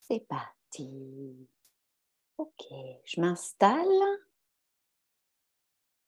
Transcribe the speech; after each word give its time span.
C'est 0.00 0.20
parti. 0.26 1.48
Ok, 2.38 2.66
je 3.04 3.20
m'installe. 3.20 4.20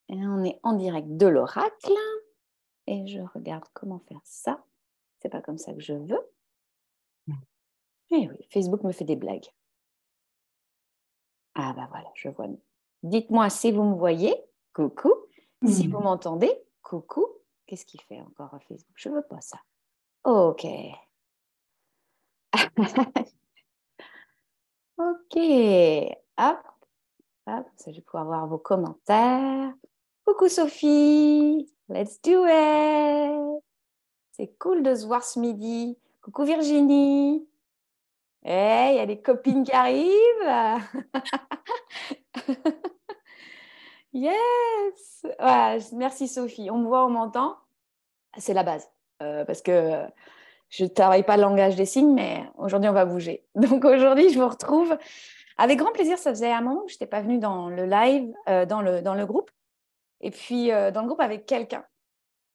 Et 0.08 0.14
on 0.14 0.44
est 0.44 0.58
en 0.62 0.74
direct 0.74 1.08
de 1.08 1.26
l'oracle. 1.26 1.92
Et 2.86 3.06
je 3.06 3.20
regarde 3.20 3.64
comment 3.74 3.98
faire 4.00 4.20
ça. 4.24 4.64
C'est 5.20 5.28
pas 5.28 5.42
comme 5.42 5.58
ça 5.58 5.72
que 5.74 5.80
je 5.80 5.94
veux. 5.94 6.30
Eh 8.10 8.28
oui, 8.28 8.46
Facebook 8.50 8.82
me 8.84 8.92
fait 8.92 9.04
des 9.04 9.16
blagues. 9.16 9.52
Ah 11.54 11.74
bah 11.74 11.86
voilà, 11.90 12.10
je 12.14 12.28
vois. 12.30 12.46
Dites-moi 13.02 13.50
si 13.50 13.72
vous 13.72 13.82
me 13.82 13.96
voyez. 13.96 14.34
Coucou. 14.72 15.12
Si 15.66 15.88
vous 15.88 15.98
m'entendez. 15.98 16.52
Coucou. 16.82 17.26
Qu'est-ce 17.66 17.84
qu'il 17.84 18.00
fait 18.00 18.20
encore 18.20 18.54
à 18.54 18.60
Facebook? 18.60 18.94
Je 18.94 19.10
veux 19.10 19.22
pas 19.22 19.40
ça. 19.40 19.58
Ok. 20.24 20.66
ok. 24.98 25.36
Hop. 26.38 26.58
Hop. 27.46 27.66
Je 27.86 27.92
vais 27.92 28.00
pouvoir 28.00 28.24
voir 28.26 28.46
vos 28.46 28.58
commentaires. 28.58 29.72
Coucou 30.24 30.48
Sophie. 30.48 31.70
Let's 31.88 32.20
do 32.22 32.44
it. 32.46 33.62
C'est 34.32 34.54
cool 34.58 34.82
de 34.82 34.94
se 34.94 35.06
voir 35.06 35.24
ce 35.24 35.38
midi. 35.38 35.98
Coucou 36.20 36.44
Virginie. 36.44 37.48
Hey, 38.44 38.94
il 38.94 38.98
y 38.98 39.00
a 39.00 39.06
des 39.06 39.20
copines 39.20 39.64
qui 39.64 39.72
arrivent. 39.72 40.12
yes. 44.12 45.26
merci 45.92 46.28
Sophie. 46.28 46.70
On 46.70 46.78
me 46.78 46.86
voit, 46.86 47.04
on 47.06 47.10
m'entend. 47.10 47.56
C'est 48.36 48.54
la 48.54 48.62
base. 48.62 48.88
Euh, 49.22 49.44
parce 49.44 49.62
que 49.62 50.04
je 50.68 50.84
ne 50.84 50.88
travaille 50.88 51.22
pas 51.22 51.36
le 51.36 51.42
langage 51.42 51.76
des 51.76 51.86
signes, 51.86 52.12
mais 52.12 52.44
aujourd'hui, 52.56 52.90
on 52.90 52.94
va 52.94 53.04
bouger. 53.04 53.44
Donc 53.54 53.84
aujourd'hui, 53.84 54.30
je 54.30 54.38
vous 54.38 54.48
retrouve 54.48 54.96
avec 55.56 55.78
grand 55.78 55.92
plaisir. 55.92 56.18
Ça 56.18 56.30
faisait 56.30 56.52
un 56.52 56.60
moment 56.60 56.82
que 56.82 56.90
je 56.90 56.94
n'étais 56.94 57.06
pas 57.06 57.20
venue 57.20 57.38
dans 57.38 57.68
le 57.68 57.86
live, 57.86 58.32
euh, 58.48 58.66
dans, 58.66 58.82
le, 58.82 59.02
dans 59.02 59.14
le 59.14 59.26
groupe. 59.26 59.50
Et 60.20 60.30
puis, 60.30 60.72
euh, 60.72 60.90
dans 60.90 61.02
le 61.02 61.06
groupe 61.06 61.20
avec 61.20 61.46
quelqu'un. 61.46 61.84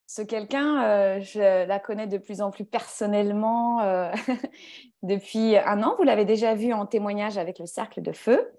Ce 0.05 0.21
quelqu'un, 0.21 1.19
je 1.21 1.65
la 1.65 1.79
connais 1.79 2.07
de 2.07 2.17
plus 2.17 2.41
en 2.41 2.51
plus 2.51 2.65
personnellement 2.65 4.11
depuis 5.01 5.57
un 5.57 5.81
an. 5.81 5.95
Vous 5.97 6.03
l'avez 6.03 6.25
déjà 6.25 6.53
vu 6.53 6.71
en 6.71 6.85
témoignage 6.85 7.37
avec 7.37 7.57
le 7.57 7.65
cercle 7.65 8.01
de 8.01 8.11
feu. 8.11 8.51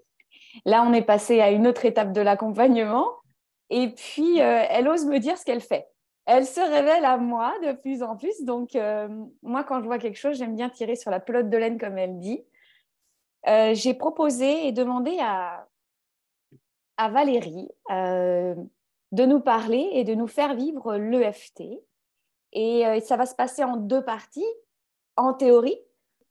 Là, 0.65 0.83
on 0.85 0.91
est 0.91 1.03
passé 1.03 1.39
à 1.39 1.51
une 1.51 1.67
autre 1.67 1.85
étape 1.85 2.11
de 2.11 2.19
l'accompagnement. 2.19 3.09
Et 3.69 3.89
puis, 3.89 4.39
elle 4.39 4.89
ose 4.89 5.05
me 5.05 5.19
dire 5.19 5.37
ce 5.37 5.45
qu'elle 5.45 5.61
fait 5.61 5.87
elle 6.25 6.45
se 6.47 6.59
révèle 6.59 7.05
à 7.05 7.17
moi 7.17 7.53
de 7.63 7.73
plus 7.73 8.01
en 8.01 8.15
plus. 8.17 8.43
Donc, 8.43 8.75
euh, 8.75 9.07
moi, 9.43 9.63
quand 9.63 9.81
je 9.81 9.85
vois 9.85 9.99
quelque 9.99 10.17
chose, 10.17 10.37
j'aime 10.37 10.55
bien 10.55 10.69
tirer 10.69 10.95
sur 10.95 11.11
la 11.11 11.19
pelote 11.19 11.49
de 11.49 11.57
laine, 11.57 11.79
comme 11.79 11.97
elle 11.97 12.19
dit. 12.19 12.43
Euh, 13.47 13.75
j'ai 13.75 13.93
proposé 13.93 14.67
et 14.67 14.71
demandé 14.71 15.17
à, 15.21 15.67
à 16.97 17.09
Valérie 17.09 17.69
euh, 17.91 18.55
de 19.11 19.25
nous 19.25 19.39
parler 19.39 19.87
et 19.93 20.03
de 20.03 20.15
nous 20.15 20.25
faire 20.25 20.55
vivre 20.55 20.95
l'EFT. 20.95 21.63
Et 22.57 23.01
ça 23.01 23.17
va 23.17 23.25
se 23.25 23.35
passer 23.35 23.65
en 23.65 23.75
deux 23.75 24.01
parties, 24.01 24.47
en 25.17 25.33
théorie, 25.33 25.77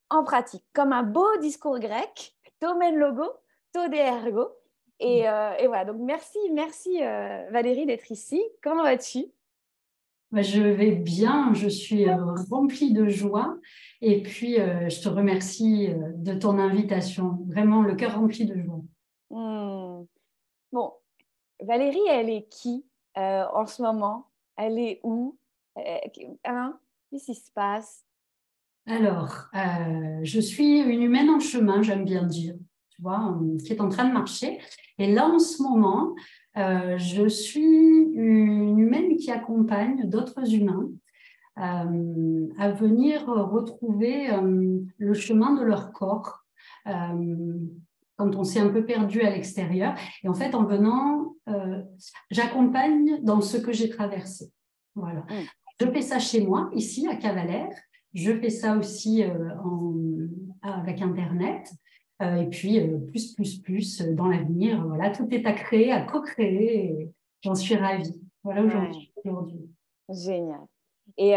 en 0.09 0.25
pratique, 0.25 0.65
comme 0.73 0.95
un 0.95 1.03
beau 1.03 1.37
discours 1.37 1.79
grec, 1.79 2.35
tomen 2.61 2.97
logo, 2.97 3.31
tode 3.75 3.93
ergo. 3.93 4.49
Et, 5.01 5.19
et, 5.19 5.67
voilà, 5.67 5.85
donc 5.85 5.99
merci, 6.01 6.39
merci 6.53 6.99
Valérie 7.51 7.85
d'être 7.85 8.11
ici. 8.11 8.43
Comment 8.63 8.85
vas-tu? 8.85 9.27
Je 10.43 10.61
vais 10.61 10.93
bien, 10.93 11.53
je 11.55 11.69
suis 11.69 12.09
euh, 12.09 12.17
remplie 12.51 12.93
de 12.93 13.09
joie 13.09 13.57
et 14.01 14.23
puis 14.23 14.61
euh, 14.61 14.89
je 14.89 15.01
te 15.01 15.09
remercie 15.09 15.89
euh, 15.89 16.13
de 16.17 16.35
ton 16.35 16.59
invitation. 16.59 17.39
Vraiment, 17.47 17.83
le 17.83 17.95
cœur 17.95 18.19
rempli 18.19 18.45
de 18.45 18.57
joie. 18.61 18.83
Hmm. 19.31 20.05
Bon, 20.73 20.93
Valérie, 21.63 22.07
elle 22.11 22.31
est 22.31 22.49
qui 22.49 22.85
en 23.17 23.65
ce 23.67 23.81
moment? 23.81 24.27
Elle 24.57 24.79
est 24.79 25.01
où? 25.05 25.39
Hein? 26.45 26.79
Qu'est-ce 27.11 27.27
qui 27.27 27.35
se 27.35 27.53
passe? 27.53 28.05
Alors, 28.87 29.47
je 30.23 30.41
suis 30.41 30.81
une 30.81 31.03
humaine 31.03 31.31
en 31.31 31.39
chemin, 31.39 31.81
j'aime 31.83 32.05
bien 32.05 32.25
dire, 32.25 32.57
tu 32.91 33.01
vois, 33.01 33.39
qui 33.65 33.73
est 33.73 33.81
en 33.81 33.89
train 33.89 34.09
de 34.09 34.13
marcher. 34.13 34.59
Et 34.99 35.13
là, 35.13 35.29
en 35.29 35.39
ce 35.39 35.63
moment, 35.63 36.15
euh, 36.57 36.99
je 36.99 37.29
suis 37.29 37.63
une 37.63 38.79
humaine 38.79 39.17
qui 39.17 39.31
accompagne 39.31 40.09
d'autres 40.09 40.55
humains 40.55 40.89
euh, 41.59 42.49
à 42.59 42.71
venir 42.71 43.27
retrouver 43.27 44.31
euh, 44.31 44.81
le 44.99 45.15
chemin 45.15 45.55
de 45.55 45.65
leur 45.65 45.93
corps 45.93 46.41
quand 48.17 48.37
on 48.37 48.45
s'est 48.45 48.61
un 48.61 48.69
peu 48.69 48.85
perdu 48.85 49.23
à 49.23 49.31
l'extérieur. 49.31 49.95
Et 50.23 50.29
en 50.29 50.35
fait, 50.35 50.55
en 50.55 50.65
venant, 50.65 51.35
j'accompagne 52.31 53.23
dans 53.23 53.41
ce 53.41 53.57
que 53.57 53.73
j'ai 53.73 53.89
traversé. 53.89 54.53
Voilà. 54.95 55.21
Mm. 55.21 55.47
Je 55.81 55.91
fais 55.91 56.03
ça 56.03 56.19
chez 56.19 56.45
moi, 56.45 56.71
ici, 56.75 57.09
à 57.09 57.17
Cavalère. 57.17 57.75
Je 58.13 58.33
fais 58.39 58.51
ça 58.51 58.77
aussi 58.77 59.25
avec 60.63 61.01
Internet. 61.01 61.73
Euh, 62.23 62.37
et 62.37 62.47
puis, 62.47 62.79
euh, 62.79 62.99
plus, 62.99 63.35
plus, 63.35 63.59
plus 63.59 64.01
euh, 64.01 64.15
dans 64.15 64.29
l'avenir. 64.29 64.85
Voilà, 64.87 65.11
tout 65.11 65.27
est 65.33 65.47
à 65.47 65.53
créer, 65.53 65.93
à 65.93 66.03
co-créer. 66.03 67.11
J'en 67.43 67.55
suis 67.55 67.75
ravie. 67.75 68.21
Voilà 68.43 68.63
aujourd'hui. 68.63 69.71
Génial. 70.09 70.61
Et, 71.17 71.35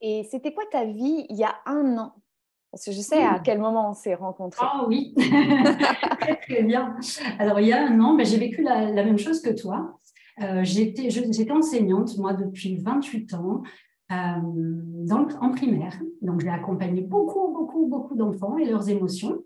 et 0.00 0.24
c'était 0.24 0.52
quoi 0.52 0.64
ta 0.70 0.84
vie 0.84 1.26
il 1.28 1.36
y 1.36 1.44
a 1.44 1.56
un 1.66 1.96
an? 1.96 2.14
Parce 2.70 2.84
que 2.84 2.92
je 2.92 3.00
sais 3.00 3.22
à 3.22 3.38
quel 3.38 3.58
moment 3.58 3.90
on 3.90 3.94
s'est 3.94 4.14
rencontrés. 4.14 4.60
Ah 4.62 4.84
oui, 4.86 5.14
très, 6.20 6.36
très 6.36 6.62
bien. 6.62 6.96
Alors, 7.38 7.60
il 7.60 7.68
y 7.68 7.72
a 7.72 7.86
un 7.86 7.98
an, 8.00 8.14
ben, 8.14 8.26
j'ai 8.26 8.36
vécu 8.36 8.62
la, 8.62 8.90
la, 8.90 9.04
même 9.04 9.18
chose 9.18 9.40
que 9.40 9.50
toi. 9.50 9.98
Euh, 10.42 10.62
j'étais 10.64 11.50
enseignante, 11.50 12.16
moi, 12.18 12.34
depuis 12.34 12.76
28 12.76 13.34
ans. 13.34 13.62
Euh, 14.10 15.06
en 15.40 15.50
primaire. 15.50 16.00
Donc, 16.22 16.40
j'ai 16.40 16.48
accompagné 16.48 17.02
beaucoup, 17.02 17.52
beaucoup, 17.52 17.86
beaucoup 17.86 18.16
d'enfants 18.16 18.56
et 18.56 18.64
leurs 18.64 18.88
émotions. 18.88 19.44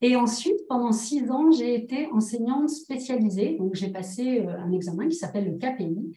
Et 0.00 0.16
ensuite, 0.16 0.66
pendant 0.68 0.90
six 0.90 1.30
ans, 1.30 1.52
j'ai 1.52 1.74
été 1.74 2.08
enseignante 2.12 2.70
spécialisée. 2.70 3.56
Donc, 3.56 3.74
j'ai 3.74 3.90
passé 3.90 4.40
euh, 4.40 4.58
un 4.58 4.72
examen 4.72 5.08
qui 5.08 5.14
s'appelle 5.14 5.52
le 5.52 5.58
KPI. 5.58 6.12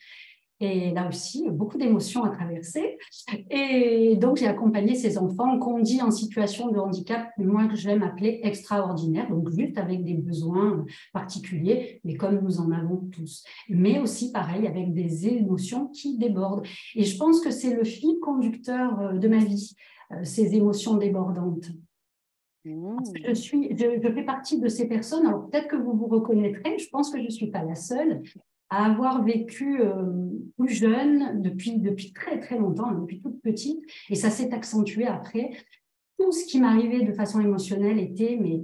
Et 0.59 0.91
là 0.91 1.09
aussi, 1.09 1.49
beaucoup 1.49 1.77
d'émotions 1.77 2.23
à 2.23 2.29
traverser. 2.29 2.97
Et 3.49 4.15
donc, 4.15 4.37
j'ai 4.37 4.47
accompagné 4.47 4.95
ces 4.95 5.17
enfants 5.17 5.59
qu'on 5.59 5.79
dit 5.79 6.01
en 6.01 6.11
situation 6.11 6.69
de 6.69 6.77
handicap, 6.77 7.27
moi 7.37 7.67
que 7.67 7.75
j'aime 7.75 8.03
appeler 8.03 8.39
extraordinaire, 8.43 9.29
donc 9.29 9.49
juste 9.49 9.77
avec 9.77 10.03
des 10.03 10.13
besoins 10.13 10.85
particuliers, 11.11 11.99
mais 12.03 12.15
comme 12.15 12.39
nous 12.41 12.59
en 12.59 12.71
avons 12.71 12.97
tous. 13.11 13.43
Mais 13.67 13.99
aussi, 13.99 14.31
pareil, 14.31 14.67
avec 14.67 14.93
des 14.93 15.27
émotions 15.27 15.87
qui 15.87 16.17
débordent. 16.17 16.65
Et 16.95 17.03
je 17.03 17.17
pense 17.17 17.41
que 17.41 17.51
c'est 17.51 17.75
le 17.75 17.83
fil 17.83 18.19
conducteur 18.21 18.99
euh, 18.99 19.13
de 19.13 19.27
ma 19.27 19.43
vie, 19.43 19.75
euh, 20.11 20.23
ces 20.23 20.55
émotions 20.55 20.97
débordantes. 20.97 21.71
Mmh. 22.65 22.97
je, 23.27 23.33
suis, 23.33 23.75
je, 23.75 23.99
je, 24.01 24.13
fais 24.13 24.23
partie 24.23 24.57
de 24.57 24.69
ces 24.69 24.87
personnes. 24.87 25.25
Alors 25.25 25.49
peut-être 25.49 25.67
que 25.67 25.75
vous 25.75 25.91
vous 25.91 26.07
reconnaîtrez. 26.07 26.77
Je 26.77 26.87
pense 26.89 27.11
que 27.11 27.19
je 27.19 27.25
ne 27.25 27.29
suis 27.29 27.51
pas 27.51 27.63
la 27.63 27.75
seule 27.75 28.21
à 28.73 28.85
avoir 28.85 29.23
vécu 29.23 29.79
euh, 29.81 30.31
plus 30.57 30.73
jeune 30.73 31.43
depuis, 31.43 31.77
depuis 31.77 32.11
très 32.11 32.39
très 32.39 32.57
longtemps, 32.57 32.91
depuis 32.91 33.21
toute 33.21 33.39
petite, 33.41 33.79
et 34.09 34.15
ça 34.15 34.31
s'est 34.31 34.51
accentué 34.51 35.05
après. 35.05 35.51
Tout 36.17 36.31
ce 36.31 36.45
qui 36.45 36.59
m'arrivait 36.59 37.03
de 37.03 37.13
façon 37.13 37.39
émotionnelle 37.39 37.99
était 37.99 38.37
mais, 38.41 38.63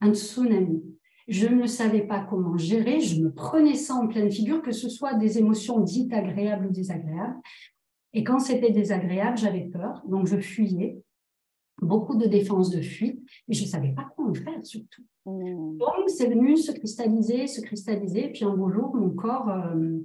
un 0.00 0.14
tsunami. 0.14 0.84
Je 1.26 1.48
ne 1.48 1.66
savais 1.66 2.02
pas 2.02 2.20
comment 2.20 2.56
gérer, 2.56 3.00
je 3.00 3.20
me 3.20 3.32
prenais 3.32 3.74
ça 3.74 3.94
en 3.94 4.06
pleine 4.06 4.30
figure, 4.30 4.62
que 4.62 4.72
ce 4.72 4.88
soit 4.88 5.14
des 5.14 5.38
émotions 5.38 5.80
dites 5.80 6.12
agréables 6.12 6.66
ou 6.66 6.70
désagréables. 6.70 7.36
Et 8.14 8.22
quand 8.22 8.38
c'était 8.38 8.70
désagréable, 8.70 9.38
j'avais 9.38 9.64
peur, 9.64 10.02
donc 10.06 10.28
je 10.28 10.38
fuyais 10.38 11.02
beaucoup 11.80 12.16
de 12.16 12.26
défense 12.26 12.70
de 12.70 12.80
fuite, 12.80 13.20
mais 13.46 13.54
je 13.54 13.64
ne 13.64 13.68
savais 13.68 13.92
pas 13.92 14.08
comment 14.16 14.34
faire 14.34 14.64
surtout. 14.64 15.02
Mmh. 15.26 15.78
Donc, 15.78 16.08
c'est 16.08 16.28
venu 16.28 16.56
se 16.56 16.72
cristalliser, 16.72 17.46
se 17.46 17.60
cristalliser, 17.60 18.28
puis 18.28 18.44
un 18.44 18.54
beau 18.54 18.70
jour, 18.70 18.94
mon 18.94 19.10
corps, 19.10 19.48
euh, 19.48 19.98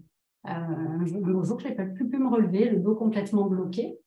euh, 0.47 0.49
un 0.49 1.05
beau 1.05 1.43
jour, 1.43 1.59
je 1.59 1.67
n'ai 1.67 1.75
pas 1.75 1.85
pu, 1.85 2.03
me 2.05 2.29
relever, 2.29 2.69
le 2.69 2.79
dos 2.79 2.95
complètement 2.95 3.47
bloqué. 3.47 3.97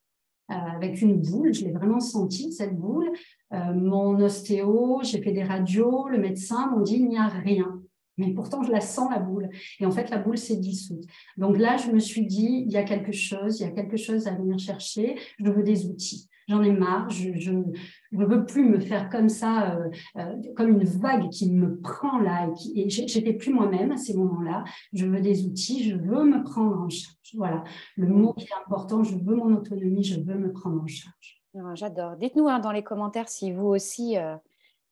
avec 0.49 1.03
une 1.03 1.21
boule. 1.21 1.53
Je 1.53 1.65
l'ai 1.65 1.73
vraiment 1.73 1.99
senti, 1.99 2.53
cette 2.53 2.77
boule. 2.77 3.11
mon 3.51 4.21
ostéo, 4.21 5.01
j'ai 5.03 5.21
fait 5.21 5.33
des 5.33 5.43
radios, 5.43 6.09
le 6.09 6.19
médecin 6.19 6.71
m'ont 6.71 6.83
dit 6.83 6.97
il 6.97 7.09
n'y 7.09 7.19
a 7.19 7.27
rien. 7.27 7.81
Mais 8.19 8.33
pourtant, 8.33 8.63
je 8.63 8.71
la 8.71 8.81
sens, 8.81 9.11
la 9.11 9.19
boule. 9.19 9.51
Et 9.79 9.87
en 9.87 9.91
fait, 9.91 10.11
la 10.11 10.19
boule 10.19 10.39
s'est 10.39 10.57
dissoute. 10.57 11.05
Donc 11.37 11.59
là, 11.59 11.77
je 11.77 11.91
me 11.91 11.99
suis 11.99 12.27
dit, 12.27 12.65
il 12.67 12.73
y 12.73 12.77
a 12.77 12.83
quelque 12.83 13.13
chose, 13.13 13.61
il 13.61 13.65
y 13.65 13.67
a 13.67 13.73
quelque 13.73 13.97
chose 13.97 14.27
à 14.27 14.35
venir 14.35 14.59
chercher. 14.59 15.17
Je 15.39 15.51
veux 15.51 15.63
des 15.63 15.87
outils. 15.87 16.29
J'en 16.49 16.63
ai 16.63 16.73
marre. 16.73 17.09
Je 17.11 17.51
ne 17.51 18.25
veux 18.25 18.47
plus 18.47 18.65
me 18.65 18.79
faire 18.79 19.09
comme 19.09 19.29
ça, 19.29 19.77
euh, 19.77 19.91
euh, 20.17 20.37
comme 20.57 20.69
une 20.69 20.85
vague 20.85 21.29
qui 21.31 21.51
me 21.53 21.81
prend 21.81 22.19
là. 22.19 22.49
Et, 22.49 22.53
qui, 22.55 22.81
et 22.81 22.89
j'étais 22.89 23.33
plus 23.33 23.53
moi-même 23.53 23.93
à 23.93 23.97
ces 23.97 24.17
moments-là. 24.17 24.65
Je 24.93 25.07
veux 25.07 25.21
des 25.21 25.45
outils. 25.45 25.89
Je 25.89 25.97
veux 25.97 26.25
me 26.25 26.45
prendre 26.45 26.81
en 26.81 26.89
charge. 26.89 27.15
Voilà. 27.35 27.65
Le 27.97 28.07
mot 28.07 28.33
qui 28.33 28.45
est 28.45 28.65
important, 28.65 29.03
je 29.03 29.17
veux 29.17 29.35
mon 29.35 29.57
autonomie. 29.57 30.05
Je 30.05 30.21
veux 30.21 30.39
me 30.39 30.53
prendre 30.53 30.83
en 30.83 30.87
charge. 30.87 31.43
Ah, 31.59 31.75
j'adore. 31.75 32.17
Dites-nous 32.17 32.49
hein, 32.49 32.61
dans 32.61 32.73
les 32.73 32.83
commentaires 32.83 33.29
si 33.29 33.53
vous 33.53 33.67
aussi... 33.67 34.17
Euh, 34.17 34.37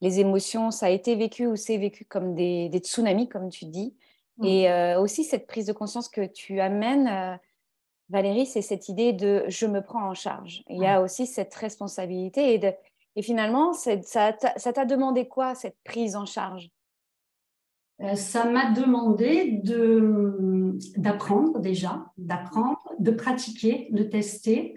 les 0.05 0.21
émotions, 0.21 0.71
ça 0.71 0.87
a 0.87 0.91
été 0.91 1.17
vécu 1.17 1.47
ou 1.47 1.57
c'est 1.57 1.79
vécu 1.79 2.05
comme 2.05 2.35
des, 2.35 2.71
tsunamis, 2.75 3.29
comme 3.29 3.49
tu 3.49 3.65
dis. 3.65 3.97
Mm. 4.39 4.45
Et 4.45 4.71
euh, 4.71 5.01
aussi 5.01 5.25
cette 5.25 5.47
prise 5.47 5.67
de 5.67 5.73
conscience 5.73 6.09
que 6.09 6.27
tu 6.27 6.61
amènes, 6.61 7.09
euh, 7.09 7.37
Valérie, 8.11 8.47
c'est 8.47 8.63
cette 8.63 8.89
idée 8.89 9.13
de 9.13 9.45
je 9.49 9.67
me 9.67 9.81
prends 9.81 10.09
en 10.09 10.15
charge. 10.15 10.63
Il 10.69 10.79
y 10.79 10.87
a 10.87 11.01
aussi 11.01 11.27
cette 11.27 11.55
responsabilité. 11.55 12.55
Et, 12.55 12.75
et 13.17 13.23
finalement, 13.23 13.73
ça 13.73 14.33
t'a 14.33 14.85
demandé 14.85 15.27
quoi, 15.27 15.55
cette 15.55 15.77
prise 15.85 16.17
en 16.17 16.27
charge? 16.27 16.71
Euh, 18.01 18.17
ça 18.17 18.51
m'a 18.51 18.73
demandé 18.73 19.61
d'apprendre 20.97 21.61
déjà, 21.61 22.07
d'apprendre, 22.19 22.83
de 22.99 23.13
pratiquer, 23.13 23.89
de 23.93 24.03
tester, 24.03 24.75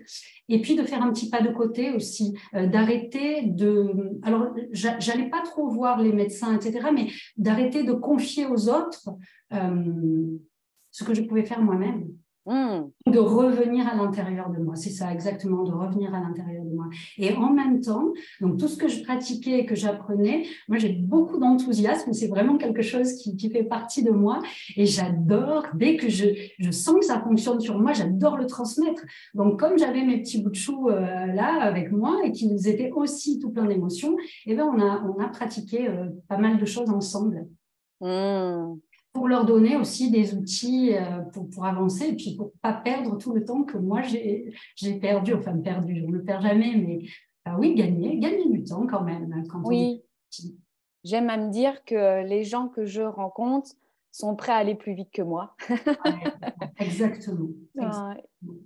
et 0.49 0.61
puis 0.61 0.75
de 0.75 0.83
faire 0.83 1.01
un 1.01 1.11
petit 1.11 1.29
pas 1.29 1.41
de 1.41 1.49
côté 1.49 1.91
aussi, 1.91 2.37
euh, 2.53 2.67
d'arrêter 2.67 3.41
de... 3.41 4.19
Alors, 4.21 4.53
j'allais 4.71 5.29
pas 5.29 5.41
trop 5.41 5.67
voir 5.67 5.99
les 5.99 6.13
médecins, 6.13 6.55
etc., 6.55 6.89
mais 6.93 7.07
d'arrêter 7.37 7.83
de 7.83 7.93
confier 7.93 8.45
aux 8.45 8.69
autres 8.69 9.09
euh, 9.51 10.37
ce 10.91 11.03
que 11.03 11.15
je 11.15 11.23
pouvais 11.23 11.45
faire 11.45 11.61
moi-même. 11.61 12.07
Hmm. 12.47 12.91
De 13.05 13.19
revenir 13.19 13.85
à 13.89 13.95
l'intérieur 13.95 14.49
de 14.49 14.59
moi, 14.59 14.77
c'est 14.77 14.89
ça 14.89 15.11
exactement, 15.11 15.63
de 15.63 15.71
revenir 15.73 16.15
à 16.15 16.21
l'intérieur 16.21 16.63
de 16.63 16.73
moi. 16.73 16.85
Et 17.17 17.33
en 17.33 17.51
même 17.51 17.81
temps, 17.81 18.13
donc 18.39 18.57
tout 18.57 18.69
ce 18.69 18.77
que 18.77 18.87
je 18.87 19.03
pratiquais 19.03 19.59
et 19.59 19.65
que 19.65 19.75
j'apprenais, 19.75 20.45
moi 20.69 20.77
j'ai 20.77 20.93
beaucoup 20.93 21.39
d'enthousiasme, 21.39 22.13
c'est 22.13 22.29
vraiment 22.29 22.57
quelque 22.57 22.81
chose 22.81 23.15
qui, 23.15 23.35
qui, 23.35 23.49
fait 23.49 23.65
partie 23.65 24.01
de 24.01 24.11
moi 24.11 24.39
et 24.77 24.85
j'adore, 24.85 25.65
dès 25.73 25.97
que 25.97 26.07
je, 26.07 26.27
je, 26.57 26.71
sens 26.71 26.95
que 26.99 27.05
ça 27.05 27.19
fonctionne 27.19 27.59
sur 27.59 27.77
moi, 27.79 27.91
j'adore 27.91 28.37
le 28.37 28.45
transmettre. 28.45 29.01
Donc 29.33 29.59
comme 29.59 29.77
j'avais 29.77 30.05
mes 30.05 30.21
petits 30.21 30.41
bouts 30.41 30.51
de 30.51 30.55
chou 30.55 30.89
euh, 30.89 31.25
là 31.25 31.61
avec 31.61 31.91
moi 31.91 32.21
et 32.23 32.31
qu'ils 32.31 32.65
étaient 32.69 32.93
aussi 32.95 33.39
tout 33.39 33.49
plein 33.49 33.65
d'émotions, 33.65 34.15
eh 34.45 34.55
ben 34.55 34.63
on 34.73 34.79
a, 34.79 35.03
on 35.03 35.21
a 35.21 35.27
pratiqué 35.27 35.89
euh, 35.89 36.05
pas 36.29 36.37
mal 36.37 36.57
de 36.57 36.65
choses 36.65 36.89
ensemble. 36.89 37.45
Hmm 37.99 38.75
pour 39.13 39.27
leur 39.27 39.45
donner 39.45 39.75
aussi 39.75 40.11
des 40.11 40.35
outils 40.35 40.95
euh, 40.95 41.21
pour, 41.33 41.49
pour, 41.49 41.65
avancer 41.65 42.09
et 42.09 42.15
puis 42.15 42.35
pour 42.35 42.51
pas 42.61 42.73
perdre 42.73 43.17
tout 43.17 43.33
le 43.33 43.43
temps 43.43 43.63
que 43.63 43.77
moi 43.77 44.01
j'ai 44.01 44.53
perdu, 44.99 45.33
enfin 45.33 45.57
perdu, 45.57 45.95
je 45.95 46.05
ne 46.05 46.11
le 46.11 46.23
perds 46.23 46.41
jamais, 46.41 46.75
mais 46.75 46.99
bah 47.45 47.55
oui, 47.57 47.75
gagner, 47.75 48.19
gagner 48.19 48.49
du 48.49 48.63
temps 48.63 48.85
quand 48.87 49.03
même. 49.03 49.31
Hein, 49.33 49.43
quand 49.49 49.61
oui, 49.63 50.03
j'aime 51.03 51.29
à 51.29 51.37
me 51.37 51.49
dire 51.49 51.83
que 51.85 52.25
les 52.27 52.43
gens 52.43 52.67
que 52.67 52.85
je 52.85 53.01
rencontre 53.01 53.71
sont 54.11 54.35
prêts 54.35 54.51
à 54.51 54.57
aller 54.57 54.75
plus 54.75 54.93
vite 54.93 55.11
que 55.11 55.21
moi. 55.21 55.55
exactement. 56.79 57.49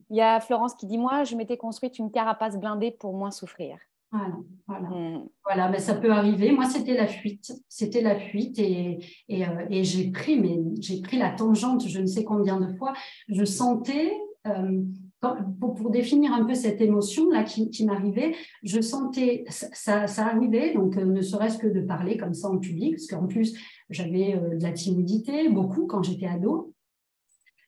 Il 0.09 0.17
y 0.17 0.21
a 0.21 0.39
Florence 0.39 0.75
qui 0.75 0.85
dit, 0.85 0.97
moi, 0.97 1.23
je 1.23 1.35
m'étais 1.35 1.57
construite 1.57 1.99
une 1.99 2.11
carapace 2.11 2.57
blindée 2.57 2.91
pour 2.91 3.13
moins 3.13 3.31
souffrir. 3.31 3.77
Voilà, 4.11 4.35
voilà. 4.67 4.89
Mm. 4.89 5.29
voilà 5.45 5.69
mais 5.69 5.79
ça 5.79 5.95
peut 5.95 6.11
arriver. 6.11 6.51
Moi, 6.51 6.65
c'était 6.65 6.95
la 6.95 7.07
fuite. 7.07 7.53
C'était 7.69 8.01
la 8.01 8.19
fuite 8.19 8.59
et, 8.59 8.99
et, 9.29 9.47
euh, 9.47 9.65
et 9.69 9.83
j'ai 9.83 10.11
pris, 10.11 10.39
mais 10.39 10.59
j'ai 10.79 11.01
pris 11.01 11.17
la 11.17 11.31
tangente, 11.31 11.87
je 11.87 11.99
ne 11.99 12.05
sais 12.05 12.23
combien 12.23 12.59
de 12.59 12.73
fois. 12.75 12.93
Je 13.29 13.45
sentais, 13.45 14.11
euh, 14.47 14.81
pour, 15.21 15.75
pour, 15.75 15.91
définir 15.91 16.33
un 16.33 16.43
peu 16.45 16.55
cette 16.55 16.81
émotion-là 16.81 17.43
qui, 17.43 17.69
qui 17.69 17.85
m'arrivait, 17.85 18.35
je 18.63 18.81
sentais, 18.81 19.45
ça, 19.47 20.07
ça 20.07 20.25
arrivait, 20.25 20.73
donc 20.73 20.97
euh, 20.97 21.05
ne 21.05 21.21
serait-ce 21.21 21.59
que 21.59 21.67
de 21.67 21.81
parler 21.81 22.17
comme 22.17 22.33
ça 22.33 22.49
en 22.49 22.57
public, 22.57 22.95
parce 22.95 23.07
qu'en 23.07 23.27
plus, 23.27 23.55
j'avais 23.89 24.33
de 24.33 24.63
la 24.63 24.71
timidité, 24.71 25.47
beaucoup 25.47 25.85
quand 25.85 26.01
j'étais 26.01 26.25
ado, 26.25 26.73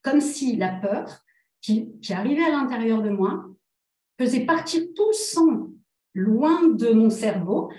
comme 0.01 0.19
si 0.19 0.55
la 0.55 0.73
peur 0.73 1.23
qui, 1.61 1.91
qui 2.01 2.11
arrivait 2.11 2.43
à 2.43 2.49
l'intérieur 2.49 3.03
de 3.03 3.09
moi 3.11 3.45
faisait 4.19 4.45
partir 4.45 4.81
tout 4.95 5.07
le 5.07 5.13
sang 5.13 5.67
loin 6.13 6.67
de 6.69 6.91
mon 6.91 7.09
cerveau, 7.09 7.69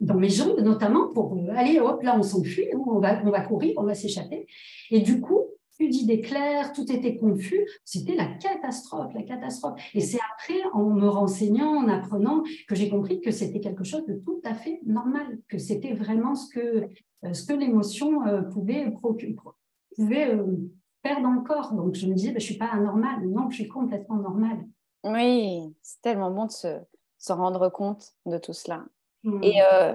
dans 0.00 0.14
mes 0.14 0.28
jambes 0.28 0.60
notamment, 0.60 1.08
pour 1.08 1.36
euh, 1.36 1.52
aller, 1.54 1.80
hop, 1.80 2.02
là, 2.02 2.16
on 2.18 2.22
s'enfuit, 2.22 2.68
hein, 2.72 2.80
on 2.86 2.98
va, 2.98 3.22
on 3.24 3.30
va 3.30 3.40
courir, 3.40 3.74
on 3.76 3.84
va 3.84 3.94
s'échapper. 3.94 4.46
Et 4.90 5.00
du 5.00 5.20
coup, 5.20 5.40
plus 5.76 5.88
d'idées 5.88 6.20
claires, 6.20 6.72
tout 6.72 6.90
était 6.92 7.16
confus. 7.16 7.66
C'était 7.84 8.14
la 8.14 8.26
catastrophe, 8.26 9.12
la 9.14 9.22
catastrophe. 9.22 9.80
Et 9.94 10.00
c'est 10.00 10.20
après, 10.32 10.60
en 10.72 10.90
me 10.90 11.08
renseignant, 11.08 11.76
en 11.76 11.88
apprenant, 11.88 12.42
que 12.68 12.74
j'ai 12.74 12.88
compris 12.88 13.20
que 13.20 13.30
c'était 13.30 13.60
quelque 13.60 13.84
chose 13.84 14.06
de 14.06 14.14
tout 14.14 14.40
à 14.44 14.54
fait 14.54 14.80
normal, 14.86 15.38
que 15.48 15.58
c'était 15.58 15.94
vraiment 15.94 16.34
ce 16.34 16.48
que, 16.52 16.88
euh, 17.24 17.32
ce 17.32 17.44
que 17.44 17.54
l'émotion 17.54 18.24
euh, 18.26 18.42
pouvait, 18.42 18.92
pouvait 19.96 20.38
faire 21.02 21.22
dans 21.22 21.32
le 21.32 21.42
corps. 21.42 21.72
Donc 21.72 21.94
je 21.94 22.06
me 22.06 22.14
disais, 22.14 22.28
ben, 22.28 22.40
je 22.40 22.44
ne 22.44 22.50
suis 22.50 22.58
pas 22.58 22.70
anormale. 22.72 23.26
Non, 23.28 23.50
je 23.50 23.56
suis 23.56 23.68
complètement 23.68 24.16
normale. 24.16 24.64
Oui, 25.02 25.74
c'est 25.82 26.00
tellement 26.00 26.30
bon 26.30 26.46
de 26.46 26.50
se, 26.50 26.78
se 27.24 27.32
rendre 27.32 27.70
compte 27.70 28.12
de 28.26 28.36
tout 28.36 28.52
cela. 28.52 28.84
Hmm. 29.22 29.42
Et 29.42 29.62
euh, 29.62 29.94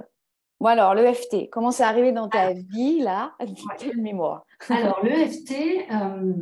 bon 0.59 0.67
alors, 0.67 0.95
l'EFT, 0.95 1.49
comment 1.51 1.69
c'est 1.69 1.83
arrivé 1.83 2.11
dans 2.11 2.27
ta 2.27 2.47
ah. 2.47 2.53
vie, 2.53 3.01
là? 3.01 3.35
Quelle 3.77 4.01
mémoire? 4.01 4.45
Alors, 4.69 4.99
l'EFT, 5.03 5.53
euh, 5.91 6.33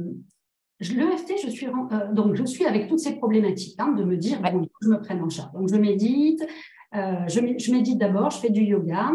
l'EFT, 0.80 1.34
je 1.44 1.50
suis, 1.50 1.68
euh, 1.68 2.14
donc, 2.14 2.36
je 2.36 2.46
suis 2.46 2.66
avec 2.66 2.88
toutes 2.88 3.00
ces 3.00 3.18
problématiques, 3.18 3.76
hein, 3.80 3.92
de 3.92 4.04
me 4.06 4.16
dire, 4.16 4.42
bon, 4.42 4.66
je 4.82 4.88
me 4.88 5.02
prenne 5.02 5.22
en 5.22 5.30
charge. 5.30 5.52
Donc, 5.52 5.68
je 5.68 5.76
médite, 5.76 6.48
euh, 6.96 7.28
je, 7.28 7.42
je, 7.58 7.72
médite 7.74 7.98
d'abord, 7.98 8.32
je 8.32 8.38
fais 8.38 8.50
du 8.50 8.62
yoga, 8.62 9.12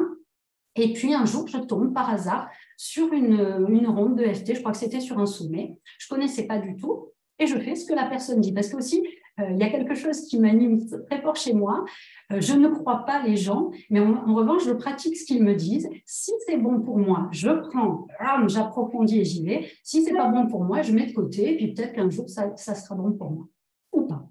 et 0.76 0.92
puis 0.92 1.14
un 1.14 1.24
jour, 1.24 1.48
je 1.48 1.56
tombe 1.56 1.94
par 1.94 2.10
hasard 2.10 2.50
sur 2.76 3.14
une, 3.14 3.66
une 3.70 3.86
ronde 3.86 4.16
de 4.16 4.24
je 4.24 4.60
crois 4.60 4.72
que 4.72 4.78
c'était 4.78 5.00
sur 5.00 5.18
un 5.18 5.26
sommet, 5.26 5.78
je 5.98 6.08
connaissais 6.08 6.46
pas 6.46 6.58
du 6.58 6.76
tout, 6.76 7.12
et 7.38 7.46
je 7.46 7.58
fais 7.58 7.76
ce 7.76 7.86
que 7.86 7.94
la 7.94 8.06
personne 8.06 8.42
dit. 8.42 8.52
Parce 8.52 8.68
que 8.68 8.76
aussi, 8.76 9.02
il 9.38 9.58
y 9.58 9.62
a 9.62 9.70
quelque 9.70 9.94
chose 9.94 10.22
qui 10.22 10.38
m'anime 10.38 10.78
très 11.08 11.20
fort 11.22 11.36
chez 11.36 11.54
moi. 11.54 11.84
Euh, 12.32 12.40
je 12.40 12.54
ne 12.54 12.68
crois 12.68 13.04
pas 13.04 13.22
les 13.22 13.36
gens, 13.36 13.70
mais 13.90 14.00
en, 14.00 14.34
revanche, 14.34 14.64
je 14.64 14.72
pratique 14.72 15.16
ce 15.16 15.24
qu'ils 15.24 15.42
me 15.42 15.54
disent. 15.54 15.88
Si 16.04 16.32
c'est 16.46 16.56
bon 16.58 16.80
pour 16.80 16.98
moi, 16.98 17.28
je 17.32 17.48
prends, 17.48 18.06
j'approfondis 18.46 19.20
et 19.20 19.24
j'y 19.24 19.44
vais. 19.44 19.70
Si 19.82 20.02
c'est 20.02 20.12
pas 20.12 20.28
bon 20.28 20.46
pour 20.46 20.64
moi, 20.64 20.82
je 20.82 20.92
mets 20.92 21.06
de 21.06 21.12
côté, 21.12 21.52
et 21.52 21.56
puis 21.56 21.72
peut-être 21.72 21.94
qu'un 21.94 22.10
jour, 22.10 22.28
ça, 22.28 22.54
sera 22.56 22.94
bon 22.94 23.12
pour 23.12 23.30
moi. 23.30 23.46
Ou 23.92 24.02
pas. 24.02 24.28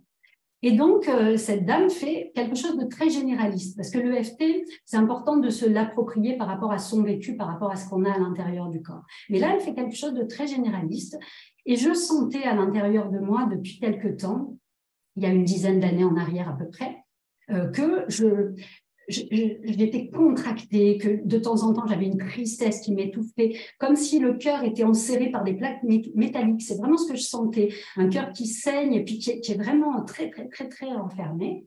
Et 0.63 0.74
donc, 0.74 1.08
euh, 1.08 1.38
cette 1.38 1.65
dame 1.65 1.89
fait 1.89 2.31
quelque 2.36 2.55
chose 2.55 2.77
de 2.77 2.86
très 2.86 3.10
généraliste, 3.10 3.75
parce 3.75 3.89
que 3.89 3.98
l'EFT, 3.98 4.43
c'est 4.86 4.98
important 4.98 5.38
de 5.38 5.50
se 5.50 5.65
l'approprier 5.65 6.38
par 6.38 6.48
rapport 6.48 6.72
à 6.72 6.77
son 6.77 7.01
vécu, 7.01 7.36
par 7.36 7.48
rapport 7.48 7.72
à 7.72 7.75
ce 7.75 7.89
qu'on 7.89 8.05
a 8.05 8.12
à 8.12 8.20
l'intérieur 8.20 8.70
du 8.70 8.84
corps. 8.84 9.01
Mais 9.31 9.39
là, 9.39 9.53
elle 9.55 9.62
fait 9.62 9.74
quelque 9.74 9.96
chose 9.96 10.13
de 10.13 10.24
très 10.24 10.46
généraliste, 10.46 11.17
et 11.65 11.75
je 11.75 11.93
sentais 11.93 12.43
à 12.43 12.53
l'intérieur 12.53 13.10
de 13.10 13.17
moi 13.17 13.48
depuis 13.51 13.79
quelque 13.79 14.10
temps 14.10 14.55
il 15.15 15.23
y 15.23 15.25
a 15.25 15.29
une 15.29 15.43
dizaine 15.43 15.79
d'années 15.79 16.03
en 16.03 16.15
arrière 16.15 16.49
à 16.49 16.57
peu 16.57 16.69
près, 16.69 16.97
euh, 17.49 17.67
que 17.67 18.05
j'étais 19.07 20.09
contractée, 20.09 20.97
que 20.97 21.25
de 21.25 21.37
temps 21.37 21.63
en 21.63 21.73
temps 21.73 21.85
j'avais 21.87 22.05
une 22.05 22.17
tristesse 22.17 22.81
qui 22.81 22.93
m'étouffait, 22.93 23.57
comme 23.79 23.95
si 23.95 24.19
le 24.19 24.35
cœur 24.35 24.63
était 24.63 24.83
enserré 24.83 25.29
par 25.31 25.43
des 25.43 25.53
plaques 25.53 25.83
métalliques. 25.83 26.61
C'est 26.61 26.77
vraiment 26.77 26.97
ce 26.97 27.11
que 27.11 27.17
je 27.17 27.23
sentais, 27.23 27.69
un 27.97 28.09
cœur 28.09 28.31
qui 28.31 28.47
saigne 28.47 28.93
et 28.93 29.03
puis 29.03 29.19
qui 29.19 29.31
est, 29.31 29.57
vraiment 29.57 30.03
très, 30.03 30.29
très, 30.29 30.47
très, 30.47 30.69
très 30.69 30.87
enfermé. 30.87 31.65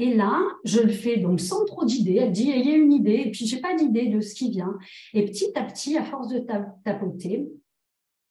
Et 0.00 0.14
là, 0.14 0.40
je 0.64 0.80
le 0.80 0.92
fais 0.92 1.16
donc 1.16 1.40
sans 1.40 1.64
trop 1.64 1.84
d'idées. 1.84 2.16
Elle 2.16 2.30
dit, 2.30 2.52
il 2.54 2.66
y 2.66 2.72
a 2.72 2.76
une 2.76 2.92
idée, 2.92 3.24
et 3.26 3.30
puis 3.32 3.46
j'ai 3.46 3.60
pas 3.60 3.74
d'idée 3.74 4.06
de 4.06 4.20
ce 4.20 4.32
qui 4.32 4.48
vient. 4.48 4.78
Et 5.12 5.24
petit 5.24 5.50
à 5.56 5.64
petit, 5.64 5.98
à 5.98 6.04
force 6.04 6.28
de 6.28 6.38
tapoter, 6.84 7.48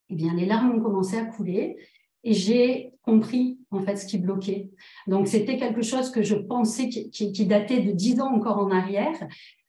eh 0.10 0.16
bien, 0.16 0.34
les 0.34 0.46
larmes 0.46 0.72
ont 0.72 0.82
commencé 0.82 1.18
à 1.18 1.26
couler 1.26 1.76
et 2.24 2.34
j'ai 2.34 2.94
compris 3.02 3.57
en 3.72 3.82
fait 3.84 3.98
ce 3.98 4.06
qui 4.06 4.18
bloquait. 4.18 4.70
Donc 5.08 5.28
c'était 5.28 5.58
quelque 5.58 5.82
chose 5.82 6.10
que 6.10 6.24
je 6.24 6.36
pensais 6.36 6.90
qui, 6.90 7.46
datait 7.46 7.82
de 7.82 7.92
dix 7.92 8.20
ans 8.20 8.34
encore 8.34 8.58
en 8.60 8.72
arrière. 8.72 9.16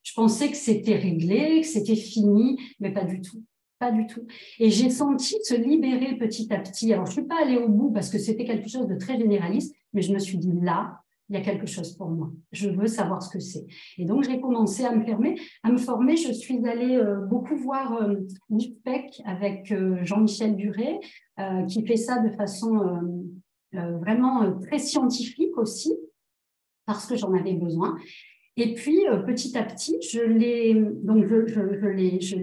Je 0.03 0.13
pensais 0.15 0.51
que 0.51 0.57
c'était 0.57 0.97
réglé, 0.97 1.61
que 1.61 1.67
c'était 1.67 1.97
fini, 1.97 2.59
mais 2.81 2.93
pas 2.93 3.05
du 3.05 3.21
tout. 3.21 3.43
Pas 3.79 3.93
du 3.93 4.07
tout. 4.07 4.27
Et 4.59 4.71
j'ai 4.71 4.91
senti 4.91 5.37
se 5.45 5.55
libérer 5.55 6.17
petit 6.17 6.53
à 6.53 6.59
petit. 6.59 6.93
Alors, 6.93 7.07
je 7.07 7.11
ne 7.11 7.15
suis 7.21 7.29
pas 7.29 7.43
allée 7.43 7.59
au 7.59 7.69
bout 7.69 7.93
parce 7.93 8.11
que 8.11 8.19
c'était 8.19 8.45
quelque 8.45 8.69
chose 8.69 8.89
de 8.89 8.97
très 8.97 9.17
généraliste, 9.17 9.73
mais 9.93 10.03
je 10.03 10.13
me 10.13 10.19
suis 10.19 10.39
dit 10.39 10.53
là, 10.63 10.99
il 11.29 11.37
y 11.37 11.39
a 11.39 11.43
quelque 11.43 11.67
chose 11.67 11.95
pour 11.97 12.09
moi. 12.09 12.31
Je 12.53 12.71
veux 12.71 12.87
savoir 12.87 13.23
ce 13.23 13.31
que 13.31 13.39
c'est. 13.39 13.67
Et 13.99 14.05
donc, 14.05 14.25
j'ai 14.25 14.41
commencé 14.41 14.85
à 14.85 14.95
me 14.95 15.05
former. 15.05 15.39
À 15.63 15.71
me 15.71 15.77
former, 15.77 16.17
je 16.17 16.33
suis 16.33 16.67
allée 16.67 16.97
euh, 16.97 17.21
beaucoup 17.27 17.55
voir 17.57 17.93
euh, 18.03 18.17
avec 19.27 19.71
euh, 19.71 19.99
Jean-Michel 20.05 20.57
Duret, 20.57 20.99
euh, 21.39 21.65
qui 21.67 21.87
fait 21.87 21.97
ça 21.97 22.19
de 22.21 22.31
façon 22.31 22.81
vraiment 23.73 24.59
très 24.61 24.79
scientifique 24.79 25.57
aussi, 25.57 25.95
parce 26.87 27.07
que 27.07 27.17
j'en 27.17 27.35
avais 27.35 27.55
besoin. 27.55 27.97
Et 28.61 28.75
puis, 28.75 29.07
euh, 29.07 29.19
petit 29.19 29.57
à 29.57 29.63
petit, 29.63 29.99
je 30.03 30.21
l'ai, 30.21 30.75
je, 30.75 32.35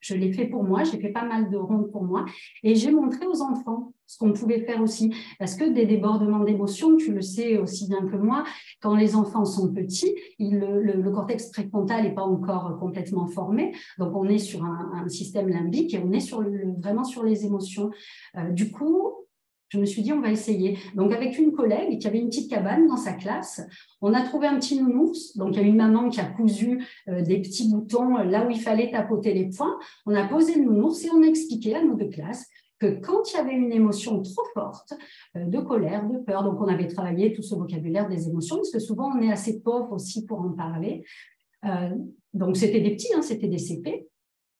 je, 0.00 0.32
fait 0.32 0.46
pour 0.46 0.62
moi. 0.62 0.84
J'ai 0.84 1.00
fait 1.00 1.08
pas 1.08 1.24
mal 1.24 1.50
de 1.50 1.56
rondes 1.56 1.90
pour 1.90 2.04
moi. 2.04 2.24
Et 2.62 2.76
j'ai 2.76 2.92
montré 2.92 3.26
aux 3.26 3.42
enfants 3.42 3.92
ce 4.06 4.18
qu'on 4.18 4.32
pouvait 4.32 4.60
faire 4.60 4.80
aussi. 4.80 5.12
Parce 5.40 5.56
que 5.56 5.64
des 5.64 5.84
débordements 5.84 6.44
d'émotions, 6.44 6.96
tu 6.96 7.12
le 7.12 7.22
sais 7.22 7.58
aussi 7.58 7.88
bien 7.88 8.06
que 8.06 8.14
moi, 8.14 8.44
quand 8.80 8.94
les 8.94 9.16
enfants 9.16 9.44
sont 9.44 9.72
petits, 9.72 10.14
il, 10.38 10.60
le, 10.60 11.10
cortex 11.10 11.50
préfrontal 11.50 12.04
n'est 12.04 12.14
pas 12.14 12.22
encore 12.22 12.78
complètement 12.78 13.26
formé. 13.26 13.72
Donc, 13.98 14.14
on 14.14 14.28
est 14.28 14.38
sur 14.38 14.64
un, 14.64 15.08
système 15.08 15.48
limbique 15.48 15.92
et 15.92 15.98
on 15.98 16.12
est 16.12 16.20
sur 16.20 16.40
le, 16.40 16.72
vraiment 16.78 17.02
sur 17.02 17.24
les 17.24 17.44
émotions. 17.44 17.90
Euh, 18.36 18.50
du 18.50 18.70
coup, 18.70 19.11
je 19.72 19.78
me 19.78 19.86
suis 19.86 20.02
dit, 20.02 20.12
on 20.12 20.20
va 20.20 20.30
essayer. 20.30 20.78
Donc, 20.94 21.12
avec 21.12 21.38
une 21.38 21.52
collègue 21.52 21.98
qui 21.98 22.06
avait 22.06 22.18
une 22.18 22.28
petite 22.28 22.50
cabane 22.50 22.86
dans 22.86 22.98
sa 22.98 23.14
classe, 23.14 23.62
on 24.02 24.12
a 24.12 24.20
trouvé 24.20 24.46
un 24.46 24.58
petit 24.58 24.78
nounours. 24.78 25.34
Donc, 25.38 25.54
il 25.54 25.62
y 25.62 25.64
a 25.64 25.66
une 25.66 25.76
maman 25.76 26.10
qui 26.10 26.20
a 26.20 26.26
cousu 26.26 26.84
euh, 27.08 27.22
des 27.22 27.40
petits 27.40 27.70
boutons 27.70 28.18
là 28.18 28.46
où 28.46 28.50
il 28.50 28.60
fallait 28.60 28.90
tapoter 28.90 29.32
les 29.32 29.48
points. 29.48 29.78
On 30.04 30.14
a 30.14 30.28
posé 30.28 30.56
le 30.56 30.64
nounours 30.64 31.02
et 31.06 31.08
on 31.10 31.22
a 31.22 31.26
expliqué 31.26 31.74
à 31.74 31.82
nos 31.82 31.94
deux 31.94 32.10
classes 32.10 32.46
que 32.78 33.00
quand 33.00 33.32
il 33.32 33.36
y 33.36 33.40
avait 33.40 33.54
une 33.54 33.72
émotion 33.72 34.20
trop 34.20 34.44
forte, 34.52 34.92
euh, 35.36 35.46
de 35.46 35.58
colère, 35.60 36.06
de 36.06 36.18
peur, 36.18 36.44
donc 36.44 36.60
on 36.60 36.68
avait 36.68 36.88
travaillé 36.88 37.32
tout 37.32 37.42
ce 37.42 37.54
vocabulaire 37.54 38.10
des 38.10 38.28
émotions, 38.28 38.56
parce 38.56 38.72
que 38.72 38.78
souvent 38.78 39.10
on 39.16 39.22
est 39.22 39.32
assez 39.32 39.62
pauvre 39.62 39.92
aussi 39.92 40.26
pour 40.26 40.42
en 40.42 40.50
parler. 40.50 41.02
Euh, 41.64 41.96
donc, 42.34 42.58
c'était 42.58 42.80
des 42.82 42.90
petits, 42.90 43.14
hein, 43.16 43.22
c'était 43.22 43.48
des 43.48 43.58
CP. 43.58 44.06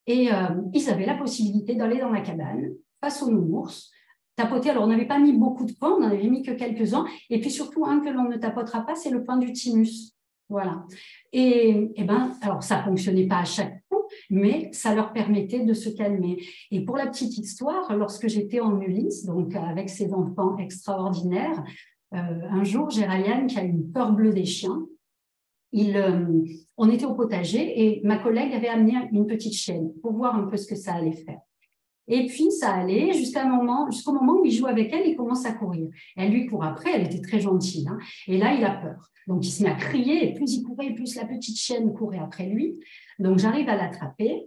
Et 0.07 0.31
ils 0.75 0.91
avaient 0.91 1.07
la 1.07 1.15
possibilité 1.15 1.77
d'aller 1.77 2.01
dans 2.01 2.11
la 2.11 2.23
cabane 2.23 2.73
face 3.01 3.23
au 3.23 3.31
nounours 3.31 3.92
tapoter. 4.37 4.71
Alors, 4.71 4.85
on 4.85 4.89
n'avait 4.89 5.07
pas 5.07 5.19
mis 5.19 5.33
beaucoup 5.33 5.65
de 5.65 5.73
points, 5.73 5.95
on 5.97 6.01
n'en 6.01 6.11
avait 6.11 6.29
mis 6.29 6.43
que 6.43 6.53
quelques-uns. 6.53 7.07
Et 7.31 7.41
puis 7.41 7.51
surtout, 7.51 7.85
un 7.87 8.01
que 8.01 8.11
l'on 8.11 8.29
ne 8.29 8.37
tapotera 8.37 8.85
pas, 8.87 8.95
c'est 8.95 9.11
le 9.11 9.25
point 9.25 9.37
du 9.37 9.53
thymus. 9.53 10.13
Voilà. 10.49 10.85
Et, 11.33 11.91
et 11.97 12.05
ben, 12.05 12.33
alors 12.43 12.63
ça 12.63 12.83
fonctionnait 12.83 13.27
pas 13.27 13.39
à 13.39 13.45
chaque 13.45 13.83
coup, 13.89 14.03
mais 14.29 14.69
ça 14.73 14.95
leur 14.95 15.13
permettait 15.13 15.65
de 15.65 15.73
se 15.73 15.89
calmer. 15.89 16.43
Et 16.71 16.85
pour 16.85 16.97
la 16.97 17.07
petite 17.07 17.39
histoire, 17.39 17.97
lorsque 17.97 18.29
j'étais 18.29 18.61
en 18.61 18.79
Ulysse, 18.81 19.25
donc 19.25 19.55
avec 19.57 19.89
ces 19.89 20.13
enfants 20.13 20.59
extraordinaires, 20.59 21.65
euh, 22.15 22.19
un 22.51 22.65
jour, 22.65 22.91
j'ai 22.91 23.07
Ryan 23.07 23.47
qui 23.47 23.59
a 23.59 23.63
une 23.63 23.91
peur 23.91 24.13
bleue 24.13 24.35
des 24.35 24.45
chiens. 24.45 24.87
Il, 25.73 25.97
euh, 25.97 26.27
on 26.77 26.91
était 26.91 27.07
au 27.07 27.15
potager 27.15 27.83
et 27.83 28.03
ma 28.05 28.19
collègue 28.19 28.53
avait 28.53 28.69
amené 28.69 28.95
une 29.11 29.27
petite 29.27 29.55
chienne 29.55 29.91
pour 30.03 30.13
voir 30.13 30.37
un 30.37 30.43
peu 30.43 30.59
ce 30.59 30.67
que 30.67 30.77
ça 30.77 30.93
allait 30.93 31.13
faire. 31.13 31.41
Et 32.09 32.27
puis, 32.27 32.51
ça 32.51 32.73
allait 32.73 33.13
jusqu'à 33.13 33.45
moment, 33.45 33.91
jusqu'au 33.91 34.13
moment 34.13 34.41
où 34.41 34.45
il 34.45 34.53
joue 34.53 34.67
avec 34.67 34.93
elle, 34.93 35.07
il 35.07 35.17
commence 35.17 35.47
à 35.47 35.53
courir. 35.53 35.89
Elle 36.17 36.33
lui 36.33 36.47
court 36.47 36.65
après, 36.65 36.91
elle 36.95 37.07
était 37.07 37.21
très 37.21 37.41
gentille. 37.41 37.87
Hein. 37.89 37.99
et 38.27 38.39
là, 38.39 38.55
il 38.55 38.65
a 38.65 38.73
peur. 38.73 39.11
Donc, 39.29 39.47
il 39.47 39.51
se 39.51 39.63
met 39.63 39.71
à 39.71 39.75
crier, 39.75 40.29
et 40.29 40.35
plus 40.35 40.55
il 40.55 40.65
courait, 40.65 40.93
plus 40.95 41.15
la 41.15 41.25
petite 41.25 41.57
chienne 41.57 41.93
courait 41.93 42.19
après 42.19 42.47
lui. 42.47 42.79
Donc, 43.19 43.39
j'arrive 43.39 43.69
à 43.69 43.77
l'attraper. 43.77 44.47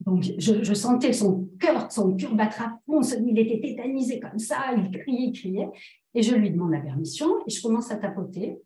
Donc, 0.00 0.22
je, 0.38 0.74
sentais 0.74 1.12
son 1.12 1.48
cœur, 1.58 1.90
son 1.90 2.14
cœur 2.16 2.34
battre 2.34 2.62
à 2.62 2.80
fond. 2.86 3.02
Il 3.02 3.38
était 3.38 3.60
tétanisé 3.60 4.20
comme 4.20 4.38
ça, 4.38 4.72
il 4.76 4.90
criait, 4.90 5.28
il 5.28 5.32
criait. 5.32 5.68
Et 6.14 6.22
je 6.22 6.34
lui 6.34 6.50
demande 6.50 6.72
la 6.72 6.80
permission, 6.80 7.28
et 7.46 7.50
je 7.50 7.60
commence 7.60 7.90
à 7.90 7.96
tapoter. 7.96 8.58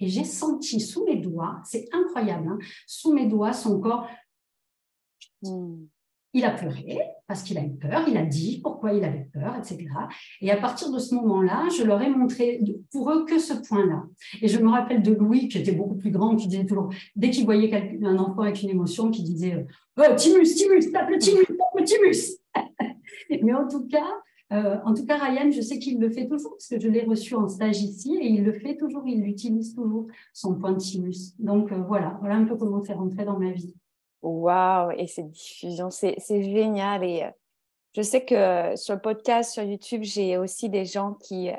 Et 0.00 0.08
j'ai 0.08 0.24
senti 0.24 0.80
sous 0.80 1.04
mes 1.04 1.16
doigts, 1.16 1.60
c'est 1.64 1.86
incroyable, 1.92 2.48
hein, 2.48 2.58
sous 2.86 3.12
mes 3.12 3.26
doigts, 3.26 3.52
son 3.52 3.78
corps. 3.78 4.08
Hmm. 5.42 5.84
Il 6.32 6.44
a 6.44 6.50
pleuré 6.50 7.00
parce 7.26 7.42
qu'il 7.42 7.58
a 7.58 7.62
eu 7.62 7.70
peur, 7.70 8.04
il 8.08 8.16
a 8.16 8.24
dit 8.24 8.60
pourquoi 8.62 8.92
il 8.92 9.04
avait 9.04 9.28
peur, 9.32 9.56
etc. 9.56 9.88
Et 10.40 10.50
à 10.50 10.56
partir 10.56 10.90
de 10.92 10.98
ce 10.98 11.14
moment-là, 11.16 11.68
je 11.76 11.84
leur 11.84 12.00
ai 12.02 12.08
montré 12.08 12.60
pour 12.92 13.10
eux 13.10 13.24
que 13.24 13.38
ce 13.38 13.54
point-là. 13.54 14.04
Et 14.40 14.48
je 14.48 14.58
me 14.58 14.68
rappelle 14.68 15.02
de 15.02 15.12
Louis, 15.12 15.48
qui 15.48 15.58
était 15.58 15.72
beaucoup 15.72 15.96
plus 15.96 16.10
grand, 16.10 16.36
qui 16.36 16.48
disait 16.48 16.66
toujours, 16.66 16.92
dès 17.16 17.30
qu'il 17.30 17.44
voyait 17.44 17.72
un 18.02 18.18
enfant 18.18 18.42
avec 18.42 18.62
une 18.62 18.70
émotion, 18.70 19.10
qui 19.10 19.22
disait 19.22 19.66
Oh, 19.98 20.02
Timus, 20.16 20.54
Timus, 20.54 20.92
tape 20.92 21.10
le 21.10 21.18
Timus, 21.18 21.46
tape 21.46 21.78
le 21.78 21.84
Timus 21.84 22.38
Mais 23.42 23.52
en 23.52 23.68
tout 23.68 23.86
cas, 23.86 24.10
euh, 24.52 24.78
en 24.84 24.94
tout 24.94 25.06
cas, 25.06 25.16
Ryan, 25.16 25.50
je 25.50 25.60
sais 25.60 25.78
qu'il 25.78 26.00
le 26.00 26.10
fait 26.10 26.26
toujours 26.26 26.50
parce 26.50 26.66
que 26.68 26.80
je 26.80 26.88
l'ai 26.88 27.04
reçu 27.04 27.34
en 27.34 27.46
stage 27.46 27.82
ici 27.82 28.16
et 28.20 28.26
il 28.26 28.44
le 28.44 28.52
fait 28.52 28.76
toujours, 28.76 29.06
il 29.06 29.22
l'utilise 29.22 29.74
toujours, 29.74 30.08
son 30.32 30.56
point 30.56 30.72
de 30.72 30.78
Timus. 30.78 31.34
Donc 31.38 31.70
euh, 31.70 31.82
voilà, 31.86 32.18
voilà 32.20 32.36
un 32.36 32.44
peu 32.44 32.56
comment 32.56 32.82
c'est 32.82 32.94
rentré 32.94 33.24
dans 33.24 33.38
ma 33.38 33.52
vie. 33.52 33.74
Waouh, 34.22 34.92
et 34.92 35.06
cette 35.06 35.30
diffusion, 35.30 35.90
c'est 35.90 36.18
génial. 36.28 37.04
Et 37.04 37.24
euh, 37.24 37.30
je 37.94 38.02
sais 38.02 38.24
que 38.24 38.76
sur 38.76 38.94
le 38.94 39.00
podcast, 39.00 39.52
sur 39.52 39.62
YouTube, 39.62 40.02
j'ai 40.02 40.36
aussi 40.36 40.68
des 40.68 40.84
gens 40.84 41.14
qui 41.14 41.50
euh, 41.50 41.56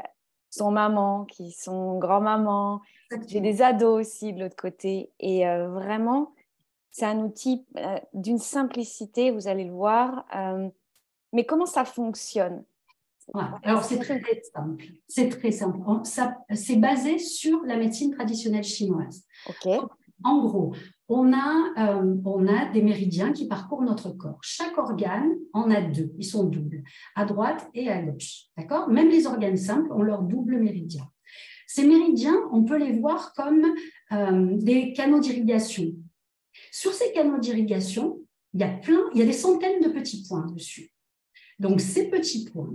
sont 0.49 0.71
mamans, 0.71 1.25
qui 1.25 1.51
sont 1.51 1.97
grand-mamans. 1.97 2.81
J'ai 3.27 3.41
des 3.41 3.61
ados 3.61 3.99
aussi 3.99 4.33
de 4.33 4.41
l'autre 4.41 4.55
côté. 4.55 5.09
Et 5.19 5.47
euh, 5.47 5.69
vraiment, 5.69 6.33
c'est 6.91 7.05
un 7.05 7.19
outil 7.19 7.65
d'une 8.13 8.37
simplicité, 8.37 9.31
vous 9.31 9.47
allez 9.47 9.63
le 9.63 9.71
voir. 9.73 10.25
mais 11.31 11.45
comment 11.45 11.65
ça 11.65 11.85
fonctionne? 11.85 12.63
Alors, 13.63 13.83
c'est 13.83 13.99
très, 13.99 14.21
simple. 14.53 14.83
C'est 15.07 15.29
très 15.29 15.51
simple. 15.51 15.79
C'est 16.53 16.75
basé 16.75 17.17
sur 17.17 17.61
la 17.63 17.77
médecine 17.77 18.13
traditionnelle 18.13 18.63
chinoise. 18.63 19.25
OK. 19.47 19.79
En 20.23 20.41
gros, 20.45 20.73
on 21.07 21.33
a, 21.33 21.73
euh, 21.77 22.15
on 22.25 22.47
a 22.47 22.71
des 22.71 22.81
méridiens 22.81 23.33
qui 23.33 23.47
parcourent 23.47 23.83
notre 23.83 24.11
corps. 24.11 24.39
Chaque 24.41 24.77
organe 24.77 25.31
en 25.53 25.69
a 25.69 25.81
deux, 25.81 26.11
ils 26.17 26.25
sont 26.25 26.45
doubles, 26.45 26.83
à 27.15 27.25
droite 27.25 27.69
et 27.73 27.89
à 27.89 28.01
gauche. 28.01 28.45
D'accord? 28.57 28.89
Même 28.89 29.09
les 29.09 29.27
organes 29.27 29.57
simples 29.57 29.91
ont 29.91 30.03
leur 30.03 30.23
double 30.23 30.57
méridien. 30.57 31.03
Ces 31.67 31.87
méridiens, 31.87 32.37
on 32.51 32.63
peut 32.63 32.77
les 32.77 32.99
voir 32.99 33.33
comme 33.33 33.65
euh, 34.11 34.57
des 34.57 34.93
canaux 34.93 35.19
d'irrigation. 35.19 35.85
Sur 36.71 36.93
ces 36.93 37.11
canaux 37.13 37.39
d'irrigation, 37.39 38.19
il 38.53 38.59
y 38.59 38.63
a 38.63 38.69
plein, 38.69 39.01
il 39.13 39.19
y 39.19 39.23
a 39.23 39.25
des 39.25 39.33
centaines 39.33 39.81
de 39.81 39.89
petits 39.89 40.25
points 40.27 40.45
dessus. 40.47 40.91
Donc 41.59 41.79
ces 41.79 42.09
petits 42.09 42.45
points, 42.45 42.73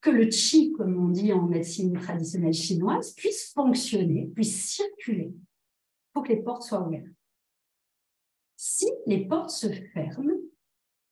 que 0.00 0.10
le 0.10 0.30
chi, 0.30 0.72
comme 0.72 1.02
on 1.02 1.08
dit 1.08 1.32
en 1.32 1.46
médecine 1.46 1.92
traditionnelle 1.94 2.52
chinoise, 2.52 3.14
puisse 3.14 3.52
fonctionner, 3.52 4.30
puisse 4.34 4.66
circuler 4.66 5.32
pour 6.14 6.22
que 6.22 6.28
les 6.28 6.42
portes 6.42 6.62
soient 6.62 6.86
ouvertes. 6.86 7.04
Si 8.56 8.86
les 9.06 9.26
portes 9.26 9.50
se 9.50 9.66
ferment, 9.92 10.32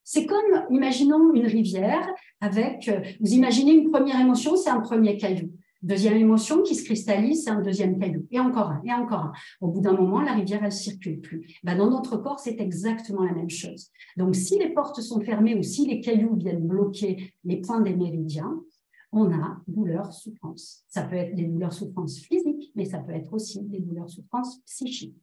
c'est 0.05 0.27
comme, 0.27 0.67
imaginons 0.71 1.33
une 1.35 1.47
rivière 1.47 2.09
avec, 2.41 2.89
euh, 2.89 3.01
vous 3.21 3.35
imaginez 3.35 3.73
une 3.73 3.91
première 3.91 4.21
émotion, 4.21 4.57
c'est 4.57 4.71
un 4.71 4.81
premier 4.81 5.17
caillou. 5.17 5.51
Deuxième 5.83 6.17
émotion 6.17 6.63
qui 6.63 6.77
se 6.77 6.85
cristallise, 6.85 7.45
c'est 7.45 7.51
un 7.51 7.61
deuxième 7.61 7.99
caillou. 7.99 8.25
Et 8.31 8.39
encore 8.39 8.71
un, 8.71 8.83
et 8.85 8.93
encore 8.93 9.21
un. 9.21 9.33
Au 9.61 9.69
bout 9.69 9.81
d'un 9.81 9.95
moment, 9.95 10.21
la 10.21 10.35
rivière, 10.35 10.63
elle 10.63 10.71
circule 10.71 11.21
plus. 11.21 11.59
Ben, 11.65 11.77
dans 11.77 11.91
notre 11.91 12.17
corps, 12.19 12.39
c'est 12.39 12.61
exactement 12.61 13.25
la 13.25 13.33
même 13.33 13.51
chose. 13.51 13.91
Donc, 14.17 14.37
si 14.37 14.59
les 14.59 14.69
portes 14.69 15.01
sont 15.01 15.21
fermées 15.21 15.57
ou 15.57 15.63
si 15.63 15.87
les 15.87 16.01
cailloux 16.01 16.37
viennent 16.37 16.67
bloquer 16.67 17.35
les 17.43 17.57
points 17.57 17.81
des 17.81 17.97
méridiens, 17.97 18.61
on 19.13 19.31
a 19.33 19.59
douleur, 19.69 20.13
souffrance. 20.13 20.85
Ça 20.89 21.03
peut 21.03 21.17
être 21.17 21.35
des 21.35 21.45
douleurs, 21.45 21.73
souffrances 21.73 22.19
physiques, 22.19 22.73
mais 22.75 22.87
ça 22.87 22.99
peut 22.99 23.13
être 23.13 23.33
aussi 23.33 23.63
des 23.63 23.81
douleurs, 23.81 24.09
souffrances 24.09 24.61
psychiques. 24.63 25.17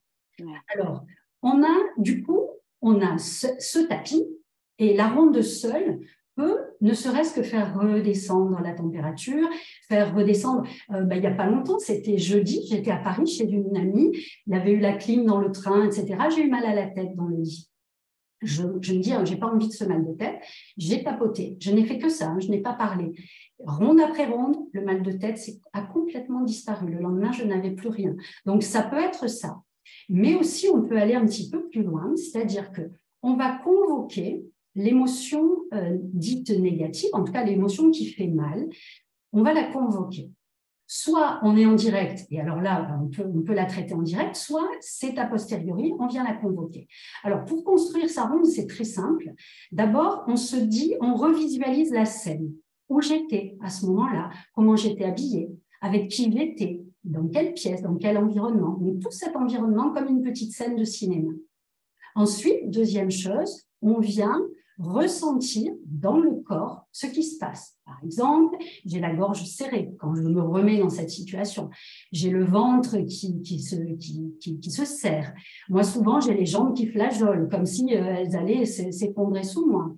Alors, 0.73 1.05
on 1.41 1.63
a, 1.63 1.75
du 1.97 2.23
coup, 2.23 2.47
on 2.81 3.01
a 3.01 3.17
ce, 3.17 3.87
tapis 3.87 4.25
et 4.77 4.95
la 4.95 5.09
ronde 5.09 5.41
seule 5.41 5.99
peut 6.35 6.57
ne 6.79 6.93
serait-ce 6.93 7.33
que 7.33 7.43
faire 7.43 7.77
redescendre 7.77 8.61
la 8.61 8.73
température, 8.73 9.49
faire 9.89 10.15
redescendre. 10.15 10.63
Euh, 10.91 11.01
bah, 11.01 11.15
il 11.15 11.21
n'y 11.21 11.27
a 11.27 11.33
pas 11.33 11.47
longtemps, 11.47 11.79
c'était 11.79 12.17
jeudi, 12.17 12.65
j'étais 12.69 12.91
à 12.91 12.97
Paris 12.97 13.27
chez 13.27 13.49
une 13.49 13.75
amie, 13.75 14.11
il 14.47 14.53
avait 14.53 14.71
eu 14.71 14.79
la 14.79 14.93
clim 14.93 15.25
dans 15.25 15.41
le 15.41 15.51
train, 15.51 15.85
etc. 15.85 16.15
J'ai 16.33 16.45
eu 16.45 16.49
mal 16.49 16.63
à 16.63 16.73
la 16.73 16.87
tête 16.87 17.13
dans 17.15 17.25
le 17.25 17.37
lit. 17.37 17.68
Je, 18.41 18.63
me 18.63 18.79
dis, 18.79 19.13
j'ai 19.25 19.35
pas 19.35 19.47
envie 19.47 19.67
de 19.67 19.73
ce 19.73 19.83
mal 19.83 20.05
de 20.05 20.13
tête. 20.13 20.39
J'ai 20.77 21.03
papoté. 21.03 21.57
Je 21.59 21.71
n'ai 21.71 21.85
fait 21.85 21.97
que 21.97 22.09
ça. 22.09 22.29
Hein, 22.29 22.39
je 22.39 22.47
n'ai 22.49 22.61
pas 22.61 22.73
parlé. 22.73 23.11
Ronde 23.59 23.99
après 23.99 24.27
ronde, 24.27 24.55
le 24.71 24.81
mal 24.81 25.03
de 25.03 25.11
tête 25.11 25.39
a 25.73 25.81
complètement 25.81 26.41
disparu. 26.41 26.91
Le 26.91 26.99
lendemain, 26.99 27.31
je 27.31 27.43
n'avais 27.43 27.71
plus 27.71 27.89
rien. 27.89 28.15
Donc, 28.45 28.63
ça 28.63 28.83
peut 28.83 28.99
être 28.99 29.27
ça. 29.29 29.61
Mais 30.07 30.35
aussi, 30.35 30.67
on 30.73 30.83
peut 30.83 30.97
aller 30.97 31.15
un 31.15 31.25
petit 31.25 31.49
peu 31.49 31.67
plus 31.67 31.83
loin, 31.83 32.13
c'est-à-dire 32.15 32.71
que 32.71 32.89
on 33.21 33.35
va 33.35 33.57
convoquer 33.63 34.45
l'émotion 34.75 35.49
euh, 35.73 35.97
dite 35.99 36.51
négative, 36.51 37.09
en 37.13 37.23
tout 37.23 37.33
cas 37.33 37.43
l'émotion 37.43 37.91
qui 37.91 38.05
fait 38.05 38.27
mal, 38.27 38.67
on 39.33 39.43
va 39.43 39.53
la 39.53 39.65
convoquer. 39.65 40.29
Soit 40.91 41.39
on 41.43 41.55
est 41.55 41.67
en 41.67 41.75
direct, 41.75 42.25
et 42.31 42.41
alors 42.41 42.61
là, 42.61 42.97
on 42.99 43.09
peut, 43.09 43.23
on 43.23 43.43
peut 43.43 43.53
la 43.53 43.67
traiter 43.67 43.93
en 43.93 44.01
direct, 44.01 44.35
soit 44.35 44.67
c'est 44.81 45.19
a 45.19 45.27
posteriori, 45.27 45.93
on 45.99 46.07
vient 46.07 46.23
la 46.23 46.33
convoquer. 46.33 46.87
Alors, 47.23 47.45
pour 47.45 47.63
construire 47.63 48.09
sa 48.09 48.25
ronde, 48.25 48.47
c'est 48.47 48.65
très 48.65 48.85
simple. 48.85 49.31
D'abord, 49.71 50.23
on 50.25 50.35
se 50.35 50.55
dit, 50.55 50.95
on 50.99 51.13
revisualise 51.13 51.91
la 51.91 52.05
scène, 52.05 52.51
où 52.89 53.01
j'étais 53.01 53.55
à 53.61 53.69
ce 53.69 53.85
moment-là, 53.85 54.31
comment 54.55 54.75
j'étais 54.75 55.03
habillée, 55.03 55.51
avec 55.79 56.07
qui 56.07 56.31
j'étais, 56.31 56.81
dans 57.03 57.27
quelle 57.27 57.53
pièce, 57.53 57.83
dans 57.83 57.95
quel 57.95 58.17
environnement, 58.17 58.75
mais 58.81 58.97
tout 58.97 59.11
cet 59.11 59.35
environnement 59.35 59.91
comme 59.91 60.07
une 60.07 60.23
petite 60.23 60.53
scène 60.53 60.75
de 60.75 60.85
cinéma. 60.85 61.31
Ensuite, 62.15 62.71
deuxième 62.71 63.11
chose, 63.11 63.67
on 63.83 63.99
vient 63.99 64.41
ressentir 64.79 65.73
dans 65.85 66.17
le 66.17 66.41
corps 66.41 66.87
ce 66.91 67.05
qui 67.07 67.23
se 67.23 67.37
passe. 67.37 67.77
Par 67.85 67.97
exemple, 68.03 68.57
j'ai 68.85 68.99
la 68.99 69.13
gorge 69.13 69.43
serrée 69.43 69.91
quand 69.99 70.15
je 70.15 70.21
me 70.21 70.41
remets 70.41 70.79
dans 70.79 70.89
cette 70.89 71.09
situation. 71.09 71.69
J'ai 72.11 72.29
le 72.29 72.45
ventre 72.45 72.97
qui, 72.99 73.41
qui, 73.41 73.59
se, 73.59 73.75
qui, 73.95 74.33
qui, 74.39 74.71
se 74.71 74.85
serre. 74.85 75.33
Moi, 75.67 75.83
souvent, 75.83 76.21
j'ai 76.21 76.33
les 76.33 76.45
jambes 76.45 76.73
qui 76.73 76.87
flageolent, 76.87 77.49
comme 77.49 77.65
si 77.65 77.93
euh, 77.93 78.15
elles 78.17 78.35
allaient 78.35 78.65
s'effondrer 78.65 79.43
sous 79.43 79.69
moi. 79.69 79.91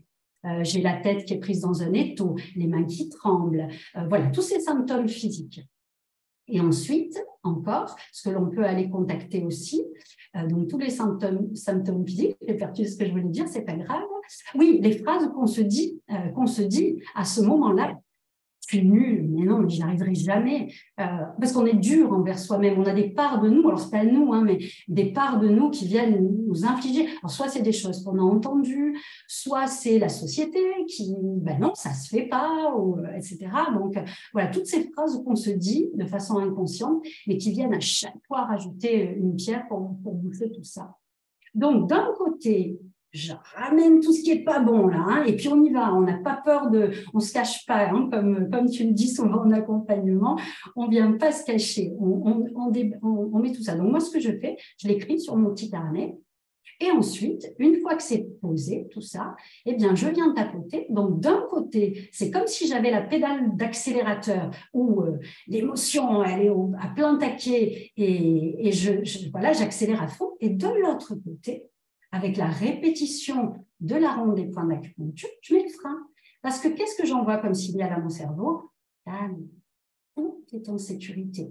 Euh, 0.45 0.63
j'ai 0.63 0.81
la 0.81 0.97
tête 0.97 1.25
qui 1.25 1.35
est 1.35 1.39
prise 1.39 1.61
dans 1.61 1.83
un 1.83 1.93
étau, 1.93 2.35
les 2.55 2.65
mains 2.65 2.85
qui 2.85 3.09
tremblent. 3.09 3.67
Euh, 3.95 4.07
voilà, 4.09 4.31
tous 4.31 4.41
ces 4.41 4.59
symptômes 4.59 5.07
physiques. 5.07 5.61
Et 6.47 6.59
ensuite, 6.59 7.23
encore, 7.43 7.95
ce 8.11 8.27
que 8.27 8.33
l'on 8.33 8.49
peut 8.49 8.65
aller 8.65 8.89
contacter 8.89 9.43
aussi, 9.43 9.85
donc 10.49 10.67
tous 10.67 10.77
les 10.77 10.89
symptômes, 10.89 11.55
symptômes 11.55 12.05
physiques, 12.05 12.35
j'ai 12.45 12.55
perdu 12.55 12.85
ce 12.85 12.97
que 12.97 13.05
je 13.05 13.11
voulais 13.11 13.29
dire, 13.29 13.47
c'est 13.47 13.61
pas 13.61 13.75
grave. 13.75 14.03
Oui, 14.55 14.79
les 14.81 14.97
phrases 14.97 15.29
qu'on 15.33 15.47
se 15.47 15.61
dit, 15.61 16.01
qu'on 16.35 16.47
se 16.47 16.61
dit 16.61 17.01
à 17.15 17.25
ce 17.25 17.41
moment-là, 17.41 17.95
suis 18.71 18.87
nul, 18.87 19.27
mais 19.29 19.43
non, 19.43 19.67
j'y 19.67 19.81
arriverai 19.81 20.15
jamais. 20.15 20.71
Euh, 20.99 21.03
parce 21.39 21.51
qu'on 21.51 21.65
est 21.65 21.75
dur 21.75 22.11
envers 22.13 22.39
soi-même. 22.39 22.79
On 22.79 22.85
a 22.85 22.93
des 22.93 23.09
parts 23.09 23.41
de 23.41 23.49
nous, 23.49 23.67
alors 23.67 23.79
c'est 23.79 23.91
pas 23.91 24.05
nous, 24.05 24.33
hein, 24.33 24.43
mais 24.43 24.59
des 24.87 25.11
parts 25.11 25.39
de 25.39 25.49
nous 25.49 25.69
qui 25.69 25.85
viennent 25.85 26.29
nous 26.47 26.65
infliger. 26.65 27.07
Alors 27.21 27.31
soit 27.31 27.49
c'est 27.49 27.61
des 27.61 27.73
choses 27.73 28.03
qu'on 28.03 28.17
a 28.17 28.21
entendues, 28.21 28.97
soit 29.27 29.67
c'est 29.67 29.99
la 29.99 30.09
société 30.09 30.59
qui, 30.87 31.13
ben 31.19 31.59
non, 31.59 31.73
ça 31.75 31.93
se 31.93 32.07
fait 32.07 32.27
pas, 32.27 32.73
euh, 32.77 33.15
etc. 33.15 33.39
Donc 33.73 33.97
voilà, 34.33 34.49
toutes 34.49 34.67
ces 34.67 34.89
phrases 34.91 35.21
qu'on 35.23 35.35
se 35.35 35.49
dit 35.49 35.89
de 35.93 36.05
façon 36.05 36.37
inconsciente, 36.37 37.03
mais 37.27 37.37
qui 37.37 37.51
viennent 37.51 37.73
à 37.73 37.79
chaque 37.79 38.17
fois 38.27 38.45
rajouter 38.45 39.15
une 39.17 39.35
pierre 39.35 39.67
pour, 39.67 39.97
pour 40.01 40.13
bouffer 40.13 40.49
tout 40.49 40.63
ça. 40.63 40.95
Donc 41.53 41.89
d'un 41.89 42.07
côté, 42.17 42.79
je 43.11 43.33
ramène 43.55 43.99
tout 43.99 44.13
ce 44.13 44.21
qui 44.23 44.31
est 44.31 44.43
pas 44.43 44.59
bon 44.59 44.87
là, 44.87 45.03
hein, 45.07 45.23
et 45.25 45.35
puis 45.35 45.49
on 45.49 45.63
y 45.63 45.69
va. 45.69 45.93
On 45.93 46.01
n'a 46.01 46.17
pas 46.17 46.41
peur 46.43 46.69
de, 46.69 46.91
on 47.13 47.19
se 47.19 47.33
cache 47.33 47.65
pas, 47.65 47.89
hein, 47.89 48.09
comme 48.11 48.49
comme 48.49 48.69
tu 48.69 48.85
le 48.85 48.91
dis 48.91 49.09
souvent 49.09 49.41
en 49.41 49.51
accompagnement, 49.51 50.39
on 50.75 50.87
vient 50.87 51.11
pas 51.13 51.31
se 51.31 51.45
cacher, 51.45 51.93
on, 51.99 52.45
on, 52.55 52.71
on, 53.03 53.39
met 53.39 53.51
tout 53.51 53.63
ça. 53.63 53.75
Donc 53.75 53.89
moi, 53.89 53.99
ce 53.99 54.11
que 54.11 54.19
je 54.19 54.31
fais, 54.39 54.57
je 54.77 54.87
l'écris 54.87 55.19
sur 55.19 55.35
mon 55.35 55.53
petit 55.53 55.69
carnet. 55.69 56.17
Et 56.79 56.89
ensuite, 56.89 57.53
une 57.59 57.79
fois 57.79 57.95
que 57.95 58.01
c'est 58.01 58.25
posé, 58.41 58.87
tout 58.89 59.01
ça, 59.01 59.35
eh 59.67 59.73
bien, 59.73 59.93
je 59.93 60.07
viens 60.07 60.33
tapoter. 60.33 60.87
Donc, 60.89 61.19
d'un 61.19 61.45
côté, 61.51 62.09
c'est 62.11 62.31
comme 62.31 62.47
si 62.47 62.67
j'avais 62.67 62.89
la 62.89 63.03
pédale 63.03 63.55
d'accélérateur 63.55 64.49
où 64.73 65.01
euh, 65.01 65.19
l'émotion, 65.47 66.23
elle 66.23 66.47
est 66.47 66.49
à 66.49 66.87
plein 66.95 67.17
taquet 67.17 67.91
et, 67.95 68.67
et 68.67 68.71
je, 68.71 69.29
voilà, 69.29 69.53
j'accélère 69.53 70.01
à 70.01 70.07
fond. 70.07 70.31
Et 70.39 70.49
de 70.49 70.67
l'autre 70.67 71.13
côté, 71.23 71.65
avec 72.11 72.37
la 72.37 72.47
répétition 72.47 73.65
de 73.79 73.95
la 73.95 74.13
ronde 74.13 74.35
des 74.35 74.45
points 74.45 74.65
d'acupuncture, 74.65 75.29
je 75.41 75.53
mets 75.53 75.63
le 75.63 75.69
frein. 75.69 75.97
Parce 76.41 76.59
que 76.59 76.67
qu'est-ce 76.69 76.95
que 76.95 77.07
j'envoie 77.07 77.37
comme 77.37 77.53
signal 77.53 77.93
à 77.93 77.99
mon 77.99 78.09
cerveau? 78.09 78.71
Tout 80.15 80.43
est 80.53 80.69
en 80.69 80.77
sécurité? 80.77 81.49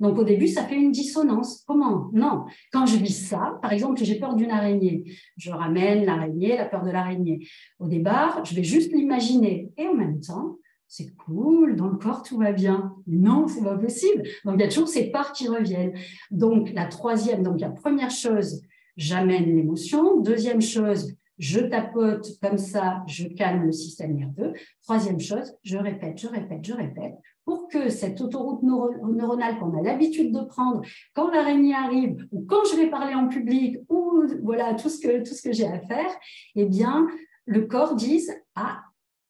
Donc 0.00 0.18
au 0.18 0.24
début, 0.24 0.48
ça 0.48 0.64
fait 0.64 0.76
une 0.76 0.90
dissonance. 0.90 1.62
Comment? 1.66 2.10
Non. 2.12 2.44
Quand 2.72 2.86
je 2.86 2.96
vis 2.96 3.28
ça, 3.28 3.58
par 3.62 3.72
exemple, 3.72 4.02
j'ai 4.02 4.18
peur 4.18 4.34
d'une 4.34 4.50
araignée, 4.50 5.04
je 5.36 5.52
ramène 5.52 6.04
l'araignée, 6.04 6.56
la 6.56 6.66
peur 6.66 6.82
de 6.82 6.90
l'araignée. 6.90 7.46
Au 7.78 7.86
départ, 7.86 8.44
je 8.44 8.56
vais 8.56 8.64
juste 8.64 8.92
l'imaginer. 8.92 9.70
Et 9.76 9.86
en 9.86 9.94
même 9.94 10.20
temps, 10.20 10.58
c'est 10.88 11.14
cool, 11.14 11.76
dans 11.76 11.88
le 11.88 11.96
corps, 11.96 12.22
tout 12.22 12.36
va 12.36 12.52
bien. 12.52 12.96
Mais 13.06 13.16
non, 13.16 13.46
c'est 13.46 13.62
pas 13.62 13.78
possible. 13.78 14.24
Donc 14.44 14.56
il 14.56 14.60
y 14.62 14.64
a 14.64 14.68
toujours 14.68 14.88
ces 14.88 15.10
parts 15.10 15.32
qui 15.32 15.46
reviennent. 15.46 15.94
Donc 16.32 16.72
la 16.72 16.86
troisième, 16.86 17.44
donc 17.44 17.60
la 17.60 17.70
première 17.70 18.10
chose, 18.10 18.60
j'amène 18.96 19.56
l'émotion. 19.56 20.20
Deuxième 20.20 20.60
chose, 20.60 21.14
je 21.38 21.60
tapote 21.60 22.26
comme 22.40 22.58
ça, 22.58 23.02
je 23.06 23.26
calme 23.26 23.64
le 23.64 23.72
système 23.72 24.14
nerveux. 24.14 24.52
Troisième 24.82 25.20
chose, 25.20 25.54
je 25.64 25.76
répète, 25.76 26.18
je 26.20 26.28
répète, 26.28 26.64
je 26.64 26.72
répète, 26.72 27.14
pour 27.44 27.68
que 27.68 27.88
cette 27.88 28.20
autoroute 28.20 28.62
neuronale 28.62 29.58
qu'on 29.58 29.76
a 29.78 29.82
l'habitude 29.82 30.32
de 30.32 30.42
prendre 30.42 30.82
quand 31.14 31.30
l'araignée 31.30 31.74
arrive 31.74 32.28
ou 32.30 32.44
quand 32.48 32.64
je 32.70 32.76
vais 32.76 32.90
parler 32.90 33.14
en 33.14 33.28
public 33.28 33.78
ou 33.88 34.22
voilà 34.42 34.74
tout 34.74 34.88
ce 34.88 35.00
que, 35.00 35.42
que 35.42 35.52
j'ai 35.52 35.66
à 35.66 35.80
faire, 35.80 36.10
eh 36.54 36.66
bien, 36.66 37.08
le 37.46 37.62
corps 37.66 37.96
dise, 37.96 38.32
ah, 38.54 38.82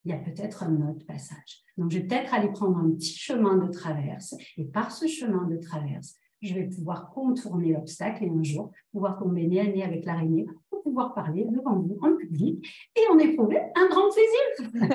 il 0.05 0.11
y 0.11 0.15
a 0.15 0.19
peut-être 0.19 0.65
un 0.65 0.91
autre 0.91 1.07
passage. 1.07 1.63
Donc, 1.77 1.91
je 1.91 1.99
vais 1.99 2.05
peut-être 2.05 2.35
aller 2.35 2.51
prendre 2.51 2.77
un 2.79 2.91
petit 2.91 3.17
chemin 3.17 3.57
de 3.57 3.71
traverse 3.71 4.35
et 4.57 4.65
par 4.65 4.91
ce 4.91 5.07
chemin 5.07 5.47
de 5.47 5.57
traverse, 5.57 6.17
je 6.43 6.55
vais 6.55 6.65
pouvoir 6.65 7.11
contourner 7.11 7.73
l'obstacle 7.73 8.25
et 8.25 8.29
un 8.29 8.43
jour 8.43 8.71
pouvoir 8.91 9.19
tomber 9.19 9.47
nez 9.47 9.61
à 9.61 9.65
nez 9.65 9.85
avec 9.85 10.05
l'araignée 10.05 10.47
pour 10.69 10.83
pouvoir 10.83 11.15
parler 11.15 11.45
devant 11.45 11.77
vous 11.77 11.97
en 12.03 12.17
public 12.17 12.67
et 12.97 13.13
en 13.13 13.19
éprouver 13.19 13.61
un 13.77 13.89
grand 13.89 14.09
plaisir. 14.11 14.91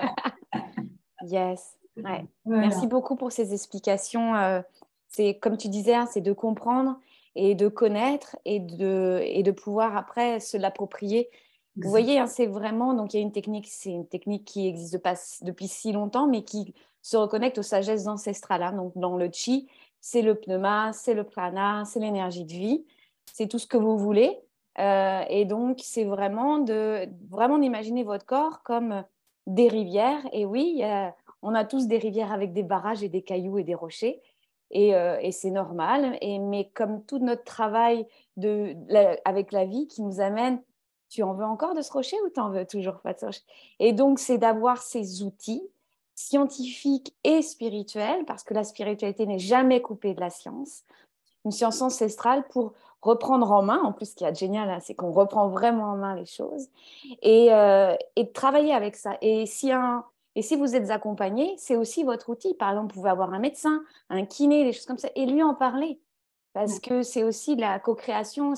yes. 1.23 1.77
Merci 2.45 2.85
beaucoup 2.85 3.15
pour 3.15 3.31
ces 3.31 3.53
explications. 3.53 4.35
Euh, 4.35 4.61
c'est 5.07 5.39
comme 5.39 5.57
tu 5.57 5.69
disais, 5.69 5.95
hein, 5.95 6.05
c'est 6.05 6.21
de 6.21 6.33
comprendre 6.33 6.99
et 7.35 7.55
de 7.55 7.67
connaître 7.67 8.37
et 8.45 8.59
de, 8.59 9.21
et 9.23 9.41
de 9.41 9.51
pouvoir 9.51 9.95
après 9.95 10.39
se 10.39 10.57
l'approprier. 10.57 11.29
Vous 11.77 11.89
voyez, 11.89 12.19
hein, 12.19 12.27
c'est 12.27 12.47
vraiment, 12.47 12.93
donc 12.93 13.13
il 13.13 13.17
y 13.17 13.19
a 13.19 13.23
une 13.23 13.31
technique, 13.31 13.67
c'est 13.69 13.91
une 13.91 14.07
technique 14.07 14.45
qui 14.45 14.67
existe 14.67 14.97
pas 14.97 15.13
depuis 15.43 15.67
si 15.67 15.91
longtemps, 15.91 16.27
mais 16.27 16.43
qui 16.43 16.73
se 17.03 17.15
reconnecte 17.17 17.59
aux 17.59 17.63
sagesses 17.63 18.07
ancestrales. 18.07 18.63
Hein. 18.63 18.73
donc 18.73 18.93
dans 18.95 19.15
le 19.15 19.29
chi, 19.31 19.67
c'est 20.09 20.21
le 20.21 20.35
pneuma, 20.35 20.93
c'est 20.93 21.13
le 21.13 21.25
prana, 21.25 21.83
c'est 21.83 21.99
l'énergie 21.99 22.45
de 22.45 22.53
vie, 22.53 22.85
c'est 23.33 23.49
tout 23.49 23.59
ce 23.59 23.67
que 23.67 23.75
vous 23.75 23.97
voulez. 23.97 24.39
Euh, 24.79 25.23
et 25.27 25.43
donc, 25.43 25.81
c'est 25.83 26.05
vraiment 26.05 26.59
de 26.59 27.09
vraiment 27.29 27.57
d'imaginer 27.57 28.05
votre 28.05 28.25
corps 28.25 28.63
comme 28.63 29.03
des 29.47 29.67
rivières. 29.67 30.25
Et 30.31 30.45
oui, 30.45 30.81
on 31.41 31.53
a 31.53 31.65
tous 31.65 31.87
des 31.87 31.97
rivières 31.97 32.31
avec 32.31 32.53
des 32.53 32.63
barrages 32.63 33.03
et 33.03 33.09
des 33.09 33.21
cailloux 33.21 33.57
et 33.57 33.65
des 33.65 33.75
rochers. 33.75 34.21
Et, 34.71 34.95
euh, 34.95 35.19
c'est 35.31 35.51
normal. 35.51 36.17
Et, 36.21 36.39
mais 36.39 36.69
comme 36.73 37.03
tout 37.03 37.19
notre 37.19 37.43
travail 37.43 38.07
de, 38.37 38.77
avec 39.25 39.51
la 39.51 39.65
vie 39.65 39.87
qui 39.87 40.03
nous 40.03 40.21
amène, 40.21 40.63
tu 41.09 41.21
en 41.21 41.33
veux 41.33 41.43
encore 41.43 41.73
de 41.73 41.81
ce 41.81 41.91
rocher 41.91 42.15
ou 42.25 42.29
tu 42.29 42.39
en 42.39 42.49
veux 42.49 42.65
toujours 42.65 43.01
pas 43.01 43.11
de 43.11 43.19
ce 43.19 43.25
rocher? 43.25 43.43
Et 43.79 43.91
donc, 43.91 44.19
c'est 44.19 44.37
d'avoir 44.37 44.81
ces 44.81 45.21
outils 45.21 45.69
scientifique 46.17 47.15
et 47.23 47.43
spirituelle, 47.43 48.25
parce 48.25 48.43
que 48.43 48.55
la 48.55 48.63
spiritualité 48.63 49.27
n'est 49.27 49.37
jamais 49.37 49.83
coupée 49.83 50.15
de 50.15 50.19
la 50.19 50.31
science, 50.31 50.83
une 51.45 51.51
science 51.51 51.79
ancestrale 51.81 52.47
pour 52.47 52.73
reprendre 53.03 53.51
en 53.51 53.61
main, 53.61 53.79
en 53.83 53.93
plus 53.93 54.07
ce 54.07 54.15
qui 54.15 54.23
est 54.23 54.35
génial, 54.35 54.67
hein, 54.69 54.79
c'est 54.81 54.95
qu'on 54.95 55.11
reprend 55.11 55.47
vraiment 55.47 55.91
en 55.91 55.95
main 55.95 56.15
les 56.15 56.25
choses, 56.25 56.69
et, 57.21 57.53
euh, 57.53 57.95
et 58.15 58.31
travailler 58.31 58.73
avec 58.73 58.95
ça. 58.95 59.17
Et 59.21 59.45
si, 59.45 59.71
un, 59.71 60.03
et 60.33 60.41
si 60.41 60.55
vous 60.55 60.75
êtes 60.75 60.89
accompagné, 60.89 61.53
c'est 61.59 61.75
aussi 61.75 62.03
votre 62.03 62.29
outil. 62.29 62.55
Par 62.55 62.71
exemple, 62.71 62.95
vous 62.95 63.01
pouvez 63.01 63.11
avoir 63.11 63.31
un 63.31 63.39
médecin, 63.39 63.83
un 64.09 64.25
kiné, 64.25 64.63
des 64.63 64.73
choses 64.73 64.87
comme 64.87 64.97
ça, 64.97 65.09
et 65.15 65.27
lui 65.27 65.43
en 65.43 65.53
parler, 65.53 66.01
parce 66.53 66.79
que 66.79 67.03
c'est 67.03 67.23
aussi 67.23 67.55
la 67.55 67.79
co-création, 67.79 68.55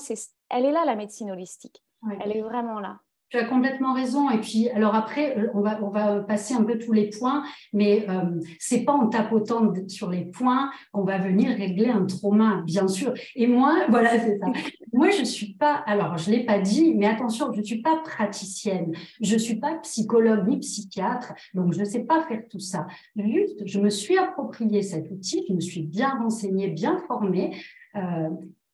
elle 0.48 0.64
est 0.64 0.72
là, 0.72 0.86
la 0.86 0.96
médecine 0.96 1.30
holistique. 1.30 1.84
Elle 2.22 2.34
est 2.34 2.40
vraiment 2.40 2.80
là. 2.80 3.00
Tu 3.30 3.36
as 3.36 3.44
complètement 3.44 3.94
raison. 3.94 4.28
Et 4.30 4.38
puis, 4.38 4.68
alors 4.70 4.94
après, 4.94 5.38
euh, 5.38 5.48
on 5.54 5.60
va, 5.60 5.78
on 5.82 5.88
va 5.88 6.20
passer 6.20 6.54
un 6.54 6.64
peu 6.64 6.78
tous 6.78 6.92
les 6.92 7.10
points, 7.10 7.44
mais 7.72 8.06
euh, 8.08 8.40
c'est 8.58 8.80
pas 8.80 8.92
en 8.92 9.08
tapotant 9.08 9.72
sur 9.88 10.10
les 10.10 10.24
points 10.24 10.70
qu'on 10.92 11.04
va 11.04 11.18
venir 11.18 11.56
régler 11.56 11.88
un 11.88 12.04
trauma, 12.06 12.62
bien 12.66 12.88
sûr. 12.88 13.14
Et 13.36 13.46
moi, 13.46 13.84
voilà, 13.88 14.18
c'est 14.18 14.38
ça. 14.38 14.46
Moi, 14.92 15.10
je 15.10 15.24
suis 15.24 15.54
pas, 15.54 15.74
alors 15.86 16.18
je 16.18 16.30
l'ai 16.30 16.44
pas 16.44 16.58
dit, 16.58 16.94
mais 16.94 17.06
attention, 17.06 17.52
je 17.52 17.62
suis 17.62 17.80
pas 17.80 17.96
praticienne, 18.02 18.92
je 19.20 19.36
suis 19.36 19.56
pas 19.56 19.76
psychologue 19.78 20.48
ni 20.48 20.58
psychiatre, 20.58 21.32
donc 21.54 21.72
je 21.72 21.80
ne 21.80 21.84
sais 21.84 22.00
pas 22.00 22.22
faire 22.24 22.42
tout 22.50 22.58
ça. 22.58 22.86
Juste, 23.16 23.62
je 23.64 23.78
me 23.78 23.90
suis 23.90 24.18
approprié 24.18 24.82
cet 24.82 25.10
outil, 25.10 25.44
je 25.48 25.54
me 25.54 25.60
suis 25.60 25.82
bien 25.82 26.18
renseignée, 26.18 26.68
bien 26.68 26.98
formée. 27.06 27.56
Euh, 27.94 28.30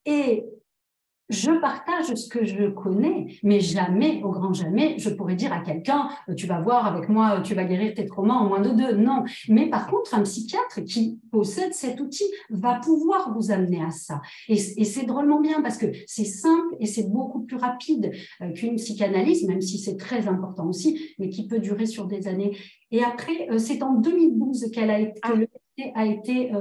et 0.07 0.47
je 1.29 1.51
partage 1.61 2.15
ce 2.15 2.29
que 2.29 2.45
je 2.45 2.69
connais, 2.69 3.27
mais 3.43 3.61
jamais, 3.61 4.23
au 4.23 4.31
grand 4.31 4.53
jamais, 4.53 4.99
je 4.99 5.11
pourrais 5.11 5.35
dire 5.35 5.53
à 5.53 5.61
quelqu'un, 5.61 6.09
euh, 6.29 6.35
tu 6.35 6.47
vas 6.47 6.61
voir 6.61 6.87
avec 6.87 7.09
moi, 7.09 7.41
tu 7.43 7.55
vas 7.55 7.65
guérir 7.65 7.95
tes 7.95 8.07
traumas 8.07 8.35
en 8.35 8.49
moins 8.49 8.61
de 8.61 8.71
deux. 8.71 8.97
Non. 8.97 9.25
Mais 9.49 9.69
par 9.69 9.89
contre, 9.89 10.15
un 10.15 10.23
psychiatre 10.23 10.83
qui 10.85 11.19
possède 11.33 11.75
cet 11.75 12.01
outil 12.01 12.25
va 12.51 12.77
pouvoir 12.77 13.35
vous 13.35 13.51
amener 13.51 13.83
à 13.83 13.91
ça. 13.91 14.21
Et, 14.49 14.57
c'est 14.57 15.05
drôlement 15.05 15.41
bien 15.41 15.63
parce 15.63 15.79
que 15.79 15.87
c'est 16.07 16.25
simple 16.25 16.77
et 16.79 16.87
c'est 16.87 17.11
beaucoup 17.11 17.41
plus 17.41 17.57
rapide 17.57 18.13
euh, 18.41 18.53
qu'une 18.53 18.77
psychanalyse, 18.77 19.47
même 19.47 19.61
si 19.61 19.79
c'est 19.79 19.97
très 19.97 20.29
important 20.29 20.69
aussi, 20.69 21.15
mais 21.19 21.29
qui 21.29 21.47
peut 21.49 21.59
durer 21.59 21.87
sur 21.87 22.07
des 22.07 22.29
années. 22.29 22.57
Et 22.93 23.03
après, 23.03 23.49
euh, 23.51 23.59
c'est 23.59 23.83
en 23.83 23.95
2012 23.95 24.71
qu'elle 24.73 24.91
a 24.91 25.01
été, 25.01 25.21
ah. 25.23 25.35
a 25.95 26.07
été 26.07 26.53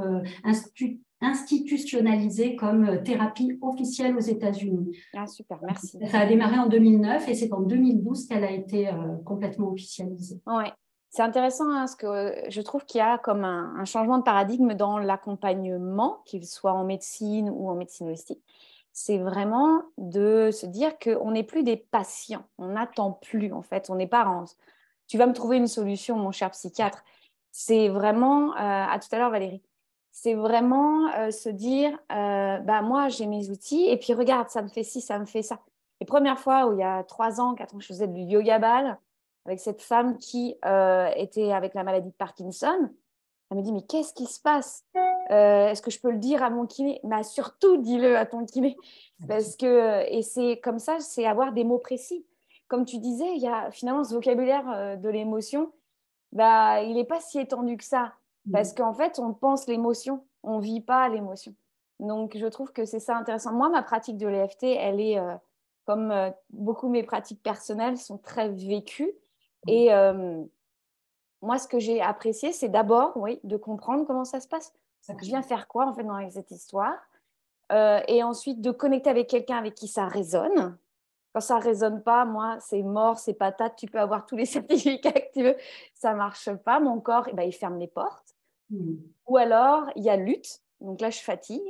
institutionnalisée 1.25 2.55
comme 2.55 2.85
euh, 2.85 2.97
thérapie 3.01 3.57
officielle 3.61 4.15
aux 4.15 4.21
États-Unis. 4.21 4.97
Ah, 5.15 5.27
super, 5.27 5.59
merci. 5.63 5.99
Ça 6.09 6.19
a 6.19 6.25
démarré 6.25 6.57
en 6.57 6.67
2009 6.67 7.27
et 7.27 7.33
c'est 7.33 7.51
en 7.51 7.61
2012 7.61 8.27
qu'elle 8.27 8.43
a 8.43 8.51
été 8.51 8.88
euh, 8.88 8.93
complètement 9.25 9.69
officialisée. 9.71 10.39
Oui, 10.47 10.65
c'est 11.09 11.23
intéressant 11.23 11.69
hein, 11.69 11.79
parce 11.79 11.95
que 11.95 12.35
je 12.49 12.61
trouve 12.61 12.85
qu'il 12.85 12.99
y 12.99 13.01
a 13.01 13.17
comme 13.17 13.45
un, 13.45 13.85
changement 13.85 14.17
de 14.17 14.23
paradigme 14.23 14.73
dans 14.73 14.97
l'accompagnement, 14.97 16.21
qu'il 16.25 16.45
soit 16.45 16.73
en 16.73 16.83
médecine 16.83 17.49
ou 17.49 17.69
en 17.69 17.75
médecine 17.75 18.07
holistique. 18.07 18.43
c'est 18.91 19.17
vraiment 19.17 19.81
de 19.97 20.49
se 20.51 20.65
dire 20.65 20.99
qu'on 20.99 21.31
n'est 21.31 21.43
plus 21.43 21.63
des 21.63 21.77
patients, 21.77 22.43
on 22.57 22.69
n'attend 22.69 23.13
plus 23.13 23.53
en 23.53 23.61
fait, 23.61 23.89
on 23.89 23.95
n'est 23.95 24.07
pas 24.07 24.25
en... 24.25 24.43
Tu 25.07 25.17
vas 25.17 25.27
me 25.27 25.33
trouver 25.33 25.57
une 25.57 25.67
solution, 25.67 26.17
mon 26.17 26.31
cher 26.31 26.51
psychiatre. 26.51 27.03
C'est 27.51 27.88
vraiment, 27.88 28.51
euh, 28.51 28.57
à 28.57 28.99
tout 28.99 29.07
à 29.13 29.17
l'heure 29.17 29.31
Valérie, 29.31 29.61
c'est 30.17 30.34
vraiment 30.34 31.10
euh, 31.17 31.30
se 31.30 31.49
dire, 31.49 31.91
euh, 32.12 32.58
bah, 32.60 32.82
moi 32.82 33.10
j'ai 33.10 33.25
mes 33.25 33.49
outils 33.49 33.89
et 33.89 33.97
puis 33.97 34.13
regarde, 34.13 34.49
ça 34.49 34.62
me 34.62 34.69
fait 34.69 34.84
ci, 34.84 35.01
ça 35.01 35.19
me 35.19 35.25
fait 35.25 35.41
ça. 35.41 35.60
Les 35.99 36.06
premières 36.06 36.39
fois 36.39 36.67
où 36.67 36.73
il 36.73 36.80
y 36.80 36.84
a 36.84 37.04
trois 37.04 37.41
ans, 37.41 37.54
quatre 37.54 37.75
ans, 37.75 37.80
je 37.80 37.88
faisais 37.88 38.08
du 38.08 38.21
yoga 38.21 38.60
ball 38.60 38.97
avec 39.45 39.60
cette 39.60 39.82
femme 39.82 40.17
qui 40.17 40.56
était 41.15 41.51
avec 41.51 41.73
la 41.75 41.84
maladie 41.84 42.10
de 42.10 42.15
Parkinson, 42.15 42.89
elle 43.51 43.58
me 43.58 43.62
dit, 43.62 43.71
mais 43.71 43.84
qu'est-ce 43.84 44.13
qui 44.13 44.25
se 44.25 44.39
passe? 44.39 44.84
Euh, 44.95 45.67
Est-ce 45.67 45.82
que 45.82 45.91
je 45.91 45.99
peux 45.99 46.12
le 46.12 46.17
dire 46.17 46.43
à 46.43 46.49
mon 46.49 46.65
kiné? 46.65 46.99
Bah, 47.04 47.23
Surtout, 47.23 47.78
dis-le 47.78 48.17
à 48.17 48.25
ton 48.25 48.45
kiné. 48.45 48.75
Parce 49.28 49.56
que, 49.56 50.04
et 50.12 50.23
c'est 50.23 50.60
comme 50.63 50.80
ça, 50.80 50.99
c'est 50.99 51.25
avoir 51.25 51.54
des 51.54 51.63
mots 51.63 51.78
précis. 51.78 52.25
Comme 52.67 52.86
tu 52.86 52.97
disais, 52.97 53.32
il 53.36 53.41
y 53.41 53.47
a 53.47 53.69
finalement 53.71 54.04
ce 54.04 54.13
vocabulaire 54.15 54.67
euh, 54.73 54.95
de 54.95 55.10
l'émotion, 55.10 55.71
bah, 56.32 56.82
il 56.82 56.95
n'est 56.95 57.06
pas 57.06 57.21
si 57.21 57.39
étendu 57.39 57.78
que 57.78 57.84
ça. 57.84 58.13
Parce 58.51 58.73
qu'en 58.73 58.93
fait, 58.93 59.19
on 59.19 59.34
pense 59.34 59.67
l'émotion, 59.67 60.23
on 60.43 60.58
ne 60.58 60.63
vit 60.63 60.81
pas 60.81 61.10
l'émotion. 61.10 61.53
Donc, 61.99 62.38
je 62.38 62.45
trouve 62.45 62.71
que 62.71 62.86
c'est 62.86 62.99
ça 62.99 63.17
intéressant. 63.17 63.53
Moi, 63.53 63.69
ma 63.69 63.81
pratique 63.81 64.17
de 64.17 64.27
l'EFT, 64.27 64.63
elle 64.63 65.01
est, 65.01 65.17
euh, 65.17 65.36
comme 65.86 66.13
beaucoup 66.49 66.89
mes 66.89 67.03
pratiques 67.03 67.41
personnelles, 67.41 67.97
sont 67.97 68.17
très 68.17 68.49
vécues. 68.49 69.13
Mm. 69.65 69.69
Et 69.69 69.89
moi, 71.41 71.58
ce 71.60 71.67
que 71.67 71.79
j'ai 71.79 72.01
apprécié, 72.01 72.51
c'est 72.51 72.69
d'abord, 72.69 73.15
oui, 73.17 73.39
de 73.43 73.55
comprendre 73.55 74.05
comment 74.05 74.25
ça 74.25 74.39
se 74.39 74.47
passe. 74.47 74.73
Je 75.08 75.25
viens 75.25 75.43
faire 75.43 75.67
quoi, 75.67 75.86
en 75.86 75.93
fait, 75.93 76.03
dans 76.03 76.29
cette 76.29 76.51
histoire? 76.51 76.97
Euh, 77.71 78.01
Et 78.08 78.23
ensuite, 78.23 78.62
de 78.62 78.71
connecter 78.71 79.10
avec 79.10 79.27
quelqu'un 79.27 79.58
avec 79.58 79.75
qui 79.75 79.88
ça 79.88 80.08
résonne. 80.08 80.77
Quand 81.34 81.41
ça 81.41 81.60
résonne 81.60 82.01
pas, 82.01 82.25
moi, 82.25 82.58
c'est 82.60 82.81
mort, 82.81 83.19
c'est 83.19 83.34
patate, 83.34 83.75
tu 83.75 83.88
peux 83.88 83.99
avoir 83.99 84.25
tous 84.25 84.36
les 84.36 84.45
certificats 84.45 85.12
que 85.12 85.31
tu 85.34 85.43
veux, 85.43 85.55
ça 85.93 86.13
marche 86.13 86.51
pas. 86.63 86.79
Mon 86.79 86.99
corps, 86.99 87.27
eh 87.27 87.34
ben, 87.34 87.43
il 87.43 87.53
ferme 87.53 87.77
les 87.77 87.88
portes. 87.88 88.34
Hmm. 88.69 88.95
Ou 89.28 89.38
alors, 89.38 89.89
il 89.95 90.04
y 90.04 90.10
a 90.10 90.15
lutte. 90.15 90.62
Donc 90.82 91.01
là, 91.01 91.10
je 91.10 91.19
fatigue. 91.19 91.63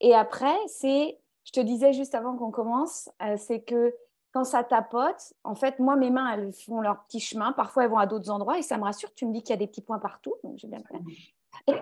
Et 0.00 0.14
après, 0.14 0.56
c'est, 0.66 1.18
je 1.44 1.52
te 1.52 1.60
disais 1.60 1.92
juste 1.92 2.14
avant 2.14 2.36
qu'on 2.36 2.50
commence, 2.50 3.08
euh, 3.22 3.36
c'est 3.36 3.62
que 3.62 3.94
quand 4.32 4.44
ça 4.44 4.64
tapote, 4.64 5.34
en 5.44 5.54
fait, 5.54 5.78
moi, 5.78 5.94
mes 5.96 6.10
mains, 6.10 6.32
elles 6.32 6.52
font 6.52 6.80
leur 6.80 7.04
petit 7.04 7.20
chemin. 7.20 7.52
Parfois, 7.52 7.84
elles 7.84 7.90
vont 7.90 7.98
à 7.98 8.06
d'autres 8.06 8.30
endroits 8.30 8.58
et 8.58 8.62
ça 8.62 8.78
me 8.78 8.84
rassure. 8.84 9.12
Tu 9.14 9.26
me 9.26 9.32
dis 9.32 9.42
qu'il 9.42 9.50
y 9.50 9.52
a 9.52 9.58
des 9.58 9.66
petits 9.66 9.82
points 9.82 9.98
partout, 9.98 10.34
donc 10.42 10.58
j'ai 10.58 10.68
bien 10.68 10.82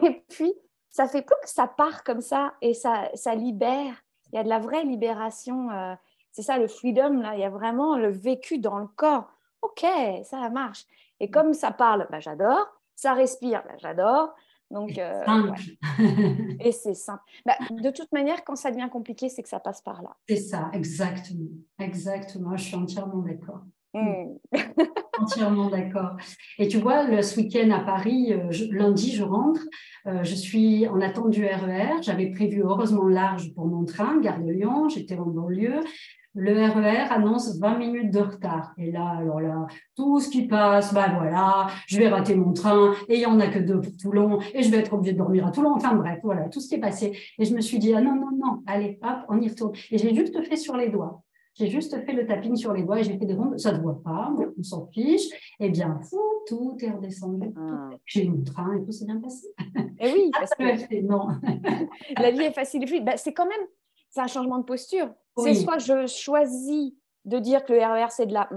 Et 0.03 0.25
puis, 0.29 0.53
ça 0.91 1.07
fait 1.07 1.23
plus 1.23 1.37
que 1.43 1.49
ça 1.49 1.69
part 1.69 2.03
comme 2.03 2.21
ça 2.21 2.55
et 2.61 2.75
ça, 2.75 3.09
ça 3.15 3.35
libère. 3.35 4.03
Il 4.33 4.37
y 4.37 4.39
a 4.39 4.43
de 4.43 4.49
la 4.49 4.59
vraie 4.59 4.85
libération. 4.85 5.71
Euh, 5.71 5.95
c'est 6.33 6.43
ça 6.43 6.59
le 6.59 6.67
freedom, 6.67 7.21
là. 7.21 7.35
Il 7.35 7.41
y 7.41 7.45
a 7.45 7.51
vraiment 7.51 7.97
le 7.97 8.11
vécu 8.11 8.59
dans 8.59 8.79
le 8.79 8.89
corps. 8.89 9.33
OK, 9.63 9.87
ça 10.25 10.49
marche. 10.51 10.87
Et 11.21 11.31
comme 11.31 11.53
ça 11.53 11.71
parle, 11.71 12.09
bah, 12.11 12.19
j'adore. 12.19 12.80
Ça 13.01 13.15
respire, 13.15 13.63
bah, 13.67 13.77
j'adore. 13.79 14.35
Donc, 14.71 14.99
euh, 14.99 15.25
Et 16.61 16.71
c'est 16.71 16.93
simple. 16.93 17.23
Bah, 17.47 17.55
de 17.71 17.91
toute 17.91 18.13
manière, 18.13 18.45
quand 18.45 18.57
ça 18.57 18.71
devient 18.71 18.91
compliqué, 18.93 19.31
c'est 19.31 19.43
que 19.43 19.49
ça 19.49 19.59
passe 19.59 19.81
par 19.81 20.03
là. 20.03 20.11
C'est 20.29 20.37
ça, 20.37 20.69
exactement. 20.75 21.49
Exactement. 21.79 22.55
Je 22.59 22.65
suis 22.65 22.77
entièrement 22.77 23.23
d'accord. 23.23 23.63
Hmm. 23.95 24.37
entièrement 25.19 25.71
d'accord. 25.71 26.19
Et 26.59 26.69
tu 26.69 26.77
vois, 26.77 27.05
le, 27.05 27.23
ce 27.23 27.41
week-end 27.41 27.71
à 27.71 27.81
Paris, 27.81 28.35
euh, 28.35 28.53
lundi, 28.71 29.13
je 29.13 29.23
rentre. 29.23 29.63
Euh, 30.07 30.23
je 30.23 30.35
suis 30.35 30.87
en 30.87 31.01
attente 31.01 31.31
du 31.31 31.47
RER. 31.47 31.95
E 31.99 32.03
J'avais 32.03 32.31
prévu 32.31 32.63
heureusement 32.63 33.09
large 33.09 33.55
pour 33.55 33.65
mon 33.65 33.87
train, 33.87 34.21
gare 34.21 34.41
de 34.41 34.53
Lyon. 34.53 34.91
J'étais 34.91 35.17
en 35.17 35.25
banlieue 35.25 35.81
le 36.35 36.53
RER 36.53 37.09
e 37.09 37.13
annonce 37.13 37.59
20 37.59 37.79
minutes 37.79 38.11
de 38.13 38.21
retard. 38.21 38.73
Et 38.79 38.91
là, 38.93 39.17
alors 39.19 39.41
là, 39.41 39.67
tout 39.97 40.21
ce 40.21 40.29
qui 40.29 40.47
passe, 40.47 40.95
ben 40.95 41.13
voilà, 41.19 41.67
je 41.87 41.99
vais 41.99 42.09
rater 42.09 42.35
mon 42.35 42.53
train 42.53 42.95
et 43.09 43.17
il 43.17 43.19
n'y 43.19 43.27
en 43.27 43.41
a 43.41 43.49
que 43.49 43.59
deux 43.59 43.81
pour 43.81 43.97
Toulon 43.97 44.39
et 44.55 44.63
je 44.63 44.71
vais 44.71 44.79
être 44.79 44.93
obligée 44.93 45.13
de 45.13 45.19
dormir 45.19 45.47
à 45.47 45.51
Toulon. 45.51 45.73
Enfin 45.75 45.95
bref, 45.95 46.21
voilà, 46.23 46.49
tout 46.49 46.61
ce 46.61 46.69
qui 46.69 46.77
est 46.77 46.81
passé. 46.81 47.17
Et 47.39 47.45
je 47.45 47.55
me 47.55 47.61
suis 47.61 47.79
dit, 47.79 47.95
ah 47.95 48.01
non, 48.01 48.15
non, 48.15 48.31
non, 48.37 48.63
allez, 48.67 48.99
hop, 49.03 49.25
on 49.29 49.41
y 49.41 49.49
retourne. 49.49 49.73
Et 49.91 49.99
j'ai 49.99 50.15
juste 50.15 50.41
fait 50.45 50.57
sur 50.57 50.77
les 50.77 50.89
doigts. 50.89 51.23
J'ai 51.55 51.69
juste 51.69 51.95
fait 52.07 52.13
le 52.13 52.27
tapping 52.27 52.55
sur 52.57 52.73
les 52.73 52.85
doigts 52.85 53.01
et 53.01 53.05
j'ai 53.05 53.19
fait 53.19 53.27
des 53.27 53.35
rondes. 53.35 53.59
Ça 53.59 53.73
ne 53.73 53.79
se 53.79 53.83
voit 53.83 54.01
pas, 54.03 54.33
on 54.57 54.63
s'en 54.63 54.87
fiche. 54.87 55.27
Eh 55.59 55.69
bien, 55.69 55.99
fou, 56.09 56.21
tout 56.47 56.77
est 56.81 56.91
redescendu. 56.91 57.51
Ah. 57.57 57.91
J'ai 58.07 58.25
eu 58.25 58.31
mon 58.31 58.45
train 58.45 58.77
et 58.77 58.85
tout 58.85 58.93
s'est 58.93 59.05
bien 59.05 59.21
passé. 59.21 59.47
Et 59.99 60.07
eh 60.07 60.13
oui, 60.13 60.31
parce 60.33 60.55
que 60.55 61.03
non. 61.03 61.29
la 62.19 62.31
vie 62.31 62.43
est 62.43 62.53
facile 62.53 62.85
et 62.85 62.87
fluide. 62.87 63.05
Bah, 63.05 63.17
c'est 63.17 63.33
quand 63.33 63.47
même 63.47 63.67
c'est 64.11 64.21
un 64.21 64.27
changement 64.27 64.59
de 64.59 64.65
posture. 64.65 65.09
C'est 65.39 65.55
soit 65.55 65.79
je 65.79 66.07
choisis 66.07 66.93
de 67.25 67.39
dire 67.39 67.65
que 67.65 67.73
le 67.73 67.81
RER, 67.81 68.11
c'est 68.11 68.27
de 68.27 68.35
la 68.35 68.49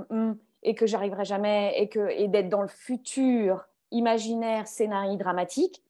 et 0.63 0.75
que 0.75 0.87
j'arriverai 0.87 1.25
jamais 1.25 1.73
et, 1.77 1.89
que, 1.89 2.09
et 2.09 2.27
d'être 2.27 2.49
dans 2.49 2.61
le 2.61 2.67
futur 2.67 3.65
imaginaire, 3.91 4.67
scénario 4.67 5.17
dramatique, 5.17 5.83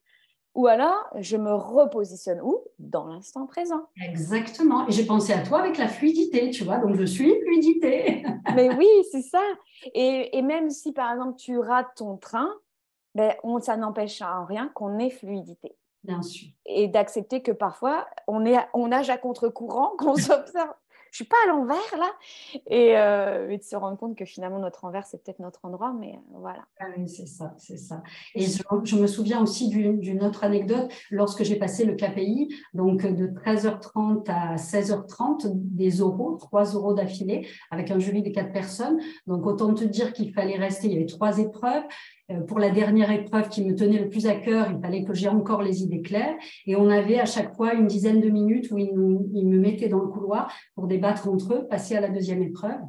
ou 0.55 0.67
alors 0.67 1.07
je 1.19 1.37
me 1.37 1.53
repositionne 1.53 2.39
où? 2.41 2.59
Dans 2.77 3.07
l'instant 3.07 3.47
présent. 3.47 3.87
Exactement. 4.03 4.87
Et 4.87 4.91
j'ai 4.91 5.05
pensé 5.05 5.33
à 5.33 5.41
toi 5.41 5.59
avec 5.59 5.77
la 5.77 5.87
fluidité, 5.87 6.51
tu 6.51 6.63
vois, 6.63 6.77
donc 6.77 6.95
je 6.95 7.05
suis 7.05 7.33
fluidité. 7.41 8.23
Mais 8.55 8.73
oui, 8.75 8.87
c'est 9.11 9.21
ça. 9.21 9.41
Et, 9.93 10.37
et, 10.37 10.41
même 10.41 10.69
si 10.69 10.91
par 10.91 11.11
exemple 11.11 11.37
tu 11.37 11.57
rates 11.57 11.95
ton 11.95 12.17
train, 12.17 12.49
ben, 13.15 13.33
on, 13.43 13.59
ça 13.59 13.77
n'empêche 13.77 14.21
en 14.21 14.45
rien 14.45 14.69
qu'on 14.75 14.99
ait 14.99 15.09
fluidité. 15.09 15.75
Bien 16.03 16.21
sûr. 16.21 16.49
Et 16.65 16.87
d'accepter 16.87 17.41
que 17.41 17.51
parfois, 17.51 18.07
on, 18.27 18.45
est, 18.45 18.57
on 18.73 18.87
nage 18.89 19.09
à 19.09 19.17
contre-courant, 19.17 19.93
qu'on 19.97 20.15
s'observe. 20.15 20.73
Je 21.11 21.17
suis 21.17 21.25
pas 21.25 21.35
à 21.45 21.49
l'envers 21.49 21.77
là. 21.95 22.09
Euh, 22.71 23.47
et, 23.47 23.59
de 23.59 23.63
se 23.63 23.75
rendre 23.75 23.97
compte 23.97 24.17
que 24.17 24.25
finalement, 24.25 24.57
notre 24.57 24.83
envers, 24.83 25.05
c'est 25.05 25.23
peut-être 25.23 25.37
notre 25.37 25.59
endroit, 25.63 25.93
mais 25.93 26.15
euh, 26.15 26.37
voilà. 26.39 26.65
Ah 26.79 26.87
oui, 26.97 27.07
c'est 27.07 27.27
ça, 27.27 27.53
c'est 27.59 27.77
ça. 27.77 28.01
Et 28.33 28.41
je, 28.41 28.95
me 28.95 29.05
souviens 29.05 29.39
aussi 29.39 29.69
d'une 29.69 30.23
autre 30.23 30.43
anecdote 30.43 30.91
lorsque 31.11 31.43
j'ai 31.43 31.57
passé 31.57 31.85
le 31.85 31.93
KPI, 31.93 32.55
donc 32.73 33.05
de 33.05 33.27
13h30 33.27 34.23
à 34.27 34.55
16h30, 34.55 35.51
des 35.53 35.91
euros, 35.99 36.35
3 36.37 36.73
euros 36.73 36.95
d'affilée, 36.95 37.47
avec 37.69 37.91
un 37.91 37.99
jury 37.99 38.23
de 38.23 38.31
quatre 38.31 38.51
personnes. 38.51 38.99
Donc, 39.27 39.45
autant 39.45 39.71
te 39.75 39.83
dire 39.83 40.13
qu'il 40.13 40.33
fallait 40.33 40.57
rester, 40.57 40.87
il 40.87 40.93
y 40.93 40.95
avait 40.95 41.05
trois 41.05 41.37
épreuves. 41.37 41.83
Euh, 42.31 42.39
pour 42.41 42.59
la 42.59 42.69
dernière 42.69 43.11
épreuve 43.11 43.49
qui 43.49 43.65
me 43.65 43.75
tenait 43.75 43.99
le 43.99 44.07
plus 44.07 44.27
à 44.27 44.35
cœur, 44.35 44.71
il 44.71 44.79
fallait 44.79 45.03
que 45.03 45.13
j'ai 45.13 45.27
encore 45.27 45.61
les 45.61 45.83
idées 45.83 46.01
claires. 46.01 46.35
Et 46.65 46.75
on 46.75 46.89
avait 46.89 47.19
à 47.19 47.25
chaque 47.25 47.55
fois 47.55 47.73
une 47.73 47.87
dizaine 47.87 48.21
de 48.21 48.29
minutes 48.29 48.71
où 48.71 48.77
ils, 48.77 48.93
me 48.93 49.59
mettaient 49.59 49.89
dans 49.89 49.99
le 49.99 50.07
couloir 50.07 50.51
pour 50.75 50.87
débattre 50.87 51.27
entre 51.27 51.53
eux, 51.53 51.67
passer 51.67 51.95
à 51.95 52.01
la 52.01 52.09
deuxième 52.09 52.41
épreuve. 52.41 52.79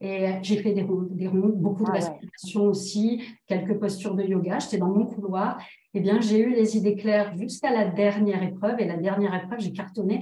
Et 0.00 0.26
j'ai 0.42 0.58
fait 0.58 0.72
des 0.72 0.82
rondes, 0.82 1.08
des 1.16 1.26
rondes 1.26 1.56
beaucoup 1.56 1.82
de 1.82 1.88
ah 1.88 1.94
respiration 1.94 2.64
aussi, 2.64 3.22
quelques 3.46 3.78
postures 3.80 4.14
de 4.14 4.22
yoga. 4.24 4.58
J'étais 4.58 4.78
dans 4.78 4.90
mon 4.90 5.06
couloir. 5.06 5.58
Eh 5.94 6.00
bien, 6.00 6.20
j'ai 6.20 6.38
eu 6.38 6.50
les 6.50 6.76
idées 6.76 6.96
claires 6.96 7.34
jusqu'à 7.36 7.72
la 7.72 7.86
dernière 7.86 8.42
épreuve. 8.42 8.78
Et 8.78 8.84
la 8.84 8.98
dernière 8.98 9.34
épreuve, 9.34 9.60
j'ai 9.60 9.72
cartonné 9.72 10.20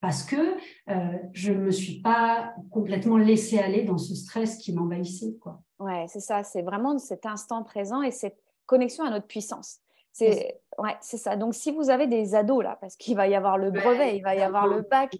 parce 0.00 0.22
que 0.22 0.56
euh, 0.88 1.18
je 1.32 1.52
ne 1.52 1.58
me 1.58 1.70
suis 1.70 2.00
pas 2.00 2.54
complètement 2.70 3.18
laissée 3.18 3.58
aller 3.58 3.82
dans 3.82 3.98
ce 3.98 4.14
stress 4.14 4.56
qui 4.56 4.72
m'envahissait. 4.72 5.36
Quoi. 5.40 5.60
Ouais, 5.78 6.06
c'est 6.08 6.20
ça, 6.20 6.42
c'est 6.42 6.62
vraiment 6.62 6.98
cet 6.98 7.26
instant 7.26 7.62
présent 7.62 8.02
et 8.02 8.10
cette 8.10 8.38
connexion 8.66 9.04
à 9.04 9.10
notre 9.10 9.26
puissance. 9.26 9.80
C'est 10.12 10.60
ouais, 10.78 10.96
c'est 11.00 11.18
ça. 11.18 11.36
Donc 11.36 11.54
si 11.54 11.70
vous 11.70 11.90
avez 11.90 12.06
des 12.06 12.34
ados 12.34 12.64
là, 12.64 12.78
parce 12.80 12.96
qu'il 12.96 13.16
va 13.16 13.28
y 13.28 13.34
avoir 13.34 13.58
le 13.58 13.70
brevet, 13.70 14.16
il 14.16 14.22
va 14.22 14.34
y 14.34 14.40
avoir 14.40 14.66
le 14.66 14.80
bac, 14.80 15.16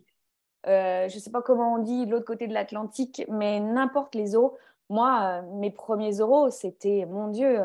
euh, 0.67 1.09
je 1.09 1.15
ne 1.15 1.21
sais 1.21 1.31
pas 1.31 1.43
comment 1.43 1.75
on 1.75 1.79
dit 1.79 2.07
de 2.07 2.11
l'autre 2.11 2.27
côté 2.27 2.49
de 2.49 2.55
l'Atlantique, 2.55 3.25
mais 3.29 3.61
n'importe 3.61 4.15
les 4.15 4.33
euros. 4.33 4.57
Moi, 4.89 5.21
euh, 5.23 5.59
mes 5.59 5.71
premiers 5.71 6.13
euros, 6.19 6.51
c'était, 6.51 7.07
mon 7.07 7.29
Dieu, 7.29 7.61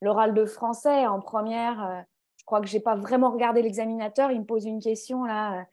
l'oral 0.00 0.32
de 0.32 0.46
français 0.46 1.06
en 1.06 1.20
première. 1.20 2.04
je 2.38 2.44
crois 2.46 2.60
que 2.60 2.66
j'ai 2.66 2.80
pas 2.80 2.96
vraiment 2.96 3.30
regardé 3.30 3.62
l'examinateur. 3.62 4.30
Il 4.30 4.40
me 4.40 4.46
pose 4.46 4.64
une 4.64 4.80
question 4.80 5.24
là 5.24 5.66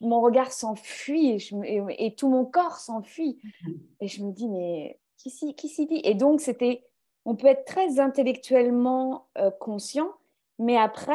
mon 0.00 0.20
regard 0.20 0.52
s'enfuit 0.52 1.38
et, 1.64 2.14
tout 2.14 2.28
mon 2.28 2.44
corps 2.44 2.76
s'enfuit. 2.76 3.38
Mm-hmm. 3.42 3.76
Et 4.00 4.08
je 4.08 4.24
me 4.24 4.32
dis, 4.32 4.48
mais 4.48 4.98
qui 5.16 5.68
s'y 5.68 5.86
dit? 5.86 6.00
Et 6.04 6.14
donc, 6.14 6.40
c'était, 6.40 6.84
on 7.24 7.34
peut 7.34 7.46
être 7.46 7.64
très 7.64 7.98
intellectuellement 7.98 9.26
euh, 9.38 9.50
conscient, 9.50 10.10
mais 10.58 10.76
après, 10.76 11.12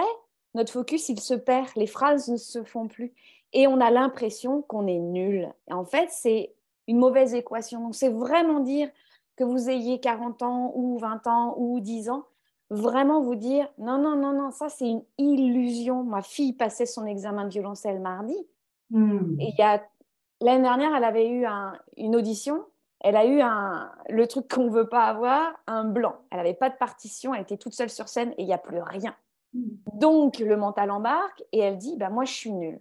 notre 0.55 0.71
focus, 0.71 1.10
il 1.10 1.19
se 1.19 1.34
perd, 1.34 1.67
les 1.75 1.88
phrases 1.88 2.29
ne 2.29 2.38
se 2.38 2.63
font 2.63 2.88
plus. 2.88 3.13
Et 3.53 3.67
on 3.67 3.79
a 3.79 3.91
l'impression 3.91 4.62
qu'on 4.63 4.88
est 4.88 4.99
nul. 4.99 5.51
Et 5.69 5.73
en 5.73 5.86
fait, 5.86 6.10
c'est 6.12 6.53
une 6.88 6.97
mauvaise 6.97 7.34
équation. 7.34 7.82
Donc, 7.82 7.95
c'est 7.95 8.10
vraiment 8.10 8.60
dire 8.60 8.89
que 9.36 9.43
vous 9.43 9.69
ayez 9.69 9.99
40 9.99 10.41
ans 10.43 10.71
ou 10.75 10.97
20 10.97 11.27
ans 11.27 11.55
ou 11.58 11.79
10 11.79 12.10
ans, 12.10 12.25
vraiment 12.69 13.21
vous 13.21 13.36
dire 13.36 13.67
non, 13.77 13.97
non, 13.97 14.15
non, 14.15 14.34
non, 14.34 14.51
ça 14.51 14.69
c'est 14.69 14.88
une 14.88 15.03
illusion. 15.17 16.03
Ma 16.03 16.21
fille 16.21 16.53
passait 16.53 16.86
son 16.86 17.05
examen 17.05 17.45
de 17.45 17.49
violoncelle 17.49 17.99
mardi. 17.99 18.36
Hmm. 18.91 19.39
Et 19.39 19.49
il 19.49 19.56
y 19.58 19.62
a 19.62 19.82
l'année 20.41 20.63
dernière, 20.63 20.95
elle 20.95 21.04
avait 21.04 21.30
eu 21.30 21.45
une 21.97 22.15
audition. 22.15 22.65
Elle 23.02 23.15
a 23.15 23.25
eu 23.25 23.39
un, 23.39 23.91
le 24.10 24.28
truc 24.28 24.54
qu'on 24.54 24.65
ne 24.65 24.71
veut 24.71 24.89
pas 24.89 25.06
avoir, 25.06 25.54
un 25.67 25.86
blanc. 25.86 26.17
Elle 26.32 26.38
n'avait 26.38 26.54
pas 26.54 26.69
de 26.69 26.75
partition, 26.75 27.34
elle 27.34 27.43
était 27.43 27.58
toute 27.58 27.73
seule 27.73 27.89
sur 27.89 28.10
scène 28.10 28.34
et 28.38 28.43
il 28.43 28.45
n'y 28.45 28.54
a 28.54 28.58
plus 28.58 28.82
rien. 28.82 29.15
Hmm. 29.54 29.69
Donc 29.93 30.39
le 30.39 30.58
mental 30.58 30.91
embarque 30.91 31.43
et 31.52 31.60
elle 31.60 31.78
dit 31.78 31.95
bah, 31.97 32.10
Moi, 32.10 32.25
je 32.25 32.34
suis 32.34 32.52
nulle. 32.52 32.80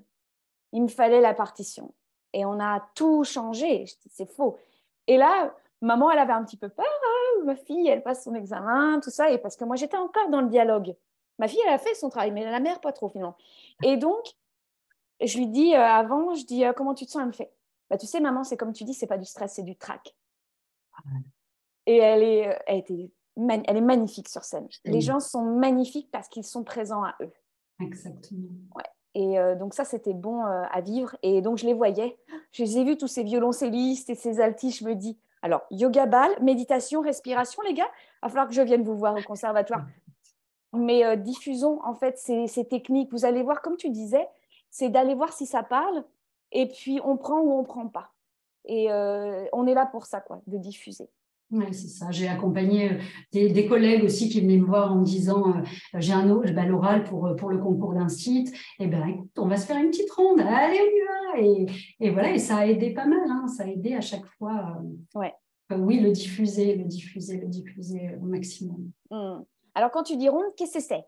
Il 0.73 0.83
me 0.83 0.89
fallait 0.89 1.21
la 1.21 1.35
partition. 1.35 1.95
Et 2.33 2.45
on 2.45 2.61
a 2.61 2.87
tout 2.95 3.25
changé. 3.25 3.87
C'est 4.11 4.31
faux. 4.31 4.59
Et 5.07 5.17
là, 5.17 5.55
maman, 5.81 6.11
elle 6.11 6.19
avait 6.19 6.33
un 6.33 6.45
petit 6.45 6.59
peu 6.59 6.69
peur. 6.69 6.85
Hein, 6.87 7.45
ma 7.45 7.57
fille, 7.57 7.89
elle 7.89 8.03
passe 8.03 8.25
son 8.25 8.35
examen, 8.35 9.01
tout 9.01 9.11
ça. 9.11 9.31
Et 9.31 9.39
parce 9.39 9.57
que 9.57 9.65
moi, 9.65 9.77
j'étais 9.77 9.97
encore 9.97 10.29
dans 10.29 10.41
le 10.41 10.49
dialogue. 10.49 10.95
Ma 11.39 11.49
fille, 11.49 11.61
elle 11.67 11.73
a 11.73 11.79
fait 11.79 11.95
son 11.95 12.11
travail, 12.11 12.33
mais 12.33 12.45
la 12.45 12.61
mère, 12.61 12.81
pas 12.81 12.93
trop 12.93 13.09
finalement. 13.09 13.37
Et 13.83 13.97
donc, 13.97 14.35
je 15.27 15.39
lui 15.39 15.49
dis 15.49 15.75
euh, 15.75 15.83
avant, 15.83 16.35
je 16.35 16.45
dis 16.45 16.65
euh, 16.65 16.73
comment 16.73 16.95
tu 16.95 17.07
te 17.07 17.11
sens? 17.11 17.23
Elle 17.23 17.29
me 17.29 17.33
fait 17.33 17.53
bah, 17.91 17.99
Tu 17.99 18.07
sais, 18.07 18.21
maman, 18.21 18.45
c'est 18.45 18.57
comme 18.57 18.73
tu 18.73 18.85
dis, 18.85 18.95
c'est 18.95 19.07
pas 19.07 19.19
du 19.19 19.25
stress, 19.25 19.55
c'est 19.55 19.63
du 19.63 19.77
trac. 19.77 20.17
Et 21.87 21.97
elle 21.97 22.23
est, 22.23 22.49
euh, 22.49 22.59
elle, 22.67 22.79
était, 22.79 23.11
elle 23.37 23.77
est 23.77 23.81
magnifique 23.81 24.29
sur 24.29 24.45
scène. 24.45 24.69
Les 24.85 25.01
gens 25.01 25.21
sont 25.21 25.43
magnifiques 25.43 26.11
parce 26.11 26.29
qu'ils 26.29 26.45
sont 26.45 26.65
présents 26.65 27.03
à 27.03 27.15
eux. 27.21 27.33
Exactement. 27.81 28.49
Ouais. 28.75 28.85
Et 29.15 29.37
donc 29.59 29.75
ça, 29.75 29.85
c'était 29.85 30.15
bon 30.15 30.43
à 30.45 30.81
vivre. 30.81 31.17
Et 31.23 31.41
donc, 31.43 31.59
je 31.59 31.67
les 31.67 31.75
voyais. 31.75 32.17
Je 32.53 32.63
les 32.63 32.79
ai 32.79 32.85
vus, 32.85 32.97
tous 32.97 33.09
ces 33.09 33.25
violoncellistes 33.25 34.11
et 34.11 34.15
ces 34.15 34.39
altis. 34.39 34.71
Je 34.71 34.85
me 34.85 34.95
dis, 34.95 35.19
alors, 35.43 35.63
yoga 35.73 36.07
ball, 36.07 36.31
méditation, 36.41 37.01
respiration, 37.01 37.61
les 37.63 37.75
gars, 37.75 37.89
il 37.89 38.19
va 38.23 38.29
falloir 38.29 38.47
que 38.47 38.55
je 38.55 38.63
vienne 38.63 38.85
vous 38.85 38.97
voir 38.97 39.17
au 39.17 39.23
conservatoire. 39.23 39.85
Mais 40.73 41.17
diffusons 41.17 41.81
en 41.83 41.95
fait 41.95 42.17
ces, 42.17 42.47
ces, 42.47 42.69
techniques. 42.69 43.11
Vous 43.11 43.25
allez 43.25 43.43
voir, 43.43 43.61
comme 43.61 43.77
tu 43.77 43.91
disais, 43.91 44.29
c'est 44.71 44.91
d'aller 44.91 45.15
voir 45.15 45.33
si 45.33 45.47
ça 45.47 45.63
parle, 45.63 46.05
et 46.53 46.69
puis 46.69 47.01
on 47.05 47.17
prend 47.17 47.41
ou 47.41 47.53
on 47.53 47.65
prend 47.65 47.89
pas. 47.89 48.13
Et 48.65 48.91
euh, 48.91 49.45
on 49.53 49.67
est 49.67 49.75
là 49.75 49.87
pour 49.87 50.07
ça, 50.07 50.21
quoi, 50.21 50.43
de 50.47 50.59
diffuser. 50.59 51.09
Oui, 51.51 51.73
c'est 51.73 51.89
ça. 51.89 52.11
J'ai 52.11 52.29
accompagné 52.29 52.93
euh, 52.93 52.99
des, 53.33 53.67
collègues 53.67 54.05
aussi 54.05 54.29
qui 54.29 54.43
venaient 54.43 54.59
me 54.59 54.67
voir 54.67 54.93
en 54.93 54.97
me 54.97 55.05
disant 55.05 55.49
euh, 55.49 55.63
j'ai 55.95 56.13
un 56.13 56.27
ben, 56.27 56.69
l'oral 56.69 57.05
pour, 57.05 57.35
pour 57.37 57.49
le 57.49 57.57
concours 57.57 57.95
d'un 57.95 58.11
site. 58.11 58.53
Et 58.79 58.85
eh 58.85 58.87
ben 58.87 59.07
écoute, 59.09 59.31
on 59.39 59.47
va 59.47 59.57
se 59.57 59.67
faire 59.67 59.79
une 59.79 59.89
petite 59.89 60.11
ronde. 60.11 60.41
Allez, 60.41 60.79
on 60.79 61.41
y 61.41 61.41
va. 61.41 61.41
Et, 61.41 61.67
et 62.07 62.11
voilà, 62.11 62.33
et 62.33 62.39
ça 62.39 62.59
a 62.59 62.67
aidé 62.67 62.93
pas 62.93 63.07
mal. 63.07 63.31
Hein. 63.31 63.47
Ça 63.49 63.63
a 63.65 63.67
aidé 63.67 63.95
à 63.95 64.03
chaque 64.03 64.27
fois. 64.37 64.77
ouais. 65.15 65.33
oui, 65.71 66.01
le 66.01 66.13
diffuser, 66.13 66.75
le 66.77 66.85
diffuser, 66.85 67.39
le 67.39 67.47
diffuser 67.47 68.11
au 68.21 68.27
maximum. 68.27 68.91
Mmh. 69.11 69.39
Alors, 69.79 69.93
quand 69.93 70.03
tu 70.03 70.17
dis 70.17 70.29
ronde, 70.29 70.43
qu'est-ce 70.57 70.79
que 70.79 70.81
c'est? 70.81 71.05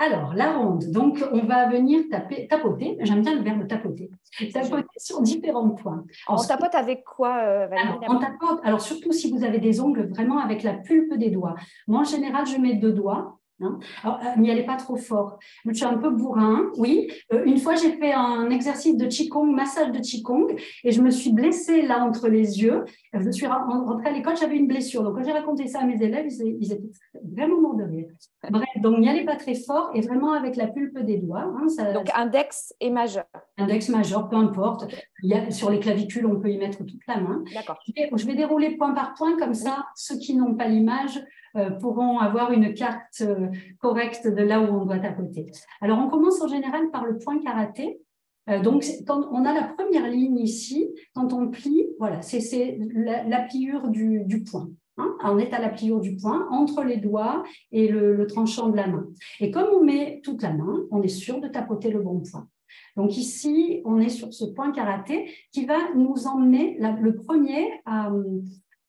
Alors, 0.00 0.34
la 0.34 0.56
ronde, 0.56 0.90
donc 0.90 1.24
on 1.32 1.44
va 1.44 1.68
venir 1.68 2.02
taper, 2.10 2.48
tapoter, 2.48 2.98
j'aime 3.02 3.22
bien 3.22 3.36
le 3.36 3.42
verbe 3.42 3.68
tapoter, 3.68 4.10
tapoter 4.52 4.86
sur 4.96 5.22
différents 5.22 5.70
points. 5.70 6.04
on 6.26 6.34
tapote 6.34 6.74
avec 6.74 7.04
quoi, 7.04 7.38
euh, 7.44 7.68
alors, 7.70 8.00
on 8.08 8.18
tapote, 8.18 8.60
alors 8.64 8.80
surtout 8.80 9.12
si 9.12 9.30
vous 9.30 9.44
avez 9.44 9.60
des 9.60 9.80
ongles 9.80 10.08
vraiment 10.08 10.38
avec 10.38 10.64
la 10.64 10.74
pulpe 10.74 11.14
des 11.14 11.30
doigts. 11.30 11.54
Moi, 11.86 12.00
en 12.00 12.04
général, 12.04 12.44
je 12.44 12.56
mets 12.56 12.74
deux 12.74 12.92
doigts 12.92 13.37
Hein. 13.60 13.78
Alors, 14.04 14.20
euh, 14.24 14.40
n'y 14.40 14.50
allez 14.50 14.64
pas 14.64 14.76
trop 14.76 14.96
fort. 14.96 15.38
Je 15.66 15.72
suis 15.72 15.84
un 15.84 15.98
peu 15.98 16.10
bourrin, 16.10 16.70
oui. 16.76 17.08
Euh, 17.32 17.44
une 17.44 17.58
fois, 17.58 17.74
j'ai 17.74 17.92
fait 17.92 18.12
un 18.12 18.50
exercice 18.50 18.96
de 18.96 19.06
Qigong, 19.06 19.52
massage 19.54 19.90
de 19.90 19.98
Qigong, 19.98 20.54
et 20.84 20.92
je 20.92 21.02
me 21.02 21.10
suis 21.10 21.32
blessée 21.32 21.82
là 21.82 22.04
entre 22.04 22.28
les 22.28 22.62
yeux. 22.62 22.84
Je 23.12 23.30
suis 23.30 23.46
rentrée 23.46 24.10
à 24.10 24.12
l'école, 24.12 24.36
j'avais 24.36 24.56
une 24.56 24.68
blessure. 24.68 25.02
Donc, 25.02 25.16
quand 25.16 25.24
j'ai 25.24 25.32
raconté 25.32 25.66
ça 25.66 25.80
à 25.80 25.84
mes 25.84 26.00
élèves, 26.02 26.26
ils, 26.40 26.72
étaient 26.72 26.90
vraiment 27.22 27.60
morts 27.60 27.76
de 27.76 27.84
rire. 27.84 28.06
Bref, 28.50 28.68
donc 28.82 28.98
n'y 28.98 29.08
allez 29.08 29.24
pas 29.24 29.36
très 29.36 29.54
fort 29.54 29.90
et 29.94 30.00
vraiment 30.00 30.32
avec 30.32 30.56
la 30.56 30.68
pulpe 30.68 30.98
des 31.00 31.18
doigts. 31.18 31.52
Hein, 31.56 31.92
donc, 31.92 32.08
index 32.14 32.74
et 32.80 32.90
majeur. 32.90 33.24
Index 33.56 33.88
majeur, 33.88 34.28
peu 34.28 34.36
importe. 34.36 34.86
Il 35.22 35.30
y 35.30 35.34
a, 35.34 35.50
sur 35.50 35.70
les 35.70 35.80
clavicules, 35.80 36.26
on 36.26 36.38
peut 36.38 36.50
y 36.50 36.58
mettre 36.58 36.78
toute 36.78 37.06
la 37.08 37.20
main. 37.20 37.42
D'accord. 37.54 37.78
Je, 37.86 38.26
vais 38.26 38.34
dérouler 38.34 38.76
point 38.76 38.92
par 38.92 39.14
point, 39.14 39.36
comme 39.38 39.54
ça, 39.54 39.86
ceux 39.96 40.16
qui 40.18 40.36
n'ont 40.36 40.54
pas 40.54 40.68
l'image 40.68 41.18
euh, 41.18 41.47
pourront 41.80 42.18
avoir 42.18 42.52
une 42.52 42.74
carte 42.74 43.22
euh, 43.22 43.48
correcte 43.78 44.26
de 44.26 44.42
là 44.42 44.60
où 44.60 44.80
on 44.80 44.84
doit 44.84 44.98
tapoter. 44.98 45.46
Alors, 45.80 45.98
on 45.98 46.08
commence 46.08 46.40
en 46.40 46.48
général 46.48 46.90
par 46.90 47.04
le 47.04 47.18
point 47.18 47.38
karaté. 47.38 48.00
Euh, 48.48 48.60
donc, 48.60 48.84
quand 49.06 49.28
on 49.30 49.44
a 49.44 49.52
la 49.52 49.64
première 49.64 50.08
ligne 50.08 50.38
ici, 50.38 50.88
quand 51.14 51.32
on 51.32 51.48
plie, 51.48 51.86
voilà, 51.98 52.22
c'est 52.22 52.78
la, 52.94 53.40
pliure 53.42 53.88
du, 53.88 54.44
point. 54.50 54.68
Hein. 54.96 55.16
on 55.24 55.38
est 55.38 55.52
à 55.52 55.60
la 55.60 55.68
pliure 55.68 56.00
du 56.00 56.16
point 56.16 56.48
entre 56.50 56.82
les 56.82 56.96
doigts 56.96 57.42
et 57.72 57.88
le, 57.88 58.26
tranchant 58.26 58.68
de 58.68 58.76
la 58.76 58.86
main. 58.86 59.06
Et 59.40 59.50
comme 59.50 59.68
on 59.74 59.84
met 59.84 60.20
toute 60.24 60.42
la 60.42 60.52
main, 60.52 60.84
on 60.90 61.02
est 61.02 61.08
sûr 61.08 61.40
de 61.40 61.48
tapoter 61.48 61.90
le 61.90 62.00
bon 62.00 62.20
point. 62.20 62.48
Donc 62.96 63.16
ici, 63.16 63.80
on 63.84 64.00
est 64.00 64.08
sur 64.08 64.32
ce 64.32 64.44
point 64.44 64.72
karaté 64.72 65.30
qui 65.52 65.66
va 65.66 65.94
nous 65.94 66.26
emmener, 66.26 66.78
le 67.00 67.14
premier, 67.14 67.70
à, 67.86 68.10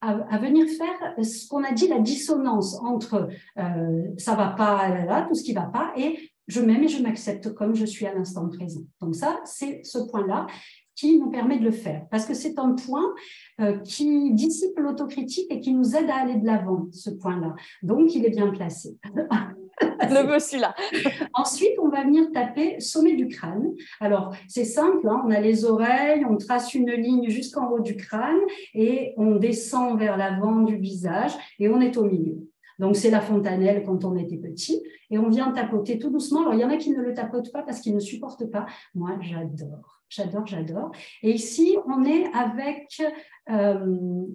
à, 0.02 0.38
venir 0.38 0.66
faire 0.66 1.24
ce 1.24 1.48
qu'on 1.48 1.64
a 1.64 1.72
dit, 1.72 1.88
la 1.88 2.00
dissonance 2.00 2.80
entre 2.82 3.30
euh, 3.58 4.04
ça 4.18 4.36
va 4.36 4.48
pas, 4.48 4.88
là, 4.90 5.06
là, 5.06 5.26
tout 5.28 5.36
ce 5.36 5.44
qui 5.44 5.54
va 5.54 5.64
pas, 5.64 5.92
et 5.98 6.32
je 6.48 6.62
m'aime 6.62 6.84
et 6.84 6.88
je 6.88 7.02
m'accepte 7.02 7.54
comme 7.54 7.76
je 7.76 7.86
suis 7.86 8.06
à 8.06 8.14
l'instant 8.14 8.48
présent. 8.48 8.82
Donc 9.02 9.16
ça, 9.16 9.40
c'est 9.46 9.82
ce 9.84 10.00
point-là 10.00 10.48
qui 10.96 11.18
nous 11.18 11.30
permet 11.30 11.60
de 11.60 11.64
le 11.64 11.72
faire, 11.72 12.06
parce 12.12 12.26
que 12.26 12.34
c'est 12.34 12.60
un 12.60 12.74
point 12.74 13.14
euh, 13.62 13.80
qui 13.80 14.34
dissipe 14.34 14.78
l'autocritique 14.78 15.48
et 15.50 15.62
qui 15.62 15.74
nous 15.74 15.96
aide 15.96 16.10
à 16.10 16.16
aller 16.16 16.36
de 16.36 16.46
l'avant, 16.46 16.88
ce 16.92 17.10
point-là. 17.10 17.56
Donc, 17.84 18.14
il 18.16 18.26
est 18.26 18.32
bien 18.32 18.50
placé. 18.50 18.98
le 20.10 20.60
là. 20.60 20.76
Ensuite, 21.34 21.78
on 21.82 21.90
va 21.90 22.04
venir 22.04 22.32
taper 22.32 22.80
sommet 22.80 23.16
du 23.16 23.28
crâne. 23.28 23.74
Alors, 24.00 24.36
c'est 24.48 24.66
simple, 24.66 25.08
hein, 25.08 25.24
on 25.26 25.32
a 25.32 25.40
les 25.40 25.66
oreilles, 25.66 26.26
on 26.26 26.38
trace 26.38 26.74
une 26.74 26.92
ligne 26.92 27.30
jusqu'en 27.30 27.70
haut 27.70 27.80
du 27.80 27.96
crâne 27.96 28.40
et 28.74 29.14
on 29.18 29.36
descend 29.36 30.00
vers 30.00 30.18
l'avant 30.18 30.62
du 30.62 30.78
visage 30.78 31.34
et 31.60 31.70
on 31.70 31.80
est 31.82 31.98
au 31.98 32.06
milieu. 32.06 32.50
Donc, 32.80 32.96
c'est 32.96 33.10
la 33.10 33.20
fontanelle 33.20 33.84
quand 33.86 34.06
on 34.06 34.16
était 34.16 34.38
petit. 34.38 34.82
Et 35.12 35.18
on 35.18 35.30
vient 35.30 35.52
tapoter 35.52 36.00
tout 36.00 36.10
doucement. 36.10 36.42
Alors, 36.42 36.54
il 36.54 36.62
y 36.62 36.64
en 36.64 36.70
a 36.70 36.78
qui 36.78 36.92
ne 36.92 37.02
le 37.02 37.14
tapotent 37.14 37.52
pas 37.52 37.62
parce 37.62 37.82
qu'ils 37.82 37.94
ne 37.94 38.00
supportent 38.00 38.50
pas. 38.50 38.68
Moi, 38.96 39.18
j'adore. 39.22 40.02
J'adore, 40.08 40.48
j'adore. 40.48 40.92
Et 41.22 41.32
ici, 41.32 41.78
on 41.88 42.06
est 42.06 42.32
avec... 42.34 43.02
Euh, 43.50 44.26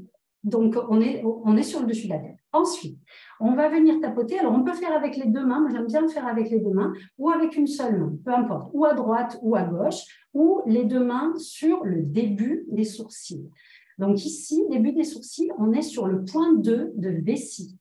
donc, 0.42 0.76
on 0.90 1.00
est, 1.00 1.22
on 1.24 1.56
est 1.56 1.62
sur 1.62 1.80
le 1.80 1.86
dessus 1.86 2.06
de 2.06 2.12
la 2.12 2.18
tête. 2.18 2.43
Ensuite, 2.54 2.96
on 3.40 3.54
va 3.54 3.68
venir 3.68 4.00
tapoter. 4.00 4.38
Alors, 4.38 4.52
on 4.52 4.62
peut 4.62 4.74
faire 4.74 4.94
avec 4.94 5.16
les 5.16 5.26
deux 5.26 5.44
mains. 5.44 5.58
Moi, 5.58 5.70
j'aime 5.72 5.86
bien 5.86 6.02
le 6.02 6.08
faire 6.08 6.26
avec 6.26 6.50
les 6.50 6.60
deux 6.60 6.70
mains 6.70 6.92
ou 7.18 7.28
avec 7.28 7.56
une 7.56 7.66
seule 7.66 7.98
main, 7.98 8.12
peu 8.24 8.32
importe, 8.32 8.70
ou 8.72 8.84
à 8.84 8.94
droite 8.94 9.40
ou 9.42 9.56
à 9.56 9.64
gauche, 9.64 10.04
ou 10.34 10.62
les 10.64 10.84
deux 10.84 11.02
mains 11.04 11.34
sur 11.36 11.84
le 11.84 12.02
début 12.02 12.64
des 12.70 12.84
sourcils. 12.84 13.50
Donc, 13.98 14.24
ici, 14.24 14.64
début 14.70 14.92
des 14.92 15.02
sourcils, 15.02 15.50
on 15.58 15.72
est 15.72 15.82
sur 15.82 16.06
le 16.06 16.24
point 16.24 16.54
2 16.54 16.92
de 16.94 17.10
vessie. 17.24 17.76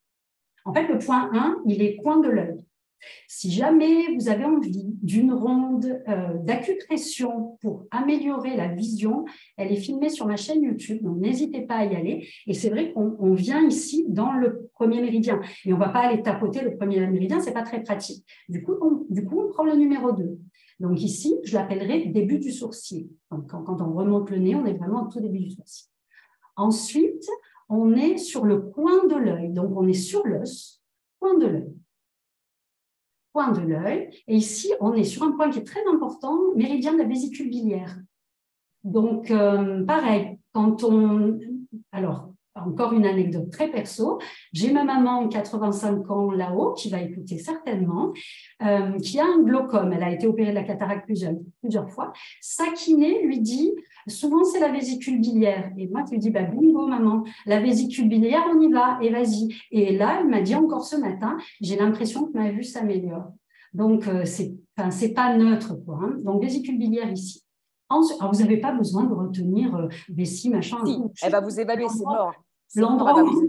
En 0.65 0.73
fait, 0.73 0.87
le 0.87 0.97
point 0.97 1.29
1, 1.33 1.61
il 1.67 1.83
est 1.83 1.97
coin 1.97 2.19
de 2.19 2.29
l'œil. 2.29 2.65
Si 3.27 3.51
jamais 3.51 4.15
vous 4.15 4.29
avez 4.29 4.45
envie 4.45 4.85
d'une 5.01 5.33
ronde 5.33 6.01
euh, 6.07 6.33
d'acupression 6.43 7.57
pour 7.61 7.85
améliorer 7.91 8.55
la 8.55 8.67
vision, 8.67 9.25
elle 9.57 9.71
est 9.71 9.77
filmée 9.77 10.09
sur 10.09 10.27
ma 10.27 10.35
chaîne 10.35 10.63
YouTube, 10.63 11.01
donc 11.01 11.17
n'hésitez 11.17 11.61
pas 11.61 11.75
à 11.75 11.85
y 11.85 11.95
aller. 11.95 12.27
Et 12.47 12.53
c'est 12.53 12.69
vrai 12.69 12.93
qu'on 12.93 13.33
vient 13.33 13.65
ici 13.65 14.05
dans 14.07 14.33
le 14.33 14.69
premier 14.73 15.01
méridien. 15.01 15.41
Et 15.65 15.73
on 15.73 15.77
ne 15.77 15.83
va 15.83 15.89
pas 15.89 16.01
aller 16.01 16.21
tapoter 16.21 16.61
le 16.61 16.75
premier 16.75 17.05
méridien, 17.07 17.39
ce 17.39 17.47
n'est 17.47 17.53
pas 17.53 17.63
très 17.63 17.83
pratique. 17.83 18.25
Du 18.49 18.63
coup, 18.63 18.73
on, 18.81 19.05
du 19.09 19.25
coup, 19.25 19.39
on 19.39 19.49
prend 19.49 19.63
le 19.63 19.75
numéro 19.75 20.11
2. 20.11 20.37
Donc 20.79 21.01
ici, 21.01 21.35
je 21.43 21.53
l'appellerai 21.53 22.07
début 22.07 22.39
du 22.39 22.51
sourcil. 22.51 23.09
quand, 23.29 23.41
quand, 23.41 23.81
on 23.81 23.93
remonte 23.93 24.29
le 24.29 24.37
nez, 24.37 24.55
on 24.55 24.65
est 24.65 24.73
vraiment 24.73 25.03
au 25.03 25.07
tout 25.07 25.19
début 25.19 25.39
du 25.39 25.51
sourcil. 25.51 25.87
Ensuite, 26.55 27.25
on 27.69 27.95
est 27.95 28.17
sur 28.17 28.45
le 28.45 28.59
coin 28.59 29.07
de 29.07 29.15
l'œil. 29.15 29.49
Donc, 29.49 29.71
on 29.75 29.87
est 29.87 29.93
sur 29.93 30.25
l'os, 30.27 30.81
coin 31.19 31.37
de 31.37 31.47
l'œil. 31.47 31.73
Point 33.33 33.51
de 33.51 33.61
l'œil. 33.61 34.09
Et 34.27 34.35
ici, 34.35 34.71
on 34.79 34.93
est 34.93 35.03
sur 35.03 35.23
un 35.23 35.31
point 35.31 35.49
qui 35.49 35.59
est 35.59 35.63
très 35.63 35.85
important, 35.91 36.39
méridien 36.55 36.93
de 36.93 36.99
la 36.99 37.05
vésicule 37.05 37.49
biliaire. 37.49 37.97
Donc, 38.83 39.31
euh, 39.31 39.83
pareil, 39.85 40.39
quand 40.53 40.83
on... 40.83 41.39
Alors, 41.91 42.33
encore 42.55 42.93
une 42.93 43.05
anecdote 43.05 43.49
très 43.51 43.69
perso. 43.69 44.19
J'ai 44.51 44.71
ma 44.71 44.83
maman, 44.83 45.27
85 45.27 46.09
ans 46.11 46.31
là-haut, 46.31 46.73
qui 46.73 46.89
va 46.89 47.01
écouter 47.01 47.37
certainement, 47.37 48.13
euh, 48.63 48.97
qui 48.99 49.19
a 49.19 49.25
un 49.25 49.41
glaucome. 49.41 49.93
Elle 49.93 50.03
a 50.03 50.11
été 50.11 50.27
opérée 50.27 50.51
de 50.51 50.55
la 50.55 50.63
cataracte 50.63 51.05
plusieurs, 51.05 51.33
plusieurs 51.61 51.89
fois. 51.89 52.13
Sa 52.41 52.71
kiné 52.71 53.23
lui 53.23 53.39
dit, 53.39 53.73
souvent 54.07 54.43
c'est 54.43 54.59
la 54.59 54.71
vésicule 54.71 55.19
biliaire. 55.19 55.71
Et 55.77 55.87
moi, 55.87 56.03
je 56.05 56.11
lui 56.11 56.19
dis, 56.19 56.29
bah, 56.29 56.43
bingo 56.43 56.87
maman, 56.87 57.23
la 57.45 57.59
vésicule 57.59 58.09
biliaire, 58.09 58.43
on 58.53 58.59
y 58.59 58.71
va, 58.71 58.97
et 59.01 59.09
vas-y. 59.09 59.55
Et 59.71 59.95
là, 59.97 60.19
elle 60.19 60.29
m'a 60.29 60.41
dit 60.41 60.55
encore 60.55 60.85
ce 60.85 60.95
matin, 60.95 61.37
j'ai 61.61 61.75
l'impression 61.75 62.25
que 62.25 62.37
ma 62.37 62.51
vue 62.51 62.63
s'améliore. 62.63 63.31
Donc, 63.73 64.07
euh, 64.07 64.23
c'est 64.25 65.13
pas 65.13 65.37
neutre. 65.37 65.75
Quoi, 65.85 65.99
hein. 66.03 66.15
Donc, 66.23 66.41
vésicule 66.41 66.77
biliaire 66.77 67.11
ici. 67.11 67.43
Alors, 67.89 68.33
vous 68.33 68.39
n'avez 68.39 68.57
pas 68.57 68.71
besoin 68.71 69.03
de 69.03 69.13
retenir 69.13 69.75
euh, 69.75 69.87
vessie, 70.09 70.49
machin. 70.49 70.77
Si, 70.85 70.97
elle 71.21 71.31
va 71.31 71.41
vous 71.41 71.59
évaluer, 71.59 71.87
c'est 71.89 72.03
mort. 72.03 72.33
L'endroit 72.75 73.23
où 73.23 73.47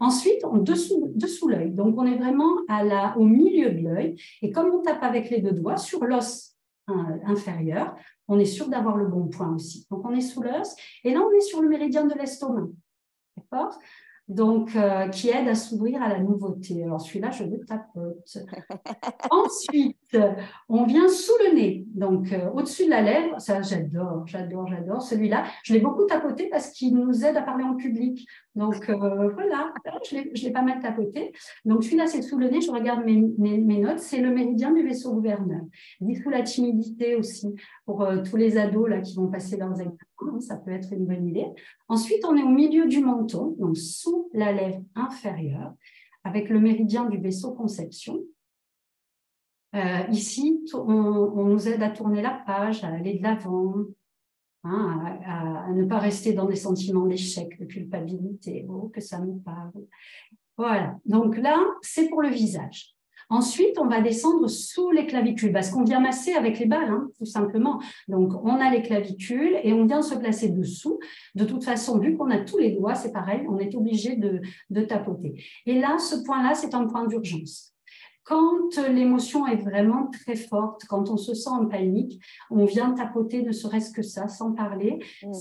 Ensuite, 0.00 0.44
en 0.44 0.58
dessous, 0.58 1.12
dessous 1.14 1.48
l'œil. 1.48 1.70
Donc, 1.70 1.94
on 1.98 2.04
est 2.04 2.16
vraiment 2.16 2.50
à 2.68 2.84
la, 2.84 3.16
au 3.16 3.24
milieu 3.24 3.70
de 3.70 3.80
l'œil. 3.80 4.20
Et 4.42 4.50
comme 4.50 4.70
on 4.70 4.82
tape 4.82 5.02
avec 5.02 5.30
les 5.30 5.40
deux 5.40 5.52
doigts 5.52 5.78
sur 5.78 6.04
l'os 6.04 6.54
euh, 6.90 6.92
inférieur, 7.24 7.96
on 8.28 8.38
est 8.38 8.44
sûr 8.44 8.68
d'avoir 8.68 8.96
le 8.96 9.06
bon 9.06 9.28
point 9.28 9.54
aussi. 9.54 9.86
Donc, 9.90 10.04
on 10.04 10.14
est 10.14 10.20
sous 10.20 10.42
l'os. 10.42 10.74
Et 11.04 11.12
là, 11.12 11.20
on 11.20 11.30
est 11.32 11.40
sur 11.40 11.60
le 11.60 11.68
méridien 11.68 12.06
de 12.06 12.14
l'estomac. 12.14 12.68
D'accord? 13.36 13.78
Donc 14.28 14.74
euh, 14.74 15.08
qui 15.08 15.28
aide 15.28 15.48
à 15.48 15.54
s'ouvrir 15.54 16.02
à 16.02 16.08
la 16.08 16.18
nouveauté. 16.18 16.82
Alors 16.82 17.00
celui-là, 17.00 17.30
je 17.30 17.44
le 17.44 17.60
tapote. 17.64 18.38
Ensuite, 19.30 20.16
on 20.68 20.84
vient 20.84 21.08
sous 21.08 21.34
le 21.46 21.54
nez, 21.54 21.84
donc 21.94 22.32
euh, 22.32 22.50
au-dessus 22.52 22.86
de 22.86 22.90
la 22.90 23.02
lèvre. 23.02 23.38
Ça, 23.38 23.60
j'adore, 23.60 24.26
j'adore, 24.26 24.66
j'adore. 24.66 25.02
Celui-là, 25.02 25.44
je 25.62 25.74
l'ai 25.74 25.80
beaucoup 25.80 26.04
tapoté 26.04 26.48
parce 26.48 26.70
qu'il 26.70 26.94
nous 26.94 27.24
aide 27.24 27.36
à 27.36 27.42
parler 27.42 27.64
en 27.64 27.76
public. 27.76 28.26
Donc 28.54 28.88
euh, 28.88 29.30
voilà, 29.34 29.74
je 30.08 30.44
l'ai 30.44 30.52
pas 30.52 30.62
mal 30.62 30.80
tapoté. 30.80 31.32
Donc 31.66 31.84
celui-là, 31.84 32.06
c'est 32.06 32.22
sous 32.22 32.38
le 32.38 32.48
nez. 32.48 32.62
Je 32.62 32.70
regarde 32.70 33.04
mes, 33.04 33.20
mes, 33.38 33.78
notes. 33.78 33.98
C'est 33.98 34.20
le 34.20 34.30
méridien 34.30 34.72
du 34.72 34.82
vaisseau 34.82 35.12
gouverneur. 35.12 35.60
Dit 36.00 36.16
sous 36.16 36.30
la 36.30 36.42
timidité 36.42 37.14
aussi 37.16 37.54
pour 37.84 38.06
tous 38.28 38.36
les 38.36 38.56
ados 38.56 38.88
là 38.88 39.00
qui 39.00 39.16
vont 39.16 39.28
passer 39.28 39.58
leurs 39.58 39.72
examens. 39.72 39.96
Ça 40.40 40.56
peut 40.56 40.70
être 40.70 40.92
une 40.92 41.06
bonne 41.06 41.28
idée. 41.28 41.46
Ensuite, 41.88 42.24
on 42.24 42.36
est 42.36 42.42
au 42.42 42.48
milieu 42.48 42.86
du 42.86 43.00
menton, 43.00 43.56
donc 43.58 43.76
sous 43.76 44.30
la 44.32 44.52
lèvre 44.52 44.82
inférieure, 44.94 45.74
avec 46.22 46.48
le 46.48 46.60
méridien 46.60 47.08
du 47.08 47.18
vaisseau 47.18 47.52
conception. 47.52 48.20
Euh, 49.74 50.06
ici, 50.10 50.64
on, 50.72 51.44
nous 51.46 51.68
aide 51.68 51.82
à 51.82 51.90
tourner 51.90 52.22
la 52.22 52.42
page, 52.46 52.84
à 52.84 52.88
aller 52.88 53.18
de 53.18 53.22
l'avant, 53.22 53.74
hein, 54.62 55.18
à, 55.26 55.72
ne 55.72 55.84
pas 55.84 55.98
rester 55.98 56.32
dans 56.32 56.46
des 56.46 56.56
sentiments 56.56 57.06
d'échec, 57.06 57.58
de 57.58 57.64
culpabilité, 57.64 58.64
oh, 58.68 58.88
que 58.94 59.00
ça 59.00 59.20
me 59.20 59.38
parle. 59.40 59.72
Voilà, 60.56 60.98
donc 61.04 61.36
là, 61.36 61.58
c'est 61.82 62.08
pour 62.08 62.22
le 62.22 62.28
visage. 62.28 62.93
Ensuite, 63.30 63.78
on 63.78 63.86
va 63.86 64.00
descendre 64.00 64.48
sous 64.48 64.90
les 64.90 65.06
clavicules, 65.06 65.52
parce 65.52 65.70
qu'on 65.70 65.84
vient 65.84 66.00
masser 66.00 66.34
avec 66.34 66.58
les 66.58 66.66
balles, 66.66 66.90
hein, 66.90 67.08
tout 67.18 67.24
simplement. 67.24 67.80
Donc, 68.08 68.32
on 68.44 68.60
a 68.60 68.70
les 68.70 68.82
clavicules 68.82 69.56
et 69.62 69.72
on 69.72 69.86
vient 69.86 70.02
se 70.02 70.14
placer 70.14 70.48
dessous. 70.48 70.98
De 71.34 71.44
toute 71.44 71.64
façon, 71.64 71.98
vu 71.98 72.16
qu'on 72.16 72.30
a 72.30 72.38
tous 72.38 72.58
les 72.58 72.72
doigts, 72.72 72.94
c'est 72.94 73.12
pareil, 73.12 73.44
on 73.48 73.58
est 73.58 73.74
obligé 73.74 74.16
de, 74.16 74.40
de 74.70 74.80
tapoter. 74.82 75.42
Et 75.66 75.78
là, 75.80 75.98
ce 75.98 76.16
point-là, 76.24 76.54
c'est 76.54 76.74
un 76.74 76.86
point 76.86 77.06
d'urgence. 77.06 77.74
Quand 78.24 78.78
l'émotion 78.90 79.46
est 79.46 79.56
vraiment 79.56 80.08
très 80.10 80.34
forte, 80.34 80.86
quand 80.86 81.10
on 81.10 81.18
se 81.18 81.34
sent 81.34 81.50
en 81.50 81.66
panique, 81.66 82.22
on 82.50 82.64
vient 82.64 82.92
tapoter 82.92 83.42
ne 83.42 83.52
serait-ce 83.52 83.92
que 83.92 84.02
ça, 84.02 84.28
sans 84.28 84.52
parler. 84.52 84.98
Mm. 85.22 85.32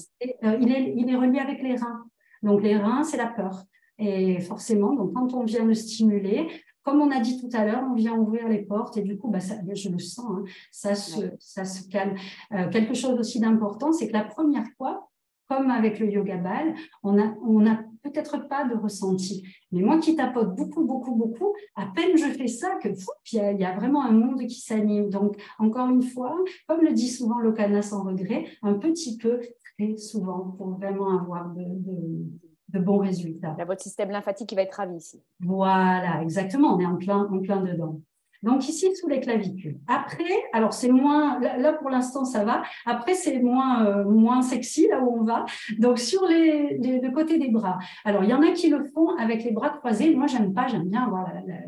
Euh, 0.44 0.58
il, 0.60 0.72
est, 0.72 0.94
il 0.98 1.10
est 1.10 1.16
relié 1.16 1.40
avec 1.40 1.64
les 1.64 1.76
reins. 1.76 2.04
Donc 2.42 2.62
les 2.62 2.76
reins, 2.76 3.04
c'est 3.04 3.18
la 3.18 3.28
peur. 3.28 3.64
Et 4.00 4.42
forcément, 4.42 4.94
donc 4.94 5.14
quand 5.14 5.34
on 5.34 5.46
vient 5.46 5.64
le 5.64 5.74
stimuler, 5.74 6.48
comme 6.84 7.02
on 7.02 7.12
a 7.12 7.20
dit 7.20 7.40
tout 7.40 7.50
à 7.56 7.66
l'heure, 7.66 7.84
on 7.90 7.94
vient 7.94 8.16
ouvrir 8.16 8.48
les 8.48 8.62
portes 8.62 8.98
et 8.98 9.02
du 9.02 9.18
coup, 9.18 9.30
bah, 9.30 9.40
je 9.40 9.90
le 9.90 10.00
sens, 10.00 10.26
hein, 10.30 10.44
ça, 10.72 10.96
se, 10.96 11.22
ça 11.40 11.66
se 11.66 11.88
calme. 11.90 12.16
Euh, 12.52 12.70
quelque 12.70 12.94
chose 12.94 13.20
aussi 13.20 13.40
d'important, 13.40 13.92
c'est 13.92 14.08
que 14.08 14.14
la 14.14 14.24
première 14.24 14.68
fois, 14.78 15.10
comme 15.48 15.70
avec 15.72 16.00
le 16.00 16.10
yoga 16.10 16.38
ball, 16.38 16.74
on 17.04 17.18
a 17.20 17.78
peut-être 18.02 18.48
pas 18.48 18.66
de 18.66 18.76
ressenti. 18.76 19.46
Mais 19.72 19.82
moi 19.82 19.98
qui 20.00 20.16
tapote 20.16 20.56
beaucoup, 20.56 20.84
beaucoup, 20.84 21.16
beaucoup, 21.16 21.54
à 21.76 21.88
peine 21.88 22.18
je 22.18 22.26
fais 22.26 22.48
ça 22.48 22.76
que 22.82 22.90
il 23.32 23.60
y, 23.60 23.66
a 23.66 23.76
vraiment 23.76 24.04
un 24.04 24.12
monde 24.12 24.46
qui 24.46 24.60
s'anime. 24.60 25.10
Donc, 25.10 25.38
encore 25.60 25.90
une 25.90 26.04
fois, 26.04 26.38
comme 26.68 26.82
le 26.82 26.94
dit 26.94 27.10
souvent 27.10 27.40
Lokana 27.40 27.82
sans 27.82 28.04
regret, 28.04 28.46
un 28.62 28.74
petit 28.76 29.18
peu, 29.18 29.40
très 29.78 29.98
souvent, 29.98 30.54
pour 30.58 30.72
vraiment 30.72 31.18
avoir 31.20 31.50
de 31.54 31.64
de 31.64 32.53
bons 32.80 32.98
résultats. 32.98 33.56
Il 33.60 33.66
votre 33.66 33.82
système 33.82 34.12
lymphatique 34.12 34.50
qui 34.50 34.56
va 34.56 34.64
être 34.64 34.74
ravi 34.74 34.96
ici. 34.96 35.22
Voilà, 35.40 36.22
exactement, 36.22 36.76
on 36.76 36.80
est 36.80 36.86
en 36.86 36.96
plein, 36.96 37.28
en 37.32 37.40
plein 37.40 37.62
dedans. 37.62 38.00
Donc 38.44 38.68
ici, 38.68 38.94
sous 38.96 39.08
les 39.08 39.22
clavicules. 39.22 39.78
Après, 39.88 40.36
alors 40.52 40.74
c'est 40.74 40.90
moins, 40.90 41.40
là, 41.40 41.72
pour 41.74 41.90
l'instant 41.90 42.26
ça 42.26 42.44
va. 42.44 42.62
Après, 42.86 43.14
c'est 43.14 43.40
moins, 43.40 43.86
euh, 43.86 44.04
moins 44.04 44.42
sexy 44.42 44.88
là 44.90 45.02
où 45.02 45.18
on 45.22 45.24
va. 45.24 45.46
Donc 45.80 45.98
sur 45.98 46.26
les, 46.28 46.78
le 46.78 47.10
côté 47.12 47.40
des 47.40 47.50
bras. 47.50 47.80
Alors 48.04 48.24
il 48.26 48.30
y 48.30 48.34
en 48.34 48.42
a 48.42 48.52
qui 48.52 48.70
le 48.70 48.84
font 48.84 49.16
avec 49.16 49.46
les 49.46 49.52
bras 49.52 49.70
croisés. 49.70 50.14
Moi, 50.14 50.28
j'aime 50.28 50.54
pas, 50.54 50.68
j'aime 50.68 50.90
bien 50.90 51.04
avoir 51.04 51.34
la, 51.34 51.40
la, 51.42 51.60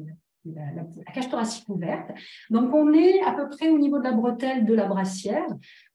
cage 1.13 1.29
thoracique 1.29 1.67
ouverte. 1.69 2.11
Donc, 2.49 2.73
on 2.73 2.93
est 2.93 3.21
à 3.21 3.31
peu 3.33 3.49
près 3.49 3.69
au 3.69 3.77
niveau 3.77 3.97
de 3.97 4.03
la 4.03 4.11
bretelle 4.11 4.65
de 4.65 4.73
la 4.73 4.85
brassière. 4.85 5.45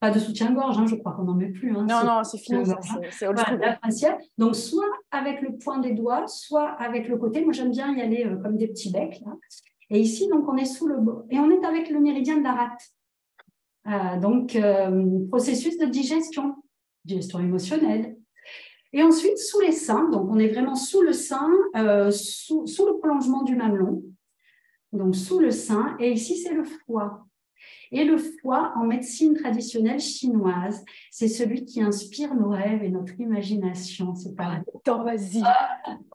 Pas 0.01 0.11
de 0.11 0.19
soutien-gorge, 0.19 0.79
hein, 0.79 0.87
je 0.87 0.97
crois 0.97 1.13
qu'on 1.13 1.25
n'en 1.25 1.35
met 1.35 1.49
plus. 1.49 1.77
Hein, 1.77 1.87
non, 1.89 2.05
non, 2.05 2.25
c'est 2.25 2.39
fini. 2.39 2.65
C'est 3.11 3.27
la 3.27 3.79
brassière. 3.81 4.19
Donc, 4.39 4.57
soit 4.57 4.91
avec 5.11 5.43
le 5.43 5.57
point 5.57 5.79
des 5.79 5.93
doigts, 5.93 6.27
soit 6.27 6.71
avec 6.71 7.09
le 7.09 7.17
côté. 7.17 7.45
Moi, 7.45 7.53
j'aime 7.53 7.71
bien 7.71 7.95
y 7.95 8.01
aller 8.01 8.25
euh, 8.25 8.37
comme 8.37 8.57
des 8.57 8.69
petits 8.69 8.91
becs. 8.91 9.21
Là. 9.25 9.33
Et 9.91 10.01
ici, 10.01 10.29
donc, 10.29 10.49
on 10.49 10.57
est 10.57 10.65
sous 10.65 10.87
le... 10.87 10.97
Et 11.31 11.39
on 11.39 11.51
est 11.51 11.65
avec 11.65 11.91
le 11.91 12.01
méridien 12.01 12.39
de 12.39 12.45
la 12.45 12.53
rate. 12.53 12.83
Euh, 13.87 14.21
donc, 14.21 14.57
euh, 14.57 15.27
processus 15.29 15.79
de 15.79 15.87
digestion, 15.87 16.57
digestion 17.05 17.41
émotionnelle, 17.41 18.17
et 18.93 19.05
ensuite, 19.05 19.39
sous 19.39 19.61
les 19.61 19.71
seins, 19.71 20.09
donc 20.11 20.29
on 20.29 20.39
est 20.41 20.49
vraiment 20.49 20.75
sous 20.75 21.01
le 21.01 21.13
sein, 21.13 21.49
sous, 22.11 22.67
sous, 22.67 22.87
le 22.87 22.99
prolongement 22.99 23.45
du 23.45 23.55
mamelon 23.55 24.03
donc 24.93 25.15
sous 25.17 25.39
le 25.39 25.51
sein, 25.51 25.97
et 25.99 26.13
ici 26.13 26.37
c'est 26.37 26.55
le 26.55 26.65
foie. 26.65 27.27
Et 27.93 28.05
le 28.05 28.19
foie, 28.19 28.73
en 28.77 28.85
médecine 28.85 29.35
traditionnelle 29.35 29.99
chinoise, 29.99 30.85
c'est 31.11 31.29
celui 31.29 31.65
qui 31.65 31.83
inspire 31.83 32.35
nos 32.35 32.51
rêves 32.51 32.85
et 32.85 32.89
notre 32.89 33.19
imagination. 33.19 34.15
C'est 34.15 34.37
pas 34.37 34.63
Attends, 34.75 35.03
vas-y. 35.03 35.43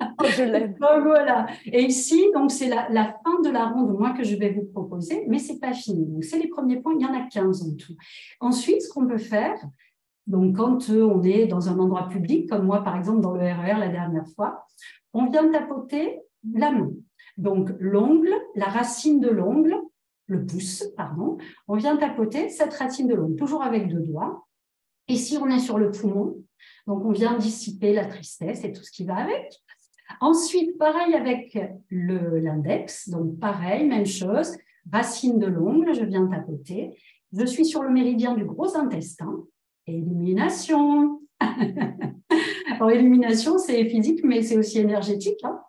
Oh, 0.02 0.24
je 0.24 0.44
l'aime. 0.44 0.76
voilà. 0.80 1.48
Et 1.66 1.84
ici, 1.84 2.30
donc, 2.34 2.52
c'est 2.52 2.70
la, 2.70 3.20
fin 3.24 3.42
de 3.44 3.50
la 3.50 3.68
ronde, 3.68 3.98
moi, 3.98 4.12
que 4.12 4.24
je 4.24 4.38
vais 4.38 4.52
vous 4.52 4.66
proposer, 4.66 5.26
mais 5.28 5.38
c'est 5.38 5.60
pas 5.60 5.74
fini. 5.74 6.06
Donc, 6.06 6.24
c'est 6.24 6.40
les 6.40 6.48
premiers 6.48 6.78
points. 6.78 6.94
Il 6.98 7.04
y 7.04 7.06
en 7.06 7.14
a 7.14 7.28
15 7.28 7.64
en 7.64 7.76
tout. 7.76 7.96
Ensuite, 8.40 8.82
ce 8.82 8.90
qu'on 8.90 9.06
peut 9.06 9.18
faire, 9.18 9.60
donc, 10.28 10.56
quand 10.56 10.90
euh, 10.90 11.04
on 11.04 11.22
est 11.24 11.46
dans 11.46 11.70
un 11.70 11.78
endroit 11.78 12.08
public, 12.08 12.50
comme 12.50 12.66
moi, 12.66 12.84
par 12.84 12.98
exemple, 12.98 13.22
dans 13.22 13.34
le 13.34 13.42
RER 13.42 13.76
e 13.76 13.80
la 13.80 13.90
dernière 13.90 14.28
fois, 14.36 14.66
on 15.14 15.28
vient 15.30 15.50
tapoter 15.52 16.22
la 16.54 16.72
main. 16.72 16.92
Donc, 17.38 17.70
l'ongle, 17.80 18.34
la 18.56 18.66
racine 18.66 19.20
de 19.20 19.30
l'ongle, 19.30 19.76
le 20.28 20.46
pouce, 20.46 20.84
pardon, 20.96 21.38
on 21.68 21.76
vient 21.76 21.98
tapoter 21.98 22.50
cette 22.50 22.74
racine 22.74 23.08
de 23.08 23.16
l'ongle, 23.16 23.36
toujours 23.36 23.64
avec 23.64 23.88
deux 23.88 24.00
doigts. 24.00 24.48
Ici, 25.08 25.38
on 25.40 25.48
est 25.48 25.60
sur 25.60 25.78
le 25.78 25.92
poumon, 25.92 26.38
donc 26.88 27.06
on 27.06 27.12
vient 27.12 27.38
dissiper 27.38 27.94
la 27.94 28.06
tristesse 28.06 28.64
et 28.64 28.72
tout 28.72 28.84
ce 28.84 28.92
qui 28.92 29.06
va 29.06 29.18
avec. 29.18 29.54
Ensuite, 30.22 30.78
pareil 30.78 31.14
avec 31.14 31.58
l'index, 31.92 33.10
donc 33.10 33.40
pareil, 33.40 33.86
même 33.88 34.06
chose, 34.06 34.56
racine 34.92 35.40
de 35.40 35.48
l'ongle, 35.48 35.94
je 35.94 36.06
viens 36.06 36.28
tapoter. 36.28 36.98
Je 37.38 37.46
suis 37.46 37.66
sur 37.66 37.84
le 37.84 37.90
méridien 37.90 38.34
du 38.34 38.46
gros 38.46 38.78
intestin, 38.78 39.44
élimination. 39.88 41.22
alors, 42.76 42.92
élimination, 42.92 43.58
c'est 43.58 43.86
physique, 43.86 44.22
mais 44.24 44.42
c'est 44.42 44.58
aussi 44.58 44.80
énergétique. 44.80 45.40
Hein. 45.44 45.60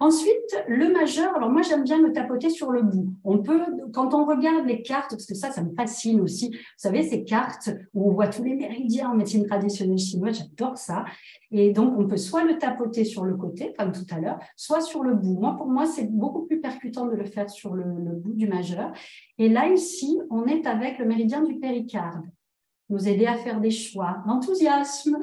Ensuite, 0.00 0.64
le 0.66 0.92
majeur, 0.92 1.34
alors 1.36 1.50
moi 1.50 1.62
j'aime 1.62 1.84
bien 1.84 2.00
me 2.00 2.12
tapoter 2.12 2.50
sur 2.50 2.70
le 2.70 2.82
bout. 2.82 3.14
On 3.22 3.38
peut, 3.38 3.62
quand 3.92 4.14
on 4.14 4.24
regarde 4.24 4.66
les 4.66 4.82
cartes, 4.82 5.10
parce 5.10 5.26
que 5.26 5.34
ça, 5.34 5.50
ça 5.50 5.62
me 5.62 5.72
fascine 5.74 6.20
aussi, 6.20 6.50
vous 6.50 6.58
savez, 6.76 7.02
ces 7.02 7.24
cartes 7.24 7.70
où 7.92 8.10
on 8.10 8.14
voit 8.14 8.28
tous 8.28 8.42
les 8.42 8.54
méridiens 8.54 9.10
en 9.10 9.14
médecine 9.14 9.46
traditionnelle 9.46 9.98
chinoise, 9.98 10.38
j'adore 10.38 10.76
ça. 10.76 11.04
Et 11.50 11.72
donc, 11.72 11.94
on 11.96 12.08
peut 12.08 12.16
soit 12.16 12.44
le 12.44 12.58
tapoter 12.58 13.04
sur 13.04 13.24
le 13.24 13.36
côté, 13.36 13.72
comme 13.78 13.92
tout 13.92 14.06
à 14.10 14.18
l'heure, 14.20 14.38
soit 14.56 14.80
sur 14.80 15.02
le 15.02 15.14
bout. 15.14 15.38
Moi, 15.38 15.54
pour 15.56 15.66
moi, 15.66 15.86
c'est 15.86 16.10
beaucoup 16.10 16.46
plus 16.46 16.60
percutant 16.60 17.06
de 17.06 17.14
le 17.14 17.24
faire 17.24 17.48
sur 17.48 17.74
le 17.74 17.84
bout 17.84 18.34
du 18.34 18.48
majeur. 18.48 18.92
Et 19.38 19.48
là, 19.48 19.68
ici, 19.68 20.18
on 20.30 20.46
est 20.46 20.66
avec 20.66 20.98
le 20.98 21.04
méridien 21.04 21.42
du 21.42 21.58
péricarde 21.58 22.24
nous 22.94 23.08
aider 23.08 23.26
à 23.26 23.34
faire 23.34 23.60
des 23.60 23.72
choix. 23.72 24.22
L'enthousiasme. 24.26 25.18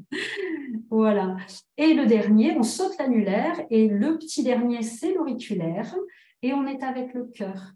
voilà. 0.90 1.36
Et 1.76 1.92
le 1.92 2.06
dernier, 2.06 2.56
on 2.56 2.62
saute 2.62 2.96
l'annulaire 2.98 3.60
et 3.68 3.88
le 3.88 4.16
petit 4.16 4.42
dernier, 4.42 4.82
c'est 4.82 5.12
l'auriculaire 5.12 5.94
et 6.40 6.54
on 6.54 6.66
est 6.66 6.82
avec 6.82 7.12
le 7.12 7.24
cœur. 7.24 7.72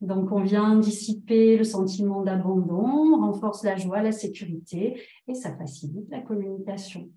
Donc, 0.00 0.32
on 0.32 0.40
vient 0.42 0.76
dissiper 0.76 1.56
le 1.56 1.64
sentiment 1.64 2.22
d'abandon, 2.22 3.20
renforce 3.20 3.62
la 3.62 3.76
joie, 3.76 4.02
la 4.02 4.12
sécurité 4.12 5.00
et 5.28 5.34
ça 5.34 5.56
facilite 5.56 6.10
la 6.10 6.20
communication. 6.20 7.08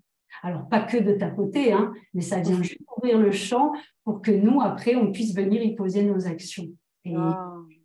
Alors, 0.42 0.68
pas 0.68 0.82
que 0.82 0.98
de 0.98 1.14
tapoter, 1.14 1.72
hein, 1.72 1.92
mais 2.14 2.22
ça 2.22 2.38
vient 2.40 2.62
juste 2.62 2.80
ouvrir 2.96 3.18
le 3.18 3.32
champ 3.32 3.72
pour 4.04 4.22
que 4.22 4.30
nous, 4.30 4.60
après, 4.60 4.94
on 4.94 5.10
puisse 5.10 5.34
venir 5.34 5.62
y 5.62 5.74
poser 5.74 6.04
nos 6.04 6.28
actions. 6.28 6.68
Et, 7.04 7.14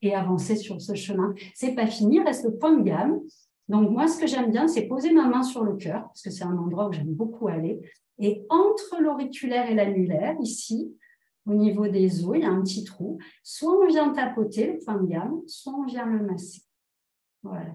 et 0.03 0.15
avancer 0.15 0.55
sur 0.55 0.81
ce 0.81 0.93
chemin. 0.95 1.33
C'est 1.53 1.73
pas 1.73 1.87
fini, 1.87 2.21
reste 2.21 2.45
le 2.45 2.55
point 2.55 2.77
de 2.77 2.83
gamme. 2.83 3.19
Donc 3.69 3.89
moi, 3.89 4.07
ce 4.07 4.19
que 4.19 4.27
j'aime 4.27 4.51
bien, 4.51 4.67
c'est 4.67 4.87
poser 4.87 5.11
ma 5.13 5.27
main 5.27 5.43
sur 5.43 5.63
le 5.63 5.75
cœur, 5.75 6.03
parce 6.03 6.21
que 6.21 6.29
c'est 6.29 6.43
un 6.43 6.57
endroit 6.57 6.89
où 6.89 6.93
j'aime 6.93 7.13
beaucoup 7.13 7.47
aller. 7.47 7.79
Et 8.19 8.45
entre 8.49 9.01
l'auriculaire 9.01 9.69
et 9.69 9.75
l'annulaire, 9.75 10.35
ici, 10.41 10.93
au 11.45 11.53
niveau 11.53 11.87
des 11.87 12.25
os, 12.25 12.35
il 12.35 12.41
y 12.43 12.45
a 12.45 12.49
un 12.49 12.61
petit 12.61 12.83
trou. 12.83 13.17
Soit 13.43 13.77
on 13.77 13.87
vient 13.87 14.09
tapoter 14.09 14.73
le 14.73 14.79
point 14.83 15.01
de 15.01 15.07
gamme, 15.07 15.41
soit 15.47 15.73
on 15.73 15.85
vient 15.85 16.05
le 16.05 16.25
masser. 16.25 16.61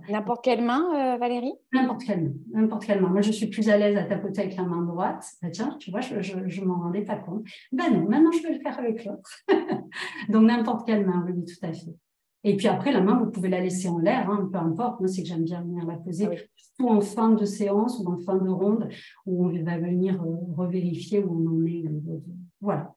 N'importe 0.08 0.42
quelle 0.42 0.64
main, 0.64 0.88
euh, 0.94 1.18
Valérie? 1.18 1.52
N'importe 1.72 2.04
quelle 2.04 2.24
main. 2.24 2.32
N'importe 2.52 2.86
quelle 2.86 3.02
main. 3.02 3.10
Moi, 3.10 3.20
je 3.20 3.32
suis 3.32 3.48
plus 3.48 3.68
à 3.68 3.76
l'aise 3.76 3.96
à 3.96 4.04
tapoter 4.04 4.40
avec 4.40 4.56
la 4.56 4.62
main 4.62 4.82
droite. 4.82 5.26
Bah, 5.42 5.50
tiens, 5.50 5.76
tu 5.78 5.90
vois, 5.90 6.00
je 6.00 6.14
ne 6.38 6.64
m'en 6.64 6.80
rendais 6.80 7.02
pas 7.02 7.16
compte. 7.16 7.44
Ben 7.72 7.92
non, 7.92 8.08
maintenant, 8.08 8.32
je 8.32 8.42
vais 8.42 8.54
le 8.54 8.60
faire 8.60 8.78
avec 8.78 9.04
l'autre. 9.04 9.30
Donc, 10.30 10.44
n'importe 10.44 10.86
quelle 10.86 11.06
main, 11.06 11.22
oui, 11.26 11.44
tout 11.44 11.66
à 11.66 11.72
fait. 11.72 11.94
Et 12.48 12.56
puis 12.56 12.66
après, 12.66 12.92
la 12.92 13.02
main, 13.02 13.18
vous 13.18 13.30
pouvez 13.30 13.50
la 13.50 13.60
laisser 13.60 13.88
en 13.88 13.98
l'air, 13.98 14.30
hein, 14.30 14.48
peu 14.50 14.56
importe. 14.56 15.00
Moi, 15.00 15.08
c'est 15.08 15.20
que 15.20 15.28
j'aime 15.28 15.44
bien 15.44 15.60
venir 15.60 15.84
la 15.84 15.96
poser, 15.96 16.28
ah 16.32 16.36
surtout 16.56 16.88
en 16.88 17.02
fin 17.02 17.30
de 17.32 17.44
séance 17.44 18.00
ou 18.02 18.08
en 18.10 18.16
fin 18.16 18.36
de 18.36 18.48
ronde, 18.48 18.88
où 19.26 19.48
on 19.48 19.64
va 19.64 19.76
venir 19.76 20.22
euh, 20.22 20.54
revérifier 20.56 21.22
où 21.22 21.30
on 21.30 21.58
en 21.58 21.66
est. 21.66 21.84
Voilà. 22.62 22.94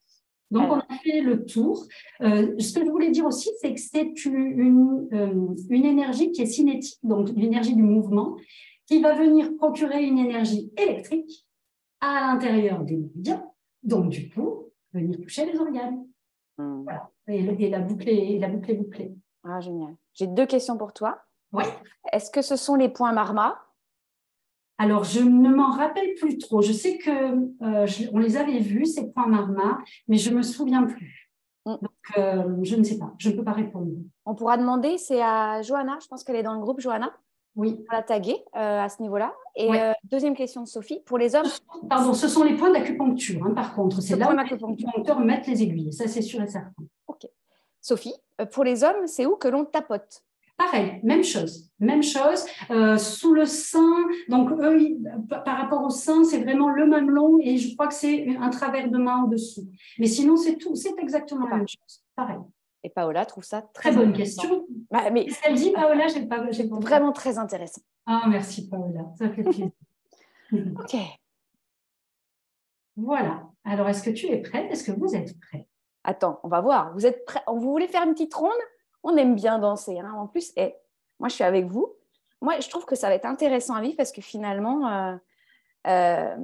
Donc, 0.50 0.70
on 0.70 0.78
a 0.78 0.98
fait 1.04 1.20
le 1.20 1.44
tour. 1.44 1.86
Euh, 2.22 2.54
ce 2.58 2.78
que 2.78 2.86
je 2.86 2.90
voulais 2.90 3.10
dire 3.10 3.26
aussi, 3.26 3.50
c'est 3.60 3.74
que 3.74 3.80
c'est 3.80 4.24
une, 4.24 5.06
euh, 5.12 5.54
une, 5.68 5.84
énergie 5.84 6.32
qui 6.32 6.40
est 6.40 6.46
cinétique, 6.46 6.98
donc 7.02 7.28
l'énergie 7.36 7.74
du 7.74 7.82
mouvement, 7.82 8.36
qui 8.86 9.02
va 9.02 9.14
venir 9.14 9.54
procurer 9.58 10.02
une 10.02 10.18
énergie 10.18 10.72
électrique 10.78 11.46
à 12.00 12.20
l'intérieur 12.22 12.84
des 12.84 12.96
médias, 12.96 13.44
donc 13.82 14.08
du 14.08 14.30
coup, 14.30 14.70
venir 14.94 15.20
toucher 15.20 15.44
les 15.44 15.58
organes. 15.58 16.06
Hmm. 16.56 16.84
Voilà. 16.84 17.10
Et, 17.28 17.68
la 17.68 17.80
boucle 17.80 18.08
est, 18.08 18.38
la 18.38 18.48
boucle 18.48 18.76
bouclée. 18.76 19.12
Ah, 19.44 19.60
génial. 19.60 19.94
J'ai 20.14 20.26
deux 20.26 20.46
questions 20.46 20.76
pour 20.76 20.92
toi. 20.92 21.18
Oui. 21.52 21.64
Est-ce 22.12 22.30
que 22.30 22.42
ce 22.42 22.56
sont 22.56 22.74
les 22.74 22.88
points 22.88 23.12
marma? 23.12 23.58
Alors, 24.78 25.04
je 25.04 25.20
ne 25.20 25.48
m'en 25.48 25.70
rappelle 25.70 26.14
plus 26.14 26.38
trop. 26.38 26.62
Je 26.62 26.72
sais 26.72 26.98
que 26.98 27.10
euh, 27.10 27.86
on 28.12 28.18
les 28.18 28.36
avait 28.36 28.58
vus, 28.58 28.86
ces 28.86 29.12
points 29.12 29.26
marma, 29.26 29.78
mais 30.08 30.16
je 30.16 30.30
ne 30.30 30.36
me 30.36 30.42
souviens 30.42 30.84
plus. 30.84 31.30
Mm. 31.66 31.74
Donc, 31.80 32.18
euh, 32.18 32.56
je 32.62 32.76
ne 32.76 32.82
sais 32.82 32.98
pas. 32.98 33.12
Je 33.18 33.30
ne 33.30 33.36
peux 33.36 33.44
pas 33.44 33.52
répondre. 33.52 33.92
On 34.26 34.34
pourra 34.34 34.56
demander, 34.56 34.98
c'est 34.98 35.22
à 35.22 35.62
Johanna, 35.62 35.98
je 36.02 36.08
pense 36.08 36.24
qu'elle 36.24 36.36
est 36.36 36.42
dans 36.42 36.54
le 36.54 36.60
groupe, 36.60 36.80
Johanna. 36.80 37.12
Oui. 37.54 37.84
On 37.90 37.94
la 37.94 38.02
taguer 38.02 38.42
euh, 38.56 38.80
à 38.80 38.88
ce 38.88 39.02
niveau-là. 39.02 39.34
Et 39.56 39.68
deuxième 40.04 40.34
question 40.34 40.62
de 40.62 40.66
Sophie, 40.66 41.00
pour 41.04 41.18
les 41.18 41.36
hommes. 41.36 41.46
Pardon, 41.88 42.14
ce 42.14 42.26
sont 42.26 42.42
les 42.42 42.56
points 42.56 42.72
d'acupuncture, 42.72 43.44
hein, 43.44 43.52
par 43.54 43.74
contre. 43.74 44.00
C'est 44.00 44.16
là 44.16 44.32
où 44.32 44.32
les 44.32 44.38
acupuncteurs 44.38 45.20
mettent 45.20 45.46
les 45.46 45.62
aiguilles. 45.62 45.92
Ça, 45.92 46.08
c'est 46.08 46.22
sûr 46.22 46.40
et 46.40 46.48
certain. 46.48 46.82
Sophie, 47.82 48.14
pour 48.52 48.64
les 48.64 48.84
hommes, 48.84 49.06
c'est 49.06 49.26
où 49.26 49.36
que 49.36 49.48
l'on 49.48 49.64
tapote? 49.64 50.24
Pareil, 50.56 51.00
même 51.02 51.24
chose, 51.24 51.70
même 51.80 52.02
chose. 52.02 52.44
Euh, 52.70 52.96
sous 52.96 53.34
le 53.34 53.44
sein, 53.44 53.96
donc 54.28 54.52
eux, 54.52 54.78
par 55.28 55.58
rapport 55.58 55.82
au 55.82 55.90
sein, 55.90 56.22
c'est 56.22 56.40
vraiment 56.42 56.68
le 56.68 56.86
même 56.86 57.10
long 57.10 57.38
et 57.42 57.58
je 57.58 57.74
crois 57.74 57.88
que 57.88 57.94
c'est 57.94 58.36
un 58.36 58.50
travers 58.50 58.88
de 58.88 58.98
main 58.98 59.24
en 59.24 59.26
dessous. 59.26 59.68
Mais 59.98 60.06
sinon, 60.06 60.36
c'est 60.36 60.56
tout, 60.56 60.76
c'est 60.76 60.94
exactement 60.98 61.46
la 61.48 61.56
même 61.56 61.68
chose. 61.68 62.04
Pareil. 62.14 62.38
Et 62.84 62.90
Paola 62.90 63.26
trouve 63.26 63.44
ça 63.44 63.62
très, 63.62 63.90
très 63.90 63.98
bonne 63.98 64.12
question. 64.12 64.66
Bah, 64.90 65.10
mais 65.10 65.26
elle 65.44 65.54
dit 65.54 65.70
Paola, 65.74 66.06
j'ai 66.06 66.26
pas, 66.26 66.50
j'ai 66.50 66.68
vraiment 66.68 67.12
très 67.12 67.38
intéressant. 67.38 67.82
Ah 68.06 68.24
merci 68.28 68.68
Paola, 68.68 69.06
ça 69.18 69.30
fait 69.30 69.42
plaisir. 69.42 69.70
ok. 70.52 70.96
Voilà. 72.96 73.48
Alors, 73.64 73.88
est-ce 73.88 74.02
que 74.02 74.10
tu 74.10 74.26
es 74.26 74.38
prête? 74.38 74.70
Est-ce 74.70 74.84
que 74.84 74.92
vous 74.92 75.14
êtes 75.14 75.38
prêts? 75.40 75.66
Attends, 76.04 76.40
on 76.42 76.48
va 76.48 76.60
voir. 76.60 76.92
Vous 76.94 77.06
êtes 77.06 77.24
prêts? 77.24 77.42
Vous 77.46 77.60
voulez 77.60 77.88
faire 77.88 78.02
une 78.02 78.12
petite 78.12 78.34
ronde? 78.34 78.50
On 79.02 79.16
aime 79.16 79.34
bien 79.34 79.58
danser. 79.58 79.98
Hein. 79.98 80.12
En 80.16 80.26
plus, 80.26 80.52
et 80.56 80.74
moi, 81.18 81.28
je 81.28 81.34
suis 81.34 81.44
avec 81.44 81.66
vous. 81.66 81.94
Moi, 82.40 82.58
je 82.60 82.68
trouve 82.68 82.84
que 82.84 82.96
ça 82.96 83.08
va 83.08 83.14
être 83.14 83.26
intéressant 83.26 83.74
à 83.74 83.80
vivre 83.80 83.96
parce 83.96 84.12
que 84.12 84.20
finalement, 84.20 84.88
euh, 84.88 85.16
euh, 85.86 86.36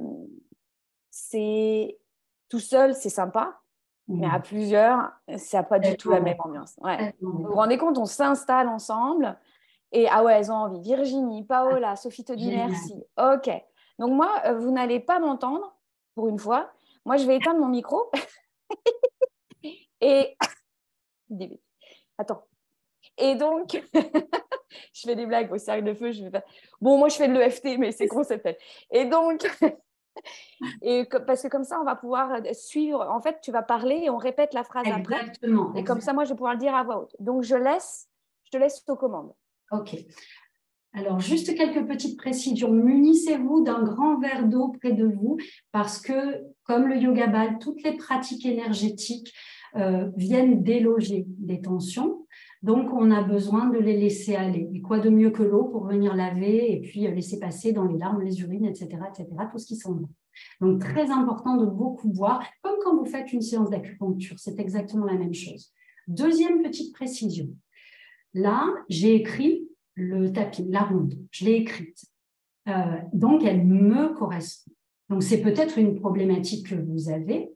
c'est 1.09 1.99
tout 2.47 2.59
seul, 2.59 2.95
c'est 2.95 3.09
sympa, 3.09 3.59
mais 4.07 4.27
à 4.27 4.39
plusieurs, 4.39 5.11
ça 5.37 5.57
n'a 5.57 5.63
pas 5.63 5.77
du 5.77 5.95
tout 5.95 6.09
la 6.09 6.19
même 6.19 6.37
ambiance. 6.39 6.75
Vous 7.21 7.43
vous 7.43 7.53
rendez 7.53 7.77
compte, 7.77 7.97
on 7.97 8.05
s'installe 8.05 8.67
ensemble 8.67 9.37
et 9.91 10.07
ah 10.09 10.23
ouais, 10.23 10.33
elles 10.33 10.51
ont 10.51 10.55
envie. 10.55 10.81
Virginie, 10.81 11.43
Paola, 11.43 11.95
Sophie 11.95 12.23
te 12.23 12.33
dit 12.33 12.55
merci. 12.55 12.95
Ok. 13.17 13.49
Donc 13.99 14.11
moi, 14.11 14.41
euh, 14.45 14.57
vous 14.57 14.71
n'allez 14.71 14.99
pas 14.99 15.19
m'entendre 15.19 15.75
pour 16.15 16.27
une 16.27 16.39
fois. 16.39 16.71
Moi, 17.05 17.17
je 17.17 17.25
vais 17.25 17.37
éteindre 17.37 17.59
mon 17.59 17.67
micro 17.67 18.09
et 20.01 20.35
attends. 22.17 22.43
Et 23.17 23.35
donc, 23.35 23.81
je 24.93 25.01
fais 25.01 25.15
des 25.15 25.25
blagues 25.25 25.51
au 25.51 25.57
cercle 25.57 25.83
de 25.83 25.93
feu. 25.93 26.11
Je 26.11 26.29
fais... 26.29 26.43
Bon, 26.79 26.97
moi, 26.97 27.09
je 27.09 27.15
fais 27.15 27.27
de 27.27 27.33
l'EFT, 27.33 27.77
mais 27.77 27.91
c'est 27.91 28.07
conceptuel. 28.07 28.57
Et 28.91 29.05
donc, 29.05 29.45
et 30.81 31.05
parce 31.27 31.43
que 31.43 31.47
comme 31.47 31.63
ça, 31.63 31.79
on 31.81 31.83
va 31.83 31.95
pouvoir 31.95 32.41
suivre. 32.53 33.01
En 33.09 33.21
fait, 33.21 33.39
tu 33.41 33.51
vas 33.51 33.63
parler 33.63 34.01
et 34.03 34.09
on 34.09 34.17
répète 34.17 34.53
la 34.53 34.63
phrase 34.63 34.87
exactement, 34.87 35.69
après. 35.69 35.81
Et 35.81 35.83
comme 35.83 36.01
ça, 36.01 36.13
moi, 36.13 36.23
je 36.23 36.29
vais 36.29 36.35
pouvoir 36.35 36.53
le 36.53 36.59
dire 36.59 36.75
à 36.75 36.83
voix 36.83 37.01
haute. 37.01 37.15
Donc, 37.19 37.43
je 37.43 37.55
laisse, 37.55 38.09
je 38.45 38.51
te 38.51 38.57
laisse 38.57 38.83
aux 38.87 38.95
commandes. 38.95 39.33
OK. 39.71 39.95
Alors, 40.93 41.19
juste 41.19 41.55
quelques 41.55 41.87
petites 41.87 42.17
précisions. 42.17 42.71
Munissez-vous 42.71 43.61
d'un 43.61 43.83
grand 43.83 44.17
verre 44.17 44.45
d'eau 44.45 44.69
près 44.69 44.93
de 44.93 45.05
vous 45.05 45.37
parce 45.71 46.01
que, 46.01 46.43
comme 46.63 46.87
le 46.87 46.97
yoga 46.97 47.27
ball, 47.27 47.59
toutes 47.59 47.83
les 47.83 47.95
pratiques 47.95 48.45
énergétiques 48.45 49.31
euh, 49.75 50.09
viennent 50.15 50.63
déloger 50.63 51.25
des 51.27 51.61
tensions. 51.61 52.25
Donc, 52.63 52.91
on 52.93 53.11
a 53.11 53.23
besoin 53.23 53.67
de 53.69 53.77
les 53.77 53.97
laisser 53.97 54.35
aller. 54.35 54.69
Et 54.73 54.81
quoi 54.81 54.99
de 54.99 55.09
mieux 55.09 55.29
que 55.29 55.43
l'eau 55.43 55.65
pour 55.65 55.85
venir 55.85 56.15
laver 56.15 56.73
et 56.73 56.81
puis 56.81 57.07
euh, 57.07 57.11
laisser 57.11 57.39
passer 57.39 57.71
dans 57.71 57.85
les 57.85 57.97
larmes, 57.97 58.21
les 58.21 58.41
urines, 58.41 58.65
etc., 58.65 58.89
etc., 59.07 59.27
tout 59.51 59.57
ce 59.59 59.65
qui 59.65 59.75
s'en 59.75 59.93
va. 59.93 60.07
Donc, 60.61 60.79
très 60.79 61.11
important 61.11 61.57
de 61.57 61.65
beaucoup 61.65 62.09
boire, 62.09 62.43
comme 62.61 62.75
quand 62.83 62.97
vous 62.97 63.05
faites 63.05 63.31
une 63.33 63.41
séance 63.41 63.69
d'acupuncture. 63.69 64.39
C'est 64.39 64.59
exactement 64.59 65.05
la 65.05 65.15
même 65.15 65.33
chose. 65.33 65.71
Deuxième 66.07 66.61
petite 66.61 66.93
précision. 66.93 67.49
Là, 68.33 68.65
j'ai 68.89 69.15
écrit 69.15 69.67
le 69.95 70.31
tapis, 70.31 70.65
la 70.67 70.81
ronde. 70.81 71.13
Je 71.31 71.45
l'ai 71.45 71.55
écrite. 71.55 72.05
Euh, 72.67 72.97
donc, 73.13 73.43
elle 73.43 73.65
me 73.65 74.13
correspond. 74.13 74.71
Donc, 75.09 75.23
c'est 75.23 75.41
peut-être 75.41 75.77
une 75.77 75.95
problématique 75.99 76.69
que 76.69 76.75
vous 76.75 77.09
avez. 77.09 77.51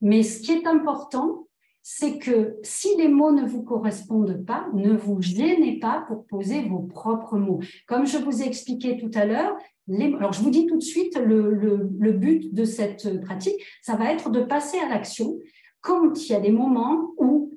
Mais 0.00 0.22
ce 0.22 0.40
qui 0.40 0.52
est 0.52 0.66
important, 0.66 1.48
c'est 1.82 2.18
que 2.18 2.56
si 2.62 2.96
les 2.96 3.08
mots 3.08 3.32
ne 3.32 3.44
vous 3.44 3.62
correspondent 3.62 4.44
pas, 4.46 4.68
ne 4.72 4.92
vous 4.96 5.20
gênez 5.20 5.78
pas 5.80 6.04
pour 6.06 6.26
poser 6.26 6.62
vos 6.68 6.80
propres 6.80 7.38
mots. 7.38 7.60
Comme 7.86 8.06
je 8.06 8.18
vous 8.18 8.42
ai 8.42 8.46
expliqué 8.46 8.96
tout 8.96 9.10
à 9.14 9.24
l'heure, 9.24 9.56
alors 9.90 10.32
je 10.32 10.42
vous 10.42 10.50
dis 10.50 10.66
tout 10.66 10.76
de 10.76 10.82
suite, 10.82 11.18
le 11.18 12.12
but 12.12 12.54
de 12.54 12.64
cette 12.64 13.20
pratique, 13.22 13.60
ça 13.82 13.96
va 13.96 14.12
être 14.12 14.30
de 14.30 14.42
passer 14.42 14.78
à 14.78 14.88
l'action 14.88 15.38
quand 15.80 16.24
il 16.24 16.32
y 16.32 16.34
a 16.36 16.40
des 16.40 16.52
moments 16.52 17.10
où 17.18 17.50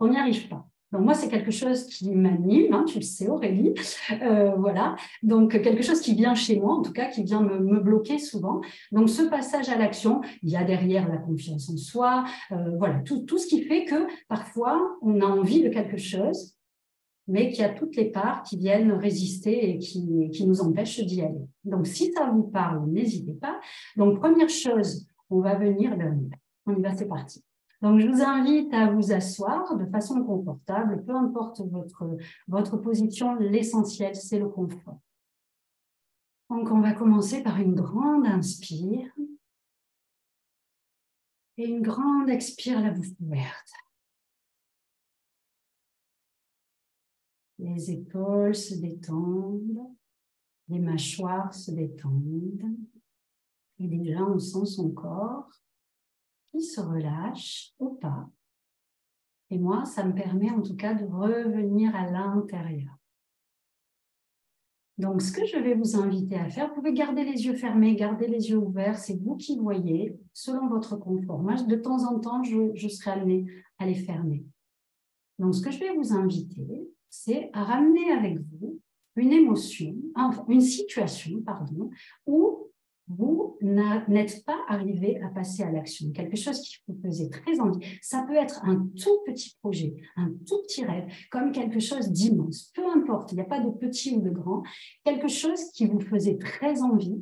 on 0.00 0.08
n'y 0.08 0.16
arrive 0.16 0.48
pas. 0.48 0.66
Donc 0.92 1.02
moi, 1.02 1.14
c'est 1.14 1.28
quelque 1.28 1.52
chose 1.52 1.86
qui 1.86 2.10
m'anime, 2.10 2.72
hein, 2.72 2.84
tu 2.86 2.98
le 2.98 3.04
sais 3.04 3.28
Aurélie, 3.28 3.74
euh, 4.22 4.54
voilà. 4.56 4.96
Donc 5.22 5.52
quelque 5.62 5.82
chose 5.82 6.00
qui 6.00 6.14
vient 6.14 6.34
chez 6.34 6.58
moi, 6.58 6.74
en 6.74 6.82
tout 6.82 6.92
cas, 6.92 7.06
qui 7.06 7.22
vient 7.22 7.42
me, 7.42 7.80
bloquer 7.80 8.18
souvent. 8.18 8.60
Donc 8.90 9.08
ce 9.08 9.22
passage 9.22 9.68
à 9.68 9.76
l'action, 9.76 10.20
il 10.42 10.50
y 10.50 10.56
a 10.56 10.64
derrière 10.64 11.08
la 11.08 11.18
confiance 11.18 11.70
en 11.70 11.76
soi, 11.76 12.24
euh, 12.52 12.76
voilà, 12.76 13.00
tout, 13.00 13.20
tout 13.20 13.38
ce 13.38 13.46
qui 13.46 13.62
fait 13.62 13.84
que 13.84 14.06
parfois 14.28 14.98
on 15.00 15.20
a 15.20 15.24
envie 15.24 15.62
de 15.62 15.68
quelque 15.68 15.96
chose, 15.96 16.56
mais 17.28 17.50
qu'il 17.50 17.60
y 17.60 17.64
a 17.64 17.70
toutes 17.70 17.94
les 17.96 18.10
parts 18.10 18.42
qui 18.42 18.56
viennent 18.56 18.92
résister 18.92 19.70
et 19.70 19.78
qui, 19.78 20.30
qui 20.32 20.46
nous 20.46 20.60
empêchent 20.60 21.04
d'y 21.04 21.22
aller. 21.22 21.46
Donc 21.64 21.86
si 21.86 22.12
ça 22.12 22.28
vous 22.30 22.42
parle, 22.42 22.90
n'hésitez 22.90 23.34
pas. 23.34 23.60
Donc 23.96 24.18
première 24.18 24.48
chose, 24.48 25.06
on 25.30 25.40
va 25.40 25.54
venir, 25.54 25.96
on 26.66 26.76
y 26.76 26.82
va, 26.82 26.94
c'est 26.96 27.08
parti. 27.08 27.42
Donc, 27.82 27.98
je 27.98 28.06
vous 28.06 28.22
invite 28.22 28.72
à 28.74 28.90
vous 28.90 29.12
asseoir 29.12 29.76
de 29.76 29.86
façon 29.86 30.22
confortable, 30.22 31.02
peu 31.04 31.14
importe 31.14 31.62
votre, 31.62 32.18
votre 32.46 32.76
position, 32.76 33.34
l'essentiel, 33.36 34.14
c'est 34.14 34.38
le 34.38 34.48
confort. 34.48 35.00
Donc, 36.50 36.70
on 36.70 36.80
va 36.80 36.92
commencer 36.92 37.42
par 37.42 37.58
une 37.58 37.74
grande 37.74 38.26
inspire 38.26 39.10
et 41.56 41.66
une 41.66 41.80
grande 41.80 42.28
expire 42.28 42.80
la 42.80 42.90
bouche 42.90 43.12
ouverte. 43.20 43.72
Les 47.58 47.90
épaules 47.90 48.54
se 48.54 48.74
détendent, 48.74 49.94
les 50.68 50.80
mâchoires 50.80 51.54
se 51.54 51.70
détendent. 51.70 52.76
Et 53.78 53.86
déjà, 53.86 54.22
on 54.22 54.38
sent 54.38 54.66
son 54.66 54.90
corps 54.90 55.50
qui 56.50 56.62
se 56.62 56.80
relâche 56.80 57.72
ou 57.78 57.90
pas. 57.90 58.28
Et 59.50 59.58
moi, 59.58 59.84
ça 59.84 60.04
me 60.04 60.14
permet 60.14 60.50
en 60.50 60.62
tout 60.62 60.76
cas 60.76 60.94
de 60.94 61.04
revenir 61.04 61.94
à 61.94 62.10
l'intérieur. 62.10 62.96
Donc, 64.98 65.22
ce 65.22 65.32
que 65.32 65.46
je 65.46 65.56
vais 65.56 65.74
vous 65.74 65.96
inviter 65.96 66.36
à 66.36 66.50
faire, 66.50 66.68
vous 66.68 66.74
pouvez 66.74 66.92
garder 66.92 67.24
les 67.24 67.46
yeux 67.46 67.54
fermés, 67.54 67.96
garder 67.96 68.26
les 68.26 68.50
yeux 68.50 68.58
ouverts, 68.58 68.98
c'est 68.98 69.16
vous 69.16 69.34
qui 69.34 69.58
voyez, 69.58 70.14
selon 70.34 70.68
votre 70.68 70.96
confort. 70.96 71.38
Moi, 71.38 71.54
de 71.54 71.76
temps 71.76 72.04
en 72.04 72.20
temps, 72.20 72.42
je, 72.42 72.74
je 72.74 72.88
serai 72.88 73.12
amenée 73.12 73.46
à 73.78 73.86
les 73.86 73.94
fermer. 73.94 74.44
Donc, 75.38 75.54
ce 75.54 75.62
que 75.62 75.70
je 75.70 75.78
vais 75.78 75.94
vous 75.94 76.12
inviter, 76.12 76.86
c'est 77.08 77.48
à 77.54 77.64
ramener 77.64 78.12
avec 78.12 78.38
vous 78.40 78.78
une 79.16 79.32
émotion, 79.32 79.96
une 80.48 80.60
situation, 80.60 81.40
pardon, 81.42 81.90
où 82.26 82.59
vous 83.18 83.58
n'êtes 83.60 84.44
pas 84.44 84.58
arrivé 84.68 85.20
à 85.20 85.28
passer 85.28 85.64
à 85.64 85.70
l'action, 85.70 86.10
quelque 86.12 86.36
chose 86.36 86.60
qui 86.60 86.76
vous 86.86 86.96
faisait 87.02 87.28
très 87.28 87.58
envie. 87.58 87.84
Ça 88.00 88.24
peut 88.26 88.36
être 88.36 88.64
un 88.64 88.88
tout 88.96 89.18
petit 89.26 89.56
projet, 89.60 89.94
un 90.16 90.30
tout 90.46 90.62
petit 90.62 90.84
rêve, 90.84 91.12
comme 91.30 91.50
quelque 91.50 91.80
chose 91.80 92.10
d'immense, 92.10 92.70
peu 92.74 92.86
importe, 92.88 93.32
il 93.32 93.36
n'y 93.36 93.40
a 93.40 93.44
pas 93.44 93.60
de 93.60 93.70
petit 93.70 94.14
ou 94.14 94.20
de 94.20 94.30
grand, 94.30 94.62
quelque 95.04 95.28
chose 95.28 95.70
qui 95.72 95.86
vous 95.86 96.00
faisait 96.00 96.38
très 96.38 96.82
envie 96.82 97.20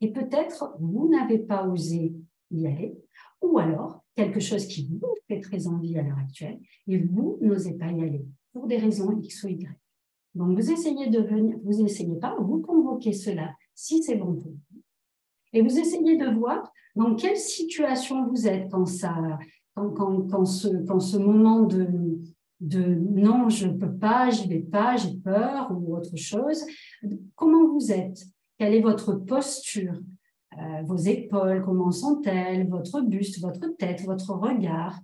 et 0.00 0.12
peut-être 0.12 0.76
vous 0.78 1.08
n'avez 1.08 1.38
pas 1.38 1.66
osé 1.66 2.14
y 2.52 2.66
aller, 2.66 2.96
ou 3.42 3.58
alors 3.58 4.04
quelque 4.14 4.40
chose 4.40 4.66
qui 4.66 4.88
vous 4.88 5.14
fait 5.26 5.40
très 5.40 5.66
envie 5.66 5.98
à 5.98 6.02
l'heure 6.02 6.18
actuelle 6.18 6.58
et 6.86 6.98
vous 6.98 7.38
n'osez 7.40 7.74
pas 7.74 7.90
y 7.90 8.02
aller. 8.02 8.24
pour 8.52 8.66
des 8.66 8.78
raisons 8.78 9.12
X 9.20 9.44
ou 9.44 9.48
Y. 9.48 9.68
Donc, 10.34 10.58
vous 10.58 10.70
essayez 10.70 11.08
de 11.08 11.20
venir, 11.20 11.56
vous 11.62 11.82
essayez 11.82 12.16
pas, 12.16 12.36
vous 12.38 12.60
convoquez 12.60 13.12
cela 13.12 13.54
si 13.74 14.02
c'est 14.02 14.16
bon 14.16 14.34
pour 14.34 14.50
vous. 14.50 14.58
Et 15.56 15.62
vous 15.62 15.78
essayez 15.78 16.18
de 16.18 16.26
voir 16.38 16.70
dans 16.94 17.14
quelle 17.14 17.38
situation 17.38 18.28
vous 18.28 18.46
êtes 18.46 18.70
quand, 18.70 18.84
ça, 18.84 19.38
quand, 19.74 20.44
ce, 20.44 20.68
quand 20.86 21.00
ce 21.00 21.16
moment 21.16 21.62
de, 21.62 22.18
de 22.60 22.94
non, 22.94 23.48
je 23.48 23.68
ne 23.68 23.78
peux 23.78 23.94
pas, 23.94 24.28
j'y 24.28 24.48
vais 24.48 24.60
pas, 24.60 24.96
j'ai 24.96 25.14
peur 25.14 25.72
ou 25.72 25.96
autre 25.96 26.14
chose, 26.14 26.62
comment 27.34 27.68
vous 27.68 27.90
êtes? 27.90 28.22
Quelle 28.58 28.74
est 28.74 28.82
votre 28.82 29.14
posture? 29.14 29.98
Euh, 30.58 30.82
Vos 30.84 30.96
épaules, 30.96 31.62
comment 31.64 31.90
sont-elles? 31.90 32.68
Votre 32.68 33.00
buste, 33.00 33.40
votre 33.40 33.66
tête, 33.78 34.02
votre 34.02 34.32
regard? 34.32 35.00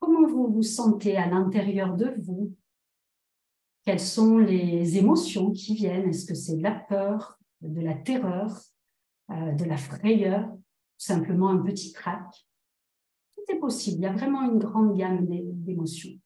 Comment 0.00 0.26
vous 0.26 0.48
vous 0.48 0.62
sentez 0.62 1.16
à 1.16 1.28
l'intérieur 1.28 1.94
de 1.94 2.14
vous? 2.18 2.52
Quelles 3.84 4.00
sont 4.00 4.38
les 4.38 4.98
émotions 4.98 5.52
qui 5.52 5.74
viennent? 5.74 6.08
Est-ce 6.08 6.26
que 6.26 6.34
c'est 6.34 6.56
de 6.56 6.64
la 6.64 6.74
peur, 6.74 7.38
de 7.60 7.80
la 7.80 7.94
terreur, 7.94 8.60
euh, 9.30 9.52
de 9.52 9.64
la 9.64 9.76
frayeur, 9.76 10.48
simplement 10.96 11.50
un 11.50 11.58
petit 11.58 11.92
crack 11.92 12.46
Tout 13.34 13.54
est 13.54 13.58
possible. 13.58 13.98
Il 13.98 14.02
y 14.02 14.06
a 14.06 14.12
vraiment 14.12 14.42
une 14.42 14.58
grande 14.58 14.96
gamme 14.96 15.26
d'émotions. 15.26 16.18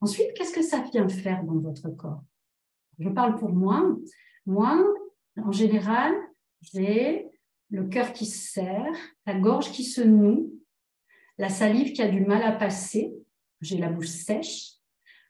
Ensuite, 0.00 0.32
qu'est-ce 0.34 0.54
que 0.54 0.62
ça 0.62 0.80
vient 0.80 1.08
faire 1.08 1.42
dans 1.44 1.58
votre 1.58 1.88
corps? 1.90 2.22
Je 2.98 3.08
parle 3.08 3.36
pour 3.36 3.50
moi. 3.50 3.96
Moi, 4.46 4.84
en 5.36 5.52
général, 5.52 6.14
j'ai 6.60 7.28
le 7.70 7.84
cœur 7.84 8.12
qui 8.12 8.26
se 8.26 8.52
serre, 8.52 8.94
la 9.26 9.38
gorge 9.38 9.72
qui 9.72 9.84
se 9.84 10.00
noue, 10.00 10.52
la 11.36 11.48
salive 11.48 11.92
qui 11.92 12.02
a 12.02 12.08
du 12.08 12.20
mal 12.20 12.42
à 12.42 12.52
passer, 12.52 13.12
j'ai 13.60 13.78
la 13.78 13.90
bouche 13.90 14.08
sèche, 14.08 14.74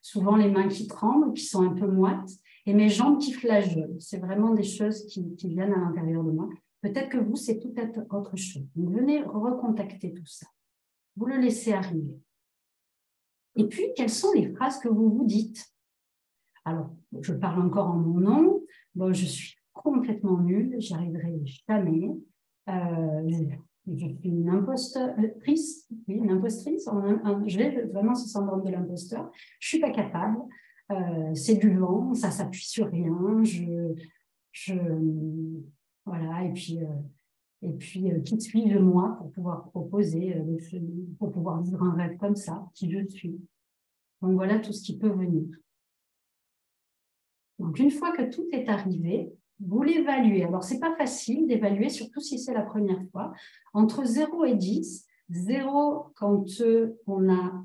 souvent 0.01 0.37
les 0.37 0.51
mains 0.51 0.69
qui 0.69 0.87
tremblent, 0.87 1.33
qui 1.35 1.45
sont 1.45 1.63
un 1.63 1.75
peu 1.75 1.87
moites, 1.87 2.31
et 2.67 2.75
mes 2.75 2.89
jambes 2.89 3.19
qui 3.19 3.33
flageolent. 3.33 3.97
C'est 4.01 4.19
vraiment 4.19 4.55
des 4.55 4.63
choses 4.63 5.07
qui, 5.07 5.23
viennent 5.45 5.73
à 5.73 5.79
l'intérieur 5.79 6.23
de 6.25 6.31
moi. 6.31 6.49
Peut-être 6.81 7.09
que 7.09 7.19
vous, 7.19 7.37
c'est 7.37 7.59
tout 7.59 7.75
autre 8.11 8.37
chose. 8.37 8.67
venez 8.77 9.23
recontacter 9.23 10.13
tout 10.13 10.27
ça. 10.27 10.47
Vous 11.17 11.27
le 11.27 11.39
laissez 11.39 11.73
arriver. 11.73 12.19
Et 13.57 13.65
puis, 13.65 13.87
quelles 13.97 14.11
sont 14.11 14.33
les 14.33 14.53
phrases 14.55 14.79
que 14.79 14.89
vous 14.89 15.11
vous 15.11 15.25
dites? 15.25 15.67
Alors, 16.65 16.91
je 17.21 17.33
parle 17.33 17.63
encore 17.63 17.89
en 17.89 17.97
mon 17.97 18.21
nom. 18.21 18.63
Bon, 18.95 19.13
je 19.13 19.25
suis 19.25 19.57
complètement 19.73 20.39
nulle, 20.39 20.77
j'y 20.79 20.95
arriverai 20.95 21.41
jamais. 21.69 22.11
Euh, 22.69 23.29
je 23.97 24.07
suis 24.07 24.19
une 24.25 24.49
impostrice, 24.51 25.89
oui, 26.07 26.17
une 26.17 26.31
impostrice. 26.31 26.89
Je 27.47 27.59
vais 27.59 27.83
vraiment 27.87 28.15
ce 28.15 28.29
syndrome 28.29 28.63
de 28.63 28.71
l'imposteur. 28.71 29.31
Je 29.61 29.69
suis 29.69 29.81
pas 29.81 29.91
capable. 29.91 30.39
Euh, 30.91 31.35
c'est 31.35 31.57
du 31.57 31.77
vent, 31.77 32.15
ça 32.15 32.31
s'appuie 32.31 32.65
sur 32.65 32.91
rien. 32.91 33.43
Je, 33.43 33.95
je, 34.53 34.75
voilà. 36.05 36.45
Et 36.45 36.53
puis, 36.53 36.83
euh, 36.83 36.87
et 37.63 37.73
puis 37.73 38.11
euh, 38.11 38.21
qui 38.21 38.41
suis-je 38.41 38.79
moi 38.79 39.17
pour 39.19 39.31
pouvoir 39.33 39.69
proposer, 39.71 40.37
pour 41.19 41.33
pouvoir 41.33 41.63
vivre 41.63 41.83
un 41.83 41.95
rêve 41.95 42.17
comme 42.17 42.37
ça, 42.37 42.67
qui 42.75 42.91
je 42.91 43.07
suis. 43.09 43.39
Donc 44.23 44.33
voilà 44.33 44.59
tout 44.59 44.73
ce 44.73 44.83
qui 44.83 44.99
peut 44.99 45.11
venir. 45.11 45.45
Donc 47.59 47.79
une 47.79 47.91
fois 47.91 48.13
que 48.13 48.23
tout 48.31 48.47
est 48.53 48.69
arrivé, 48.69 49.33
vous 49.61 49.83
l'évaluez. 49.83 50.45
Alors, 50.45 50.63
ce 50.63 50.75
n'est 50.75 50.81
pas 50.81 50.95
facile 50.97 51.47
d'évaluer, 51.47 51.89
surtout 51.89 52.21
si 52.21 52.39
c'est 52.39 52.55
la 52.55 52.63
première 52.63 53.03
fois. 53.11 53.33
Entre 53.73 54.05
0 54.05 54.45
et 54.45 54.55
10, 54.55 55.07
0 55.31 56.13
quand 56.15 56.47
euh, 56.61 56.97
on 57.07 57.21
n'a 57.21 57.65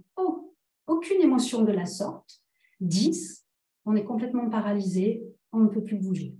aucune 0.88 1.21
émotion 1.21 1.61
de 1.61 1.71
la 1.71 1.86
sorte, 1.86 2.43
10, 2.84 3.46
on 3.86 3.96
est 3.96 4.04
complètement 4.04 4.50
paralysé, 4.50 5.24
on 5.52 5.60
ne 5.60 5.68
peut 5.68 5.84
plus 5.84 5.98
bouger. 5.98 6.36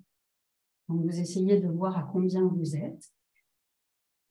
Donc, 0.90 1.02
vous 1.02 1.20
essayez 1.20 1.60
de 1.60 1.68
voir 1.68 1.98
à 1.98 2.04
combien 2.12 2.46
vous 2.48 2.76
êtes. 2.76 3.12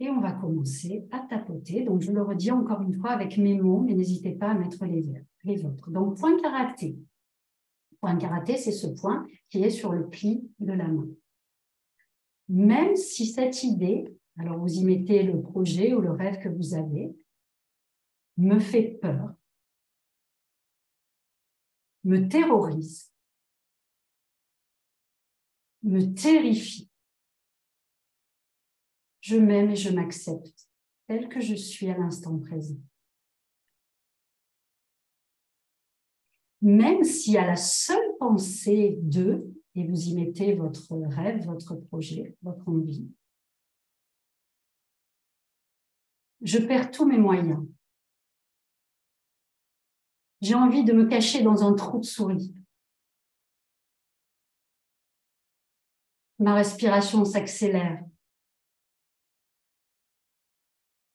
Et 0.01 0.09
on 0.11 0.21
va 0.21 0.33
commencer 0.33 1.07
à 1.11 1.21
tapoter. 1.21 1.85
Donc, 1.85 2.01
je 2.01 2.13
le 2.13 2.23
redis 2.23 2.51
encore 2.51 2.83
une 2.83 2.95
fois 2.95 3.11
avec 3.11 3.39
mes 3.39 3.61
mots, 3.61 3.81
mais 3.81 3.95
n'hésitez 3.95 4.33
pas 4.33 4.51
à 4.51 4.55
mettre 4.55 4.85
les, 4.85 5.13
les 5.45 5.65
autres. 5.65 5.91
Donc, 5.91 6.19
point 6.19 6.41
karaté 6.41 6.99
point 8.03 8.17
karaté, 8.17 8.57
c'est 8.57 8.73
ce 8.73 8.89
point 8.89 9.25
qui 9.49 9.63
est 9.63 9.71
sur 9.71 9.93
le 9.93 10.09
pli 10.09 10.51
de 10.59 10.73
la 10.73 10.89
main. 10.89 11.09
Même 12.49 12.97
si 12.97 13.27
cette 13.27 13.63
idée, 13.63 14.13
alors 14.37 14.59
vous 14.59 14.75
y 14.75 14.85
mettez 14.85 15.23
le 15.23 15.41
projet 15.41 15.95
ou 15.95 16.01
le 16.01 16.11
rêve 16.11 16.43
que 16.43 16.49
vous 16.49 16.75
avez, 16.75 17.15
me 18.37 18.59
fait 18.59 18.99
peur, 19.01 19.33
me 22.05 22.29
terrorise, 22.29 23.13
me 25.83 26.15
terrifie, 26.15 26.91
je 29.21 29.37
m'aime 29.37 29.71
et 29.71 29.77
je 29.77 29.91
m'accepte 29.91 30.69
tel 31.07 31.29
que 31.29 31.41
je 31.41 31.55
suis 31.55 31.91
à 31.91 31.97
l'instant 31.97 32.39
présent. 32.39 32.81
même 36.63 37.03
si 37.03 37.37
à 37.37 37.45
la 37.45 37.57
seule 37.57 38.17
pensée 38.19 38.97
de, 39.03 39.53
et 39.75 39.85
vous 39.85 40.09
y 40.09 40.15
mettez 40.15 40.55
votre 40.55 40.97
rêve, 40.97 41.45
votre 41.45 41.75
projet, 41.75 42.37
votre 42.43 42.67
envie, 42.69 43.09
je 46.41 46.59
perds 46.59 46.93
tous 46.93 47.05
mes 47.05 47.19
moyens. 47.19 47.67
J'ai 50.43 50.57
envie 50.57 50.83
de 50.83 50.93
me 50.93 51.07
cacher 51.07 51.45
dans 51.45 51.63
un 51.63 51.73
trou 51.75 52.01
de 52.01 52.05
souris. 52.05 52.53
Ma 56.41 56.57
respiration 56.57 57.25
s'accélère. 57.25 58.05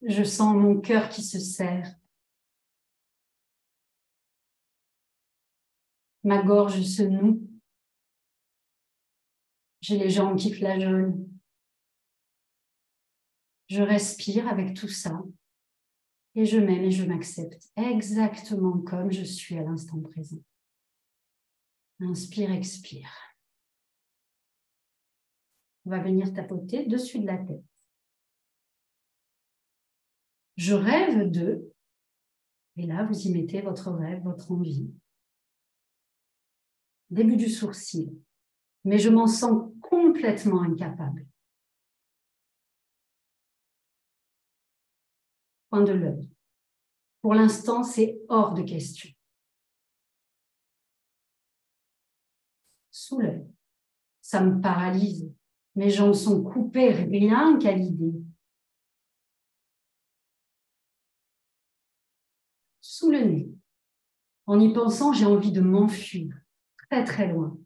Je 0.01 0.23
sens 0.23 0.55
mon 0.55 0.79
cœur 0.79 1.09
qui 1.09 1.21
se 1.21 1.39
serre. 1.39 1.93
Ma 6.23 6.41
gorge 6.41 6.81
se 6.83 7.03
noue. 7.03 7.45
J'ai 9.81 9.97
les 9.97 10.09
jambes 10.09 10.37
qui 10.37 10.53
flageolent. 10.53 11.17
Je 13.67 13.81
respire 13.81 14.47
avec 14.47 14.73
tout 14.73 14.87
ça 14.87 15.11
et 16.37 16.45
je 16.45 16.59
m'aime 16.59 16.83
et 16.83 16.91
je 16.91 17.03
m'accepte 17.03 17.63
exactement 17.75 18.77
comme 18.77 19.11
je 19.11 19.23
suis 19.23 19.57
à 19.57 19.63
l'instant 19.63 19.99
présent. 19.99 20.37
Inspire, 21.99 22.51
expire. 22.51 23.09
On 25.85 25.89
va 25.89 25.99
venir 25.99 26.31
tapoter 26.31 26.85
dessus 26.85 27.19
de 27.19 27.25
la 27.25 27.39
tête. 27.39 27.63
Je 30.57 30.75
rêve 30.75 31.31
de, 31.31 31.73
et 32.77 32.85
là 32.85 33.03
vous 33.05 33.19
y 33.19 33.33
mettez 33.33 33.61
votre 33.61 33.91
rêve, 33.91 34.21
votre 34.21 34.51
envie 34.51 34.91
début 37.09 37.37
du 37.37 37.49
sourcil, 37.49 38.11
mais 38.83 38.99
je 38.99 39.09
m'en 39.09 39.27
sens 39.27 39.71
complètement 39.81 40.61
incapable. 40.61 41.25
Point 45.69 45.83
de 45.83 45.93
l'œil. 45.93 46.29
Pour 47.21 47.33
l'instant, 47.33 47.83
c'est 47.83 48.19
hors 48.29 48.53
de 48.53 48.63
question. 48.63 49.09
Sous 52.91 53.19
l'œil. 53.19 53.47
Ça 54.21 54.41
me 54.41 54.61
paralyse. 54.61 55.31
Mes 55.75 55.89
jambes 55.89 56.13
sont 56.13 56.43
coupées 56.43 56.91
rien 56.91 57.57
qu'à 57.59 57.71
l'idée. 57.71 58.21
Sous 62.81 63.11
le 63.11 63.19
nez. 63.19 63.49
En 64.45 64.59
y 64.59 64.73
pensant, 64.73 65.13
j'ai 65.13 65.25
envie 65.25 65.51
de 65.51 65.61
m'enfuir 65.61 66.33
très 66.89 67.03
très 67.03 67.27
loin. 67.27 67.57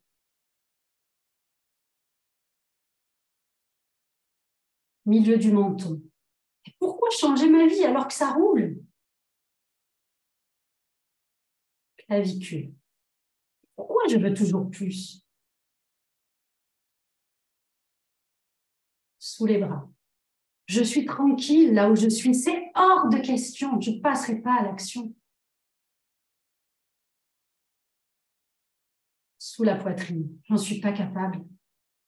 Milieu 5.06 5.38
du 5.38 5.52
menton. 5.52 6.02
Pourquoi 6.82 7.12
changer 7.12 7.48
ma 7.48 7.68
vie 7.68 7.84
alors 7.84 8.08
que 8.08 8.14
ça 8.14 8.32
roule? 8.32 8.84
Clavicule. 11.98 12.74
Pourquoi 13.76 14.08
je 14.10 14.18
veux 14.18 14.34
toujours 14.34 14.68
plus? 14.72 15.24
Sous 19.20 19.46
les 19.46 19.60
bras. 19.60 19.88
Je 20.66 20.82
suis 20.84 21.06
tranquille 21.06 21.76
là 21.76 21.92
où 21.92 21.96
je 21.96 22.10
suis. 22.10 22.34
C'est 22.34 22.72
hors 22.74 23.10
de 23.10 23.20
question. 23.20 23.80
Je 23.80 23.92
ne 23.92 24.00
passerai 24.02 24.42
pas 24.42 24.56
à 24.56 24.64
l'action. 24.64 25.14
sous 29.38 29.64
la 29.64 29.76
poitrine. 29.76 30.40
J'en 30.46 30.58
suis 30.58 30.80
pas 30.80 30.94
capable, 30.94 31.46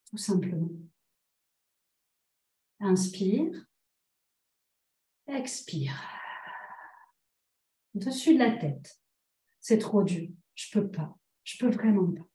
tout 0.10 0.18
simplement. 0.18 0.70
Inspire. 2.80 3.66
Expire. 5.34 6.00
Dessus 7.96 8.36
de 8.36 8.40
la 8.40 8.56
tête. 8.56 9.02
C'est 9.60 9.80
trop 9.80 10.04
dur. 10.04 10.30
Je 10.54 10.72
peux 10.72 10.88
pas. 10.88 11.18
Je 11.44 11.58
peux 11.58 11.72
vraiment 11.72 12.12
pas. 12.12 12.28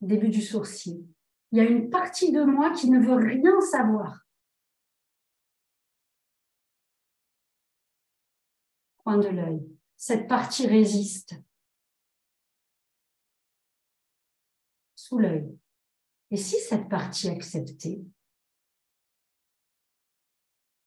Début 0.00 0.30
du 0.30 0.40
sourcil. 0.40 1.06
Il 1.52 1.58
y 1.58 1.60
a 1.60 1.64
une 1.64 1.90
partie 1.90 2.32
de 2.32 2.42
moi 2.42 2.72
qui 2.72 2.88
ne 2.88 2.98
veut 2.98 3.22
rien 3.22 3.60
savoir. 3.60 4.26
Point 9.04 9.18
de 9.18 9.28
l'œil. 9.28 9.60
Cette 9.96 10.26
partie 10.26 10.66
résiste. 10.66 11.34
Sous 14.94 15.18
l'œil. 15.18 15.59
Et 16.30 16.36
si 16.36 16.60
cette 16.60 16.88
partie 16.88 17.28
acceptait, 17.28 18.00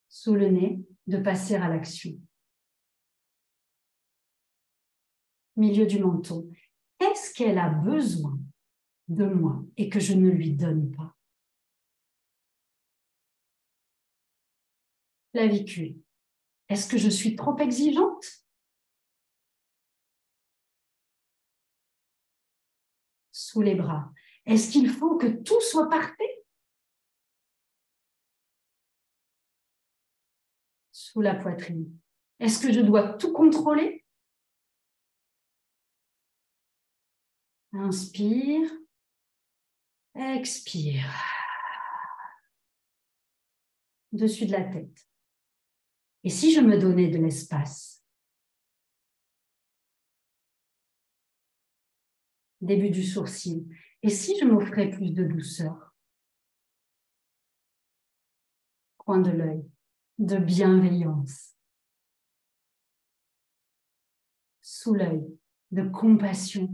sous 0.08 0.36
le 0.36 0.50
nez, 0.50 0.80
de 1.08 1.18
passer 1.18 1.56
à 1.56 1.68
l'action? 1.68 2.12
Milieu 5.58 5.86
du 5.86 6.00
menton. 6.00 6.50
Qu'est-ce 6.98 7.34
qu'elle 7.34 7.58
a 7.58 7.70
besoin 7.70 8.40
de 9.10 9.26
moi 9.26 9.62
et 9.76 9.90
que 9.90 10.00
je 10.00 10.14
ne 10.14 10.30
lui 10.30 10.54
donne 10.54 10.96
pas? 10.96 11.14
Clavicule. 15.34 16.02
Est-ce 16.70 16.88
que 16.88 16.98
je 16.98 17.10
suis 17.10 17.36
trop 17.36 17.58
exigeante? 17.58 18.26
Sous 23.32 23.62
les 23.62 23.76
bras. 23.76 24.12
Est-ce 24.46 24.72
qu'il 24.72 24.90
faut 24.90 25.18
que 25.18 25.28
tout 25.28 25.62
soit 25.62 25.90
parfait? 25.90 26.46
Sous 30.92 31.22
la 31.22 31.36
poitrine. 31.36 31.98
Est-ce 32.40 32.60
que 32.60 32.74
je 32.74 32.82
dois 32.82 33.14
tout 33.14 33.32
contrôler? 33.32 34.04
Inspire. 37.72 38.70
Expire. 40.16 41.12
Dessus 44.12 44.46
de 44.46 44.52
la 44.52 44.64
tête. 44.64 45.08
Et 46.24 46.30
si 46.30 46.54
je 46.54 46.60
me 46.60 46.78
donnais 46.78 47.08
de 47.08 47.18
l'espace? 47.18 48.04
Début 52.62 52.90
du 52.90 53.04
sourcil. 53.04 53.68
Et 54.06 54.10
si 54.10 54.38
je 54.38 54.44
m'offrais 54.44 54.90
plus 54.90 55.12
de 55.12 55.24
douceur? 55.24 55.96
Coin 58.98 59.20
de 59.20 59.32
l'œil, 59.32 59.66
de 60.18 60.38
bienveillance. 60.38 61.56
Sous 64.62 64.94
l'œil, 64.94 65.26
de 65.72 65.88
compassion. 65.90 66.70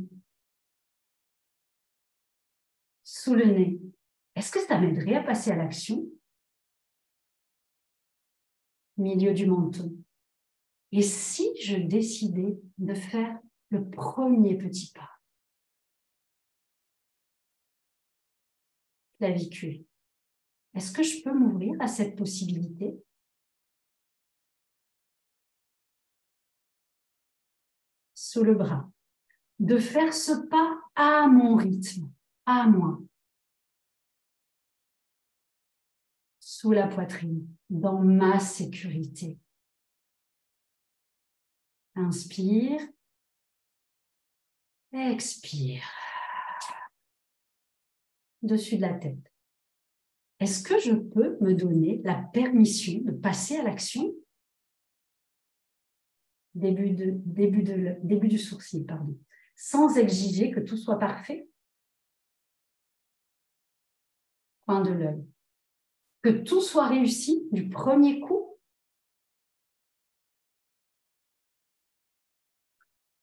Sous 3.04 3.36
le 3.36 3.46
nez, 3.46 3.80
est-ce 4.36 4.52
que 4.52 4.60
ça 4.60 4.80
m'aiderait 4.80 5.16
à 5.16 5.24
passer 5.24 5.52
à 5.52 5.56
l'action? 5.56 6.04
Milieu 8.98 9.36
du 9.36 9.46
menton. 9.46 9.96
Et 10.92 11.04
si 11.04 11.56
je 11.62 11.78
décidais 11.78 12.60
de 12.80 12.94
faire 12.96 13.40
le 13.70 13.88
premier 13.88 14.58
petit 14.58 14.92
pas? 14.92 15.19
Est-ce 19.22 20.92
que 20.92 21.04
je 21.04 21.22
peux 21.24 21.34
m'ouvrir 21.34 21.76
à 21.82 21.88
cette 21.88 22.16
possibilité? 22.16 23.04
Sous 28.14 28.44
le 28.44 28.56
bras. 28.56 28.90
De 29.60 29.78
faire 29.78 30.14
ce 30.14 30.48
pas 30.48 30.80
à 30.96 31.28
mon 31.28 31.56
rythme, 31.58 32.10
à 32.46 32.68
moi. 32.68 33.00
Sous 36.40 36.72
la 36.72 36.88
poitrine, 36.88 37.48
dans 37.70 38.00
ma 38.02 38.40
sécurité. 38.40 39.38
Inspire. 41.96 42.82
Expire 44.94 46.09
dessus 48.42 48.78
de 48.78 48.82
la 48.82 48.94
tête. 48.94 49.34
Est-ce 50.40 50.64
que 50.64 50.80
je 50.80 50.94
peux 50.94 51.38
me 51.42 51.54
donner 51.54 52.02
la 52.04 52.16
permission 52.16 53.02
de 53.02 53.12
passer 53.12 53.58
à 53.58 53.64
l'action? 53.64 54.14
Début, 56.56 56.92
du 56.94 58.38
sourcil, 58.38 58.86
pardon, 58.86 59.18
sans 59.56 59.98
exiger 59.98 60.52
que 60.52 60.60
tout 60.60 60.78
soit 60.78 61.00
parfait 61.00 61.48
Point 64.66 64.82
de 64.82 64.92
l'œil. 64.92 65.26
Que 66.22 66.30
tout 66.30 66.62
soit 66.62 66.88
réussi 66.88 67.48
du 67.52 67.70
premier 67.70 68.20
coup 68.20 68.58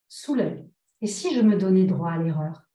Sous 0.09 0.35
l'œil. 0.35 0.69
Et 1.03 1.07
si 1.07 1.35
je 1.35 1.41
me 1.41 1.57
donnais 1.57 1.85
droit 1.85 2.11
à 2.11 2.19
l'erreur? 2.19 2.66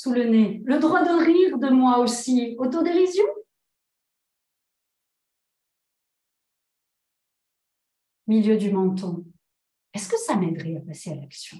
Sous 0.00 0.12
le 0.12 0.24
nez. 0.28 0.62
Le 0.64 0.78
droit 0.78 1.02
de 1.02 1.24
rire 1.24 1.58
de 1.58 1.70
moi 1.70 1.98
aussi. 1.98 2.54
Autodérision? 2.58 3.24
Milieu 8.28 8.56
du 8.56 8.70
menton. 8.70 9.26
Est-ce 9.92 10.08
que 10.08 10.16
ça 10.16 10.36
m'aiderait 10.36 10.76
à 10.76 10.80
passer 10.82 11.10
à 11.10 11.16
l'action? 11.16 11.58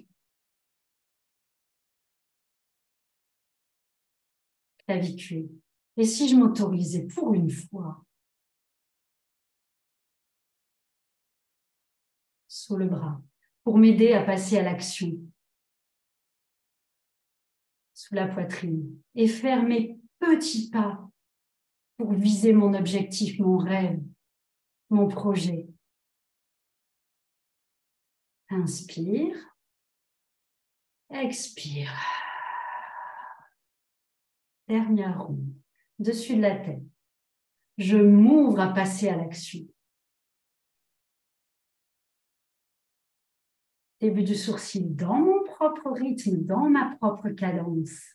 Clavicule. 4.86 5.50
Et 5.96 6.04
si 6.04 6.28
je 6.28 6.36
m'autorisais 6.36 7.08
pour 7.08 7.34
une 7.34 7.50
fois? 7.50 8.04
Sous 12.46 12.76
le 12.76 12.86
bras 12.86 13.20
pour 13.64 13.78
m'aider 13.78 14.12
à 14.12 14.22
passer 14.22 14.58
à 14.58 14.62
l'action 14.62 15.12
la 18.16 18.26
poitrine 18.26 19.00
et 19.14 19.28
faire 19.28 19.62
mes 19.62 19.98
petits 20.18 20.70
pas 20.70 21.08
pour 21.96 22.12
viser 22.12 22.52
mon 22.52 22.74
objectif, 22.74 23.38
mon 23.38 23.58
rêve, 23.58 24.00
mon 24.90 25.08
projet. 25.08 25.68
Inspire. 28.50 29.36
Expire. 31.10 31.92
Dernière 34.68 35.24
ronde, 35.24 35.54
dessus 35.98 36.36
de 36.36 36.42
la 36.42 36.56
tête. 36.56 36.82
Je 37.78 37.96
m'ouvre 37.96 38.60
à 38.60 38.68
passer 38.74 39.08
à 39.08 39.16
l'action. 39.16 39.60
Début 44.00 44.22
du 44.22 44.34
sourcil 44.34 44.94
dans 44.94 45.14
mon 45.14 45.44
propre 45.58 45.90
rythme, 45.90 46.44
dans 46.44 46.70
ma 46.70 46.96
propre 46.96 47.30
cadence. 47.30 48.14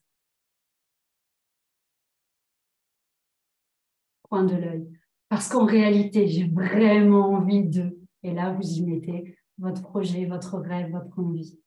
Point 4.24 4.46
de 4.46 4.56
l'œil. 4.56 5.00
Parce 5.28 5.50
qu'en 5.50 5.66
réalité, 5.66 6.28
j'ai 6.28 6.48
vraiment 6.48 7.34
envie 7.34 7.68
de. 7.68 8.00
Et 8.24 8.34
là, 8.34 8.54
vous 8.54 8.64
y 8.64 8.86
mettez 8.86 9.38
votre 9.58 9.82
projet, 9.82 10.26
votre 10.26 10.58
rêve, 10.58 10.92
votre 10.92 11.20
envie. 11.20 11.60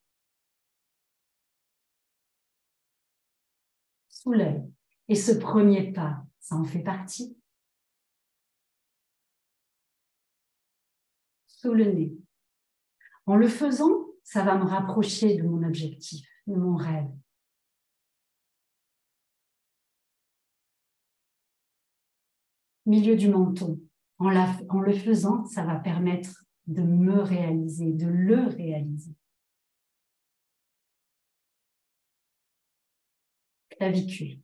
Sous 4.09 4.33
l'œil. 4.33 4.63
Et 5.09 5.15
ce 5.15 5.33
premier 5.33 5.93
pas, 5.93 6.25
ça 6.41 6.57
en 6.57 6.65
fait 6.65 6.83
partie. 6.83 7.37
Sous 11.47 11.75
le 11.75 11.85
nez. 11.93 12.17
En 13.27 13.37
le 13.37 13.49
faisant, 13.49 14.06
ça 14.27 14.43
va 14.43 14.59
me 14.59 14.65
rapprocher 14.65 15.37
de 15.37 15.45
mon 15.45 15.63
objectif, 15.63 16.29
de 16.49 16.57
mon 16.57 16.75
rêve. 16.75 17.09
Milieu 22.87 23.15
du 23.15 23.29
menton. 23.29 23.81
En, 24.19 24.31
le 24.81 24.93
faisant, 24.95 25.45
ça 25.45 25.65
va 25.65 25.77
permettre 25.77 26.45
de 26.67 26.83
me 26.83 27.21
réaliser, 27.21 27.93
de 27.93 28.09
le 28.09 28.49
réaliser. 28.49 29.15
Clavicule. 33.71 34.41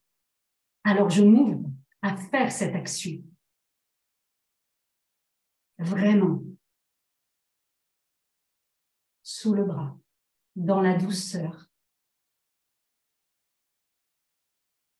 Alors 0.85 1.11
je 1.11 1.25
m'ouvre 1.25 1.69
à 2.03 2.17
faire 2.17 2.53
cette 2.53 2.77
action. 2.77 3.21
Vraiment, 5.79 6.41
le 9.51 9.65
bras, 9.65 9.99
dans 10.57 10.81
la 10.81 10.97
douceur, 10.97 11.69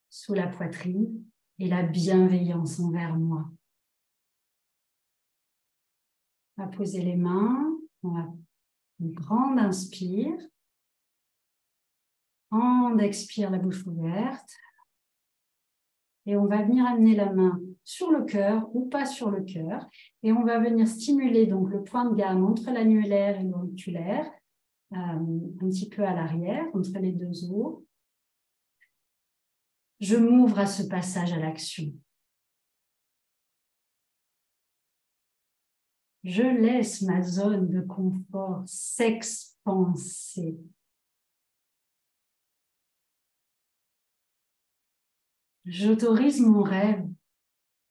sous 0.09 0.33
la 0.33 0.47
poitrine 0.47 1.23
et 1.59 1.67
la 1.67 1.83
bienveillance 1.83 2.79
envers 2.79 3.15
moi. 3.15 3.49
On 6.57 6.65
va 6.65 6.67
poser 6.69 7.01
les 7.01 7.15
mains, 7.15 7.77
on 8.03 8.11
va 8.11 8.27
une 8.99 9.11
grande 9.11 9.59
inspire, 9.59 10.37
on 12.51 12.97
expire 12.99 13.49
la 13.49 13.57
bouche 13.57 13.85
ouverte 13.87 14.49
et 16.25 16.37
on 16.37 16.45
va 16.45 16.61
venir 16.63 16.85
amener 16.85 17.15
la 17.15 17.33
main 17.33 17.59
sur 17.83 18.11
le 18.11 18.23
cœur 18.23 18.69
ou 18.75 18.87
pas 18.87 19.05
sur 19.05 19.29
le 19.29 19.41
cœur. 19.41 19.87
Et 20.23 20.31
on 20.31 20.43
va 20.43 20.59
venir 20.59 20.87
stimuler 20.87 21.45
donc 21.47 21.69
le 21.69 21.83
point 21.83 22.09
de 22.09 22.15
gamme 22.15 22.45
entre 22.45 22.71
l'annulaire 22.71 23.39
et 23.39 23.43
l'auriculaire, 23.43 24.31
euh, 24.93 24.95
un 24.95 25.57
petit 25.59 25.89
peu 25.89 26.03
à 26.03 26.13
l'arrière, 26.13 26.65
entre 26.73 26.97
les 26.99 27.11
deux 27.11 27.51
os. 27.51 27.83
Je 29.99 30.15
m'ouvre 30.17 30.59
à 30.59 30.65
ce 30.65 30.83
passage 30.83 31.33
à 31.33 31.39
l'action. 31.39 31.93
Je 36.23 36.43
laisse 36.43 37.01
ma 37.01 37.21
zone 37.21 37.69
de 37.69 37.81
confort 37.81 38.63
s'expanser. 38.65 40.57
J'autorise 45.65 46.41
mon 46.41 46.61
rêve 46.61 47.05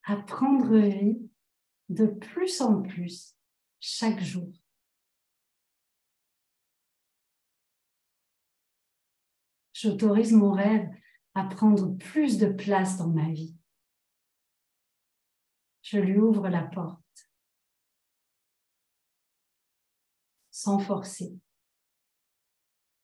à 0.03 0.17
prendre 0.17 0.77
vie 0.77 1.29
de 1.89 2.05
plus 2.07 2.61
en 2.61 2.81
plus 2.81 3.35
chaque 3.79 4.21
jour. 4.21 4.51
J'autorise 9.73 10.31
mon 10.31 10.51
rêve 10.51 10.87
à 11.33 11.43
prendre 11.43 11.97
plus 11.97 12.37
de 12.37 12.47
place 12.47 12.97
dans 12.97 13.09
ma 13.09 13.29
vie. 13.31 13.55
Je 15.81 15.97
lui 15.97 16.17
ouvre 16.17 16.47
la 16.47 16.63
porte. 16.63 17.03
sans 20.63 20.79
forcer, 20.79 21.37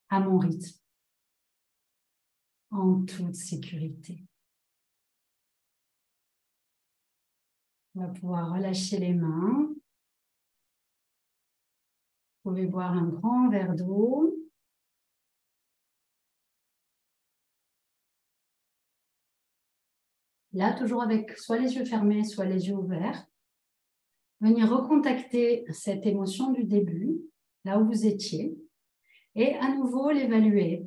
à 0.08 0.22
mon 0.22 0.38
rythme, 0.38 0.80
en 2.72 3.04
toute 3.04 3.36
sécurité. 3.36 4.29
On 7.96 8.02
va 8.02 8.08
pouvoir 8.08 8.54
relâcher 8.54 8.98
les 9.00 9.14
mains. 9.14 9.70
Vous 12.44 12.52
pouvez 12.52 12.66
boire 12.66 12.94
un 12.94 13.08
grand 13.08 13.50
verre 13.50 13.76
d'eau. 13.76 14.36
Là, 20.54 20.74
toujours 20.74 21.04
avec 21.04 21.38
soit 21.38 21.60
les 21.60 21.76
yeux 21.76 21.86
fermés, 21.86 22.24
soit 22.24 22.46
les 22.46 22.68
yeux 22.68 22.76
ouverts. 22.76 23.26
Venir 24.42 24.70
recontacter 24.70 25.66
cette 25.72 26.06
émotion 26.06 26.52
du 26.52 26.64
début 26.64 27.20
là 27.66 27.80
où 27.80 27.86
vous 27.86 28.06
étiez, 28.06 28.58
et 29.36 29.56
à 29.56 29.74
nouveau 29.76 30.12
l'évaluer 30.12 30.86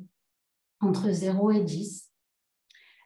entre 0.80 1.11
0 1.11 1.53
et 1.53 1.61
10. 1.61 2.11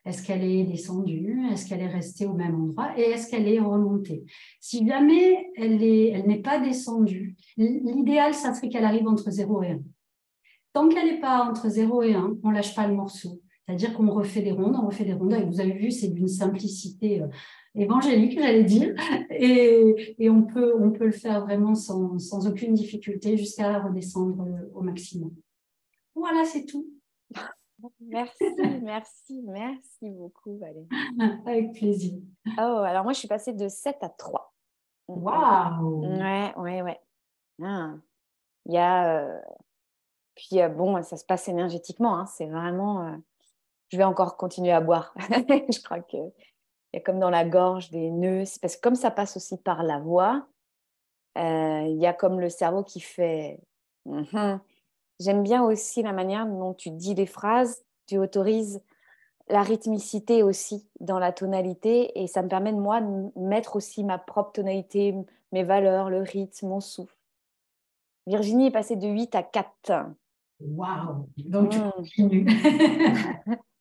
Est-ce 0.07 0.25
qu'elle 0.25 0.45
est 0.45 0.63
descendue? 0.63 1.37
Est-ce 1.53 1.69
qu'elle 1.69 1.81
est 1.81 1.89
restée 1.89 2.27
au 2.27 2.33
même 2.33 2.55
endroit? 2.55 2.97
Et 2.97 3.03
est-ce 3.03 3.29
qu'elle 3.29 3.49
est 3.49 3.59
remontée? 3.59 4.25
Si 4.61 4.87
jamais 4.87 5.51
elle 5.57 5.79
n'est 5.79 6.43
pas 6.43 6.61
descendue, 6.61 7.37
l'idéal, 7.57 8.33
ça 8.33 8.55
serait 8.55 8.69
qu'elle 8.69 8.85
arrive 8.85 9.09
entre 9.09 9.31
0 9.31 9.63
et 9.65 9.71
1. 9.73 9.81
Tant 10.73 10.89
qu'elle 10.89 11.07
n'est 11.07 11.21
pas 11.21 11.45
entre 11.45 11.69
0 11.69 12.03
et 12.05 12.15
1, 12.15 12.37
on 12.45 12.51
lâche 12.51 12.75
pas 12.77 12.87
le 12.87 12.95
morceau. 12.95 13.41
C'est-à-dire 13.67 13.95
qu'on 13.95 14.09
refait 14.11 14.43
des 14.43 14.53
rondes, 14.53 14.77
on 14.81 14.87
refait 14.87 15.05
des 15.05 15.15
rondes. 15.15 15.33
Et 15.33 15.43
vous 15.43 15.61
avez 15.61 15.73
vu, 15.73 15.91
c'est 15.91 16.09
d'une 16.09 16.29
simplicité 16.29 17.23
euh, 17.23 17.27
évangélique, 17.75 18.39
j'allais 18.39 18.63
dire. 18.63 18.95
Et, 19.31 20.31
on, 20.31 20.43
peut, 20.43 20.73
le 21.01 21.11
faire 21.11 21.45
vraiment 21.45 21.75
sans, 21.75 22.17
sans 22.21 22.47
aucune 22.47 22.75
difficulté 22.75 23.37
jusqu'à 23.37 23.81
redescendre 23.81 24.47
au 24.73 24.83
maximum. 24.83 25.33
Voilà, 26.15 26.45
c'est 26.45 26.65
tout. 26.65 26.87
Merci, 28.01 28.45
merci, 28.83 29.43
merci 29.45 30.11
beaucoup, 30.11 30.59
Valérie. 30.59 30.89
Avec 31.47 31.73
plaisir. 31.73 32.19
Oh, 32.59 32.83
alors 32.85 33.05
moi, 33.05 33.13
je 33.13 33.19
suis 33.19 33.29
passée 33.29 33.53
de 33.53 33.69
7 33.69 33.97
à 34.01 34.09
3. 34.09 34.55
Waouh 35.09 36.07
Ouais, 36.07 36.55
ouais, 36.57 36.83
ouais. 36.83 37.01
Ah. 37.63 37.95
Il 38.67 38.75
y 38.75 38.79
a. 38.79 39.21
Euh, 39.21 39.41
puis, 40.35 40.61
euh, 40.61 40.69
bon, 40.69 41.03
ça 41.03 41.17
se 41.17 41.25
passe 41.25 41.49
énergétiquement. 41.49 42.19
Hein. 42.19 42.27
C'est 42.27 42.47
vraiment. 42.47 43.07
Euh, 43.07 43.17
je 43.89 43.97
vais 43.97 44.05
encore 44.05 44.37
continuer 44.37 44.73
à 44.73 44.81
boire. 44.81 45.15
je 45.19 45.83
crois 45.83 46.01
que 46.01 46.17
il 46.93 46.97
y 46.97 46.99
a 46.99 47.01
comme 47.01 47.21
dans 47.21 47.31
la 47.31 47.45
gorge 47.45 47.91
des 47.91 48.11
nœuds, 48.11 48.45
parce 48.63 48.77
que 48.77 48.81
comme 48.81 48.95
ça 48.95 49.11
passe 49.11 49.37
aussi 49.37 49.59
par 49.59 49.83
la 49.83 49.99
voix, 49.99 50.47
il 51.37 51.99
y 51.99 52.07
a 52.07 52.15
comme 52.15 52.41
le 52.41 52.49
cerveau 52.49 52.83
qui 52.83 53.01
fait. 53.01 53.61
Mhm. 54.07 54.61
J'aime 55.21 55.43
bien 55.43 55.63
aussi 55.65 56.03
la 56.03 56.13
manière 56.13 56.47
dont 56.47 56.75
tu 56.75 56.91
dis 56.91 57.15
les 57.15 57.27
phrases, 57.27 57.85
tu 58.07 58.19
autorises 58.19 58.81
la 59.49 59.63
rythmicité 59.63 60.43
aussi 60.43 60.89
dans 61.01 61.19
la 61.19 61.33
tonalité 61.33 62.21
et 62.21 62.27
ça 62.27 62.43
me 62.43 62.49
permet 62.49 62.73
de 62.73 62.79
moi 62.79 63.01
de 63.01 63.31
mettre 63.37 63.77
aussi 63.77 64.05
ma 64.05 64.19
propre 64.19 64.53
tonalité, 64.53 65.15
mes 65.53 65.63
valeurs, 65.63 66.11
le 66.11 66.21
rythme, 66.21 66.69
mon 66.69 66.81
souffle. 66.81 67.17
Virginie 68.27 68.67
est 68.67 68.73
passée 68.73 68.97
de 68.97 69.07
8 69.07 69.35
à 69.37 69.43
4. 69.43 70.07
Waouh 70.61 71.29
Donc 71.37 71.71
tu 71.71 71.79
mm. 71.79 71.91
continues. 71.93 72.47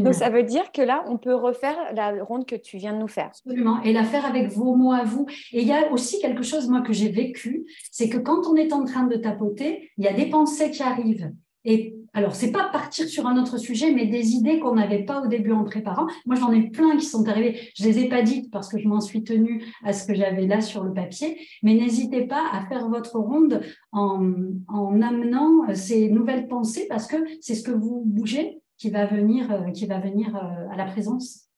Donc 0.00 0.14
ça 0.14 0.30
veut 0.30 0.42
dire 0.42 0.72
que 0.72 0.82
là, 0.82 1.04
on 1.08 1.18
peut 1.18 1.34
refaire 1.34 1.76
la 1.94 2.22
ronde 2.22 2.46
que 2.46 2.56
tu 2.56 2.76
viens 2.76 2.92
de 2.92 2.98
nous 2.98 3.08
faire. 3.08 3.30
Absolument, 3.44 3.82
et 3.82 3.92
la 3.92 4.04
faire 4.04 4.26
avec 4.26 4.48
vos 4.48 4.74
mots 4.74 4.92
à 4.92 5.04
vous. 5.04 5.26
Et 5.52 5.62
il 5.62 5.68
y 5.68 5.72
a 5.72 5.92
aussi 5.92 6.20
quelque 6.20 6.42
chose, 6.42 6.68
moi, 6.68 6.80
que 6.80 6.92
j'ai 6.92 7.08
vécu, 7.08 7.66
c'est 7.90 8.08
que 8.08 8.18
quand 8.18 8.46
on 8.46 8.56
est 8.56 8.72
en 8.72 8.84
train 8.84 9.04
de 9.04 9.16
tapoter, 9.16 9.90
il 9.98 10.04
y 10.04 10.08
a 10.08 10.12
des 10.12 10.26
pensées 10.26 10.70
qui 10.70 10.82
arrivent. 10.82 11.32
Et 11.64 11.96
alors, 12.16 12.34
c'est 12.34 12.52
pas 12.52 12.70
partir 12.72 13.06
sur 13.08 13.26
un 13.26 13.36
autre 13.38 13.58
sujet, 13.58 13.92
mais 13.92 14.06
des 14.06 14.30
idées 14.30 14.58
qu'on 14.58 14.76
n'avait 14.76 15.04
pas 15.04 15.20
au 15.20 15.26
début 15.26 15.52
en 15.52 15.64
préparant. 15.64 16.06
Moi, 16.24 16.36
j'en 16.36 16.50
ai 16.50 16.70
plein 16.70 16.96
qui 16.96 17.04
sont 17.04 17.28
arrivées. 17.28 17.60
Je 17.76 17.84
les 17.84 17.98
ai 17.98 18.08
pas 18.08 18.22
dites 18.22 18.50
parce 18.50 18.68
que 18.68 18.78
je 18.78 18.88
m'en 18.88 19.00
suis 19.00 19.22
tenue 19.22 19.64
à 19.84 19.92
ce 19.92 20.06
que 20.06 20.14
j'avais 20.14 20.46
là 20.46 20.62
sur 20.62 20.82
le 20.82 20.94
papier. 20.94 21.36
Mais 21.62 21.74
n'hésitez 21.74 22.26
pas 22.26 22.42
à 22.52 22.64
faire 22.68 22.88
votre 22.88 23.18
ronde 23.18 23.60
en, 23.92 24.32
en 24.68 25.02
amenant 25.02 25.74
ces 25.74 26.08
nouvelles 26.08 26.46
pensées 26.46 26.86
parce 26.88 27.06
que 27.06 27.16
c'est 27.40 27.54
ce 27.54 27.64
que 27.64 27.72
vous 27.72 28.02
bougez 28.06 28.62
qui 28.78 28.90
va 28.90 29.06
venir, 29.06 29.50
euh, 29.50 29.70
qui 29.70 29.86
va 29.86 29.98
venir 29.98 30.34
euh, 30.36 30.68
à 30.70 30.76
la 30.76 30.86
présence. 30.86 31.48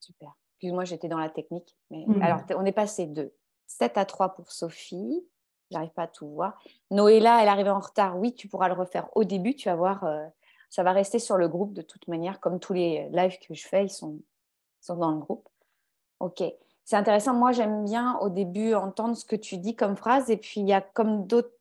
Super. 0.00 0.36
Excuse-moi, 0.54 0.84
j'étais 0.84 1.08
dans 1.08 1.18
la 1.18 1.30
technique. 1.30 1.76
Mais... 1.90 2.04
Mhm. 2.06 2.22
Alors, 2.22 2.40
on 2.56 2.64
est 2.64 2.72
passé 2.72 3.06
de 3.06 3.32
7 3.66 3.98
à 3.98 4.04
3 4.04 4.34
pour 4.34 4.50
Sophie. 4.50 5.24
J'arrive 5.70 5.90
pas 5.90 6.04
à 6.04 6.08
tout 6.08 6.28
voir. 6.28 6.60
Noéla, 6.90 7.42
elle 7.42 7.48
arrive 7.48 7.68
en 7.68 7.78
retard. 7.78 8.18
Oui, 8.18 8.34
tu 8.34 8.48
pourras 8.48 8.68
le 8.68 8.74
refaire 8.74 9.08
au 9.14 9.24
début. 9.24 9.54
Tu 9.54 9.68
vas 9.68 9.76
voir, 9.76 10.04
euh, 10.04 10.26
ça 10.70 10.82
va 10.82 10.92
rester 10.92 11.18
sur 11.18 11.36
le 11.36 11.46
groupe 11.48 11.74
de 11.74 11.82
toute 11.82 12.08
manière. 12.08 12.40
Comme 12.40 12.58
tous 12.58 12.72
les 12.72 13.08
lives 13.10 13.38
que 13.46 13.54
je 13.54 13.66
fais, 13.66 13.84
ils 13.84 13.90
sont, 13.90 14.14
ils 14.14 14.86
sont 14.86 14.96
dans 14.96 15.12
le 15.12 15.18
groupe. 15.18 15.48
OK. 16.20 16.42
C'est 16.84 16.96
intéressant. 16.96 17.34
Moi, 17.34 17.52
j'aime 17.52 17.84
bien 17.84 18.18
au 18.20 18.30
début 18.30 18.72
entendre 18.72 19.14
ce 19.14 19.26
que 19.26 19.36
tu 19.36 19.58
dis 19.58 19.76
comme 19.76 19.94
phrase. 19.94 20.30
Et 20.30 20.38
puis, 20.38 20.62
il 20.62 20.66
y 20.66 20.72
a 20.72 20.80
comme 20.80 21.26
d'autres 21.26 21.52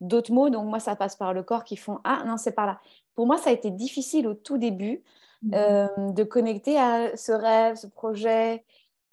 d'autres 0.00 0.32
mots. 0.32 0.50
Donc, 0.50 0.66
moi, 0.66 0.80
ça 0.80 0.96
passe 0.96 1.16
par 1.16 1.32
le 1.32 1.42
corps 1.42 1.64
qui 1.64 1.76
font 1.76 2.00
Ah, 2.04 2.22
non, 2.26 2.36
c'est 2.36 2.52
par 2.52 2.66
là. 2.66 2.80
Pour 3.14 3.26
moi, 3.26 3.38
ça 3.38 3.50
a 3.50 3.52
été 3.52 3.70
difficile 3.70 4.26
au 4.26 4.34
tout 4.34 4.58
début 4.58 5.02
mmh. 5.42 5.54
euh, 5.54 6.10
de 6.12 6.24
connecter 6.24 6.78
à 6.78 7.16
ce 7.16 7.32
rêve, 7.32 7.76
ce 7.76 7.86
projet. 7.86 8.64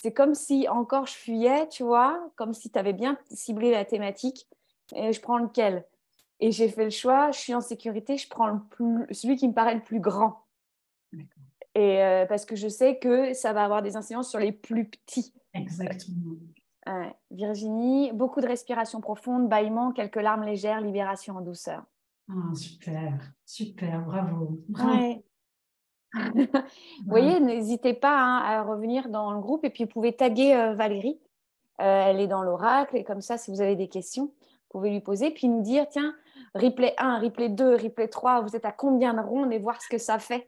C'est 0.02 0.14
comme 0.14 0.36
si 0.36 0.68
encore 0.68 1.08
je 1.08 1.14
fuyais, 1.14 1.68
tu 1.70 1.84
vois, 1.84 2.30
comme 2.36 2.54
si 2.54 2.70
tu 2.70 2.78
avais 2.78 2.94
bien 2.94 3.18
ciblé 3.32 3.72
la 3.72 3.86
thématique. 3.86 4.48
Et 4.96 5.14
je 5.14 5.22
prends 5.22 5.38
lequel? 5.38 5.86
Et 6.40 6.52
j'ai 6.52 6.68
fait 6.68 6.84
le 6.84 6.90
choix, 6.90 7.32
je 7.32 7.40
suis 7.40 7.54
en 7.54 7.62
sécurité, 7.62 8.18
je 8.18 8.28
prends 8.28 8.48
le 8.48 8.60
plus, 8.70 9.08
celui 9.12 9.38
qui 9.38 9.48
me 9.48 9.54
paraît 9.54 9.76
le 9.76 9.84
plus 9.84 10.00
grand. 10.00 10.44
Et 11.76 12.04
euh, 12.04 12.26
parce 12.26 12.46
que 12.46 12.56
je 12.56 12.68
sais 12.68 13.00
que 13.00 13.34
ça 13.34 13.54
va 13.54 13.64
avoir 13.64 13.82
des 13.82 13.96
incidences 13.96 14.30
sur 14.30 14.40
les 14.40 14.52
plus 14.52 14.86
petits. 14.86 15.34
Exactement. 15.54 16.36
Virginie, 17.32 18.12
beaucoup 18.14 18.42
de 18.42 18.48
respiration 18.48 19.02
profonde, 19.02 19.50
bâillement, 19.50 19.92
quelques 19.92 20.22
larmes 20.22 20.44
légères, 20.44 20.82
libération 20.82 21.38
en 21.38 21.42
douceur. 21.42 21.84
Ah, 22.30 22.56
super, 22.56 23.20
super, 23.46 24.02
bravo. 24.02 24.60
vous 26.14 27.08
voyez, 27.08 27.40
n'hésitez 27.40 27.94
pas 27.94 28.18
hein, 28.18 28.38
à 28.38 28.64
revenir 28.64 29.10
dans 29.10 29.32
le 29.32 29.40
groupe 29.40 29.66
et 29.66 29.70
puis 29.70 29.84
vous 29.84 29.90
pouvez 29.90 30.14
taguer 30.14 30.56
euh, 30.56 30.74
Valérie. 30.74 31.20
Euh, 31.82 32.04
elle 32.08 32.20
est 32.20 32.28
dans 32.28 32.42
l'oracle 32.42 32.96
et 32.96 33.04
comme 33.04 33.22
ça, 33.22 33.38
si 33.38 33.52
vous 33.52 33.62
avez 33.62 33.76
des 33.76 33.90
questions, 33.90 34.26
vous 34.26 34.80
pouvez 34.80 34.90
lui 34.90 35.02
poser 35.02 35.32
puis 35.32 35.48
nous 35.50 35.62
dire 35.62 35.88
tiens, 35.90 36.16
replay 36.54 36.94
1, 36.98 37.20
replay 37.20 37.50
2, 37.50 37.76
replay 37.76 38.08
3, 38.08 38.42
vous 38.42 38.56
êtes 38.56 38.66
à 38.66 38.72
combien 38.72 39.14
de 39.14 39.20
rondes 39.20 39.52
et 39.52 39.60
voir 39.60 39.82
ce 39.82 39.90
que 39.90 39.98
ça 39.98 40.18
fait 40.20 40.48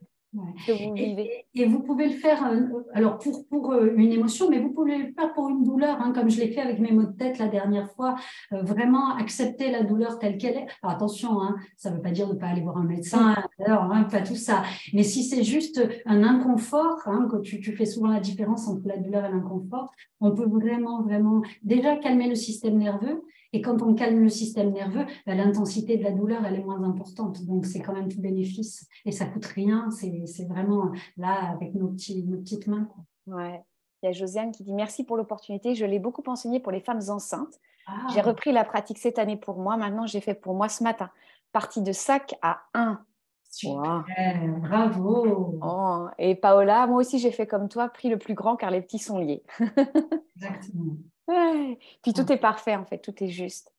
que 0.66 0.72
vous 0.72 0.94
vivez. 0.94 1.46
Et, 1.54 1.66
vous 1.66 1.80
pouvez 1.80 2.06
le 2.08 2.14
faire, 2.14 2.44
euh, 2.46 2.60
alors 2.92 3.18
pour, 3.18 3.46
pour 3.48 3.72
euh, 3.72 3.92
une 3.96 4.12
émotion, 4.12 4.50
mais 4.50 4.58
vous 4.58 4.70
pouvez 4.70 4.98
le 4.98 5.12
faire 5.12 5.32
pour 5.32 5.48
une 5.48 5.64
douleur, 5.64 6.00
hein, 6.00 6.12
comme 6.12 6.28
je 6.28 6.40
l'ai 6.40 6.48
fait 6.48 6.60
avec 6.60 6.78
mes 6.78 6.92
mots 6.92 7.04
de 7.04 7.16
tête 7.16 7.38
la 7.38 7.48
dernière 7.48 7.90
fois. 7.92 8.16
Euh, 8.52 8.62
vraiment 8.62 9.16
accepter 9.16 9.70
la 9.70 9.82
douleur 9.82 10.18
telle 10.18 10.38
qu'elle 10.38 10.56
est. 10.56 10.66
Alors 10.82 10.96
attention, 10.96 11.40
hein, 11.42 11.56
ça 11.76 11.90
ne 11.90 11.96
veut 11.96 12.02
pas 12.02 12.10
dire 12.10 12.28
de 12.28 12.34
ne 12.34 12.38
pas 12.38 12.48
aller 12.48 12.60
voir 12.60 12.76
un 12.76 12.84
médecin, 12.84 13.34
alors, 13.64 13.84
hein, 13.84 14.04
pas 14.04 14.22
tout 14.22 14.36
ça. 14.36 14.62
Mais 14.92 15.02
si 15.02 15.24
c'est 15.24 15.42
juste 15.42 15.82
un 16.06 16.22
inconfort, 16.22 17.02
que 17.30 17.40
tu, 17.40 17.60
tu, 17.60 17.72
fais 17.72 17.86
souvent 17.86 18.08
la 18.08 18.20
différence 18.20 18.68
entre 18.68 18.86
la 18.86 18.96
douleur 18.96 19.24
et 19.24 19.30
l'inconfort, 19.30 19.92
on 20.20 20.32
peut 20.32 20.46
vraiment, 20.46 21.02
vraiment 21.02 21.42
déjà 21.62 21.96
calmer 21.96 22.28
le 22.28 22.34
système 22.34 22.78
nerveux 22.78 23.22
et 23.52 23.62
quand 23.62 23.82
on 23.82 23.94
calme 23.94 24.22
le 24.22 24.28
système 24.28 24.72
nerveux, 24.72 25.06
bah, 25.26 25.34
l'intensité 25.34 25.96
de 25.96 26.04
la 26.04 26.12
douleur, 26.12 26.44
elle 26.44 26.56
est 26.56 26.64
moins 26.64 26.82
importante. 26.82 27.44
Donc, 27.46 27.64
c'est 27.66 27.80
quand 27.80 27.94
même 27.94 28.08
tout 28.08 28.20
bénéfice. 28.20 28.86
Et 29.04 29.12
ça 29.12 29.24
coûte 29.26 29.46
rien. 29.46 29.88
C'est 29.90 30.46
vraiment 30.48 30.92
là, 31.16 31.50
avec 31.52 31.74
nos, 31.74 31.88
petits, 31.88 32.24
nos 32.24 32.38
petites 32.38 32.66
mains. 32.66 32.84
Quoi. 32.84 33.38
Ouais. 33.38 33.62
Il 34.02 34.06
y 34.06 34.08
a 34.10 34.12
Josiane 34.12 34.52
qui 34.52 34.62
dit 34.62 34.74
merci 34.74 35.02
pour 35.02 35.16
l'opportunité. 35.16 35.74
Je 35.74 35.84
l'ai 35.84 35.98
beaucoup 35.98 36.22
enseigné 36.26 36.60
pour 36.60 36.72
les 36.72 36.80
femmes 36.80 37.00
enceintes. 37.08 37.58
J'ai 38.12 38.20
ah. 38.20 38.22
repris 38.22 38.52
la 38.52 38.64
pratique 38.64 38.98
cette 38.98 39.18
année 39.18 39.36
pour 39.36 39.58
moi. 39.58 39.76
Maintenant, 39.76 40.06
j'ai 40.06 40.20
fait 40.20 40.34
pour 40.34 40.54
moi 40.54 40.68
ce 40.68 40.84
matin. 40.84 41.10
Partie 41.52 41.80
de 41.80 41.92
sac 41.92 42.34
à 42.42 42.60
1. 42.74 43.02
Super, 43.58 44.60
bravo. 44.60 45.58
Oh, 45.62 46.06
et 46.18 46.36
Paola, 46.36 46.86
moi 46.86 47.00
aussi 47.00 47.18
j'ai 47.18 47.32
fait 47.32 47.46
comme 47.46 47.68
toi, 47.68 47.88
pris 47.88 48.08
le 48.08 48.16
plus 48.16 48.34
grand 48.34 48.54
car 48.54 48.70
les 48.70 48.80
petits 48.80 49.00
sont 49.00 49.18
liés. 49.18 49.42
Exactement. 50.36 50.96
Puis 52.02 52.12
tout 52.12 52.30
est 52.32 52.38
parfait, 52.38 52.76
en 52.76 52.84
fait, 52.84 52.98
tout 52.98 53.14
est 53.22 53.28
juste. 53.28 53.72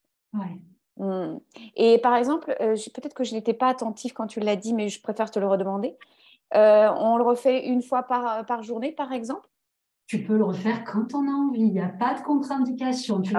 Mmh. 0.98 1.38
Et 1.76 1.98
par 1.98 2.14
exemple, 2.16 2.54
euh, 2.60 2.76
peut-être 2.94 3.14
que 3.14 3.24
je 3.24 3.34
n'étais 3.34 3.54
pas 3.54 3.68
attentive 3.68 4.12
quand 4.12 4.26
tu 4.26 4.40
l'as 4.40 4.56
dit, 4.56 4.74
mais 4.74 4.88
je 4.88 5.00
préfère 5.00 5.30
te 5.30 5.38
le 5.38 5.48
redemander. 5.48 5.96
Euh, 6.54 6.90
on 6.98 7.16
le 7.16 7.24
refait 7.24 7.66
une 7.66 7.82
fois 7.82 8.02
par, 8.02 8.44
par 8.44 8.62
journée, 8.62 8.92
par 8.92 9.12
exemple? 9.12 9.48
Tu 10.10 10.18
peux 10.18 10.36
le 10.36 10.42
refaire 10.42 10.82
quand 10.82 11.14
on 11.14 11.28
a 11.28 11.30
envie. 11.30 11.60
Il 11.60 11.70
n'y 11.70 11.78
a 11.78 11.88
pas 11.88 12.14
de 12.14 12.20
contre-indication. 12.22 13.20
Tu, 13.20 13.32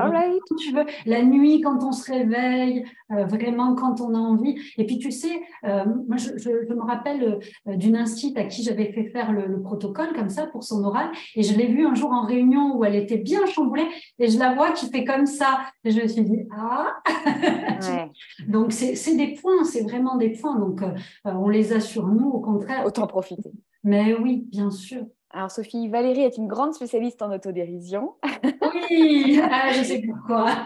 tu 0.58 0.74
veux. 0.74 0.86
La 1.06 1.22
nuit, 1.22 1.60
quand 1.60 1.84
on 1.84 1.92
se 1.92 2.10
réveille, 2.10 2.86
euh, 3.12 3.26
vraiment 3.26 3.76
quand 3.76 4.00
on 4.00 4.16
a 4.16 4.18
envie. 4.18 4.58
Et 4.78 4.86
puis, 4.86 4.98
tu 4.98 5.12
sais, 5.12 5.42
euh, 5.66 5.84
moi, 6.08 6.16
je, 6.16 6.50
me 6.74 6.82
rappelle 6.82 7.42
euh, 7.68 7.76
d'une 7.76 7.98
instit 7.98 8.34
à 8.38 8.46
qui 8.46 8.64
j'avais 8.64 8.94
fait 8.94 9.10
faire 9.10 9.34
le, 9.34 9.62
protocole 9.62 10.14
comme 10.16 10.30
ça 10.30 10.48
pour 10.48 10.64
son 10.64 10.82
oral. 10.86 11.12
Et 11.36 11.44
je 11.44 11.58
l'ai 11.58 11.68
vue 11.68 11.86
un 11.86 11.94
jour 11.94 12.14
en 12.14 12.26
réunion 12.26 12.78
où 12.78 12.86
elle 12.86 12.96
était 12.96 13.18
bien 13.18 13.46
chamboulée. 13.48 13.90
Et 14.18 14.30
je 14.30 14.40
la 14.40 14.56
vois 14.56 14.72
qui 14.72 14.90
fait 14.90 15.04
comme 15.04 15.26
ça. 15.26 15.60
Et 15.84 15.92
je 15.92 16.02
me 16.02 16.08
suis 16.08 16.24
dit, 16.24 16.40
ah 16.58 17.02
Donc, 18.48 18.72
c'est 18.72 19.18
des 19.18 19.34
points, 19.34 19.66
c'est 19.66 19.84
vraiment 19.84 20.16
des 20.16 20.30
points. 20.30 20.58
Donc, 20.58 20.80
on 21.26 21.50
les 21.50 21.74
a 21.74 21.82
sur 21.82 22.08
nous, 22.08 22.30
au 22.30 22.40
contraire. 22.40 22.86
Autant 22.86 23.08
profiter. 23.08 23.52
Mais 23.84 24.14
oui, 24.14 24.48
bien 24.50 24.72
sûr. 24.72 25.02
Alors, 25.34 25.50
Sophie, 25.50 25.88
Valérie 25.88 26.24
est 26.24 26.38
une 26.38 26.48
grande 26.48 26.74
spécialiste 26.74 27.22
en 27.22 27.32
autodérision. 27.32 28.16
Oui, 28.62 29.40
ah, 29.52 29.72
je 29.72 29.84
sais 29.84 30.02
pourquoi. 30.02 30.56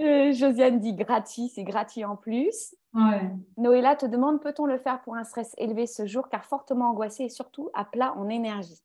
Euh, 0.00 0.32
Josiane 0.32 0.78
dit 0.78 0.94
gratis, 0.94 1.52
c'est 1.54 1.64
gratuit 1.64 2.04
en 2.04 2.16
plus. 2.16 2.74
Ouais. 2.94 3.30
Noëlla 3.56 3.96
te 3.96 4.06
demande 4.06 4.40
peut-on 4.40 4.66
le 4.66 4.78
faire 4.78 5.00
pour 5.02 5.16
un 5.16 5.24
stress 5.24 5.54
élevé 5.58 5.86
ce 5.86 6.06
jour, 6.06 6.28
car 6.28 6.44
fortement 6.44 6.90
angoissé 6.90 7.24
et 7.24 7.28
surtout 7.28 7.70
à 7.74 7.84
plat 7.84 8.14
en 8.16 8.28
énergie? 8.28 8.82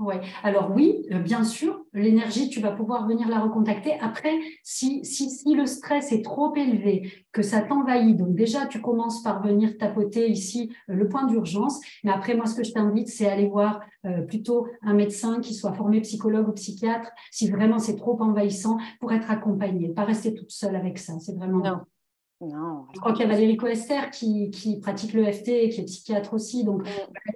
Oui, 0.00 0.14
alors 0.42 0.70
oui, 0.74 1.06
euh, 1.12 1.18
bien 1.18 1.44
sûr, 1.44 1.84
l'énergie, 1.92 2.48
tu 2.48 2.58
vas 2.60 2.72
pouvoir 2.72 3.06
venir 3.06 3.28
la 3.28 3.38
recontacter. 3.38 3.98
Après, 4.00 4.32
si, 4.64 5.04
si, 5.04 5.28
si 5.28 5.54
le 5.54 5.66
stress 5.66 6.10
est 6.10 6.22
trop 6.24 6.54
élevé, 6.56 7.12
que 7.32 7.42
ça 7.42 7.60
t'envahit, 7.60 8.16
donc 8.16 8.34
déjà, 8.34 8.64
tu 8.66 8.80
commences 8.80 9.22
par 9.22 9.42
venir 9.42 9.76
tapoter 9.76 10.30
ici 10.30 10.72
euh, 10.88 10.94
le 10.94 11.06
point 11.06 11.26
d'urgence. 11.26 11.80
Mais 12.02 12.10
après, 12.10 12.34
moi, 12.34 12.46
ce 12.46 12.54
que 12.54 12.64
je 12.64 12.72
t'invite, 12.72 13.08
c'est 13.08 13.28
aller 13.28 13.46
voir 13.46 13.80
euh, 14.06 14.22
plutôt 14.22 14.66
un 14.82 14.94
médecin 14.94 15.40
qui 15.40 15.52
soit 15.52 15.74
formé 15.74 16.00
psychologue 16.00 16.48
ou 16.48 16.52
psychiatre, 16.52 17.10
si 17.30 17.50
vraiment 17.50 17.78
c'est 17.78 17.96
trop 17.96 18.20
envahissant, 18.22 18.78
pour 19.00 19.12
être 19.12 19.30
accompagné. 19.30 19.90
Pas 19.90 20.04
rester 20.04 20.32
toute 20.32 20.50
seule 20.50 20.76
avec 20.76 20.98
ça, 20.98 21.18
c'est 21.20 21.36
vraiment... 21.36 21.58
Non. 21.58 21.80
Non. 22.40 22.86
Je 22.94 23.00
crois 23.00 23.12
qu'il 23.12 23.26
y 23.26 23.28
a 23.28 23.32
Valérie 23.32 23.56
Coester 23.56 24.10
qui, 24.10 24.50
qui 24.50 24.80
pratique 24.80 25.12
l'EFT 25.12 25.48
et 25.48 25.68
qui 25.68 25.82
est 25.82 25.84
psychiatre 25.84 26.32
aussi. 26.32 26.64
Donc, 26.64 26.88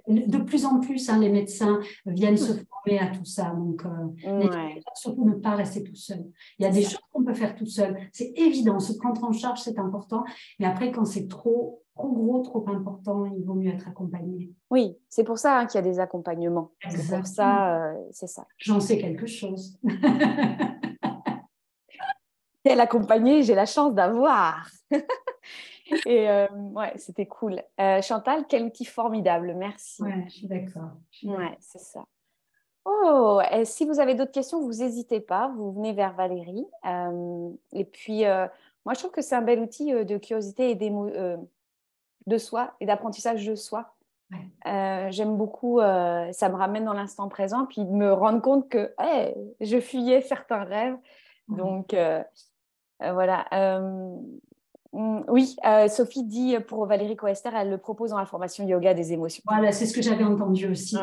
mm. 0.07 0.27
de 0.27 0.37
plus 0.39 0.65
en 0.65 0.79
plus, 0.79 1.09
hein, 1.09 1.19
les 1.19 1.29
médecins 1.29 1.79
viennent 2.05 2.37
se 2.37 2.53
former 2.53 2.99
à 2.99 3.07
tout 3.07 3.25
ça. 3.25 3.53
Donc, 3.55 3.85
euh, 3.85 4.49
surtout 4.95 5.25
ne 5.25 5.33
pas 5.33 5.55
rester 5.55 5.83
tout 5.83 5.95
seul. 5.95 6.25
Il 6.57 6.63
y 6.63 6.65
a 6.65 6.71
des 6.71 6.81
choses 6.81 6.99
qu'on 7.11 7.23
peut 7.23 7.35
faire 7.35 7.55
tout 7.55 7.67
seul. 7.67 7.97
C'est 8.11 8.33
évident. 8.35 8.79
Se 8.79 8.93
prendre 8.93 9.23
en 9.23 9.31
charge, 9.31 9.61
c'est 9.61 9.77
important. 9.77 10.23
Mais 10.59 10.65
après, 10.65 10.91
quand 10.91 11.05
c'est 11.05 11.27
trop, 11.27 11.83
trop 11.95 12.11
gros, 12.11 12.41
trop 12.41 12.65
important, 12.69 13.25
il 13.25 13.43
vaut 13.43 13.53
mieux 13.53 13.71
être 13.71 13.87
accompagné. 13.87 14.51
Oui, 14.71 14.97
c'est 15.07 15.23
pour 15.23 15.37
ça 15.37 15.59
hein, 15.59 15.65
qu'il 15.67 15.75
y 15.75 15.83
a 15.83 15.87
des 15.87 15.99
accompagnements. 15.99 16.71
C'est 16.89 17.15
pour 17.15 17.27
ça, 17.27 17.91
euh, 17.91 17.93
c'est 18.11 18.27
ça. 18.27 18.47
J'en 18.57 18.79
sais 18.79 18.97
quelque 18.97 19.27
chose. 19.27 19.77
Quel 22.65 22.79
accompagné 22.79 23.43
j'ai 23.43 23.53
la 23.53 23.67
chance 23.67 23.93
d'avoir. 23.93 24.67
Et 26.07 26.27
euh, 26.27 26.47
ouais, 26.49 26.93
c'était 26.95 27.27
cool. 27.27 27.61
Euh, 27.79 28.01
Chantal, 28.01 28.45
quel 28.49 28.63
outil 28.63 28.85
formidable, 28.85 29.53
merci. 29.55 30.01
Ouais, 30.01 30.25
je 30.27 30.33
suis 30.33 30.47
d'accord. 30.47 30.93
Ouais, 31.23 31.55
c'est 31.59 31.79
ça. 31.79 32.03
Oh, 32.85 33.39
et 33.51 33.65
si 33.65 33.85
vous 33.85 33.99
avez 33.99 34.15
d'autres 34.15 34.31
questions, 34.31 34.61
vous 34.61 34.73
n'hésitez 34.73 35.19
pas, 35.19 35.51
vous 35.55 35.73
venez 35.73 35.93
vers 35.93 36.13
Valérie. 36.13 36.65
Euh, 36.87 37.51
et 37.71 37.85
puis, 37.85 38.23
moi, 38.83 38.95
je 38.95 38.99
trouve 38.99 39.11
que 39.11 39.21
c'est 39.21 39.35
un 39.35 39.43
bel 39.43 39.59
outil 39.59 39.91
de 39.91 40.17
curiosité 40.17 40.71
et 40.71 40.75
de 40.75 42.37
soi 42.39 42.73
et 42.79 42.87
d'apprentissage 42.87 43.45
de 43.45 43.53
soi. 43.53 43.95
J'aime 44.65 45.37
beaucoup, 45.37 45.79
ça 45.79 46.49
me 46.49 46.55
ramène 46.55 46.85
dans 46.85 46.93
l'instant 46.93 47.29
présent, 47.29 47.67
puis 47.67 47.85
de 47.85 47.91
me 47.91 48.11
rendre 48.11 48.41
compte 48.41 48.69
que 48.69 48.93
je 49.61 49.79
fuyais 49.79 50.21
certains 50.21 50.63
rêves. 50.63 50.97
Donc, 51.47 51.95
voilà. 52.99 53.45
Mm, 54.95 55.23
oui, 55.27 55.57
euh, 55.65 55.89
Sophie 55.89 56.23
dit 56.23 56.55
pour 56.67 56.85
Valérie 56.85 57.17
Coester, 57.17 57.49
elle 57.53 57.69
le 57.69 57.77
propose 57.77 58.11
dans 58.11 58.17
la 58.17 58.25
formation 58.25 58.65
yoga 58.65 58.93
des 58.93 59.11
émotions. 59.11 59.43
Voilà, 59.45 59.73
c'est 59.73 59.85
ce 59.85 59.93
que 59.93 60.01
j'avais 60.01 60.23
entendu 60.23 60.67
aussi. 60.67 60.95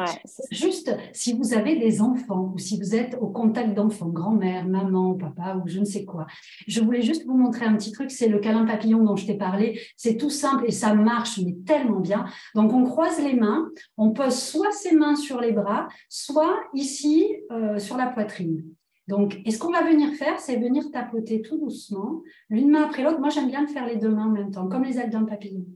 Juste, 0.50 0.96
si 1.12 1.34
vous 1.34 1.52
avez 1.52 1.76
des 1.76 2.00
enfants 2.00 2.52
ou 2.54 2.58
si 2.58 2.78
vous 2.78 2.94
êtes 2.94 3.18
au 3.20 3.26
contact 3.26 3.74
d'enfants, 3.74 4.08
grand-mère, 4.08 4.66
maman, 4.66 5.14
papa 5.14 5.60
ou 5.62 5.68
je 5.68 5.78
ne 5.78 5.84
sais 5.84 6.06
quoi, 6.06 6.26
je 6.66 6.80
voulais 6.80 7.02
juste 7.02 7.26
vous 7.26 7.36
montrer 7.36 7.66
un 7.66 7.76
petit 7.76 7.92
truc, 7.92 8.10
c'est 8.10 8.28
le 8.28 8.38
câlin 8.38 8.64
papillon 8.64 9.04
dont 9.04 9.16
je 9.16 9.26
t'ai 9.26 9.36
parlé. 9.36 9.78
C'est 9.98 10.16
tout 10.16 10.30
simple 10.30 10.64
et 10.66 10.72
ça 10.72 10.94
marche, 10.94 11.38
mais 11.44 11.54
tellement 11.66 12.00
bien. 12.00 12.24
Donc, 12.54 12.72
on 12.72 12.84
croise 12.84 13.22
les 13.22 13.34
mains, 13.34 13.68
on 13.98 14.12
pose 14.12 14.34
soit 14.34 14.72
ses 14.72 14.96
mains 14.96 15.16
sur 15.16 15.38
les 15.38 15.52
bras, 15.52 15.88
soit 16.08 16.60
ici 16.72 17.26
euh, 17.50 17.78
sur 17.78 17.98
la 17.98 18.06
poitrine. 18.06 18.64
Donc, 19.08 19.40
et 19.44 19.50
ce 19.50 19.58
qu'on 19.58 19.72
va 19.72 19.82
venir 19.82 20.14
faire, 20.14 20.38
c'est 20.38 20.56
venir 20.56 20.90
tapoter 20.90 21.42
tout 21.42 21.58
doucement, 21.58 22.22
l'une 22.48 22.70
main 22.70 22.84
après 22.84 23.02
l'autre. 23.02 23.18
Moi, 23.18 23.30
j'aime 23.30 23.48
bien 23.48 23.66
faire 23.66 23.86
les 23.86 23.96
deux 23.96 24.08
mains 24.08 24.26
en 24.26 24.30
même 24.30 24.50
temps, 24.50 24.68
comme 24.68 24.84
les 24.84 24.98
ailes 24.98 25.10
d'un 25.10 25.24
papillon. 25.24 25.66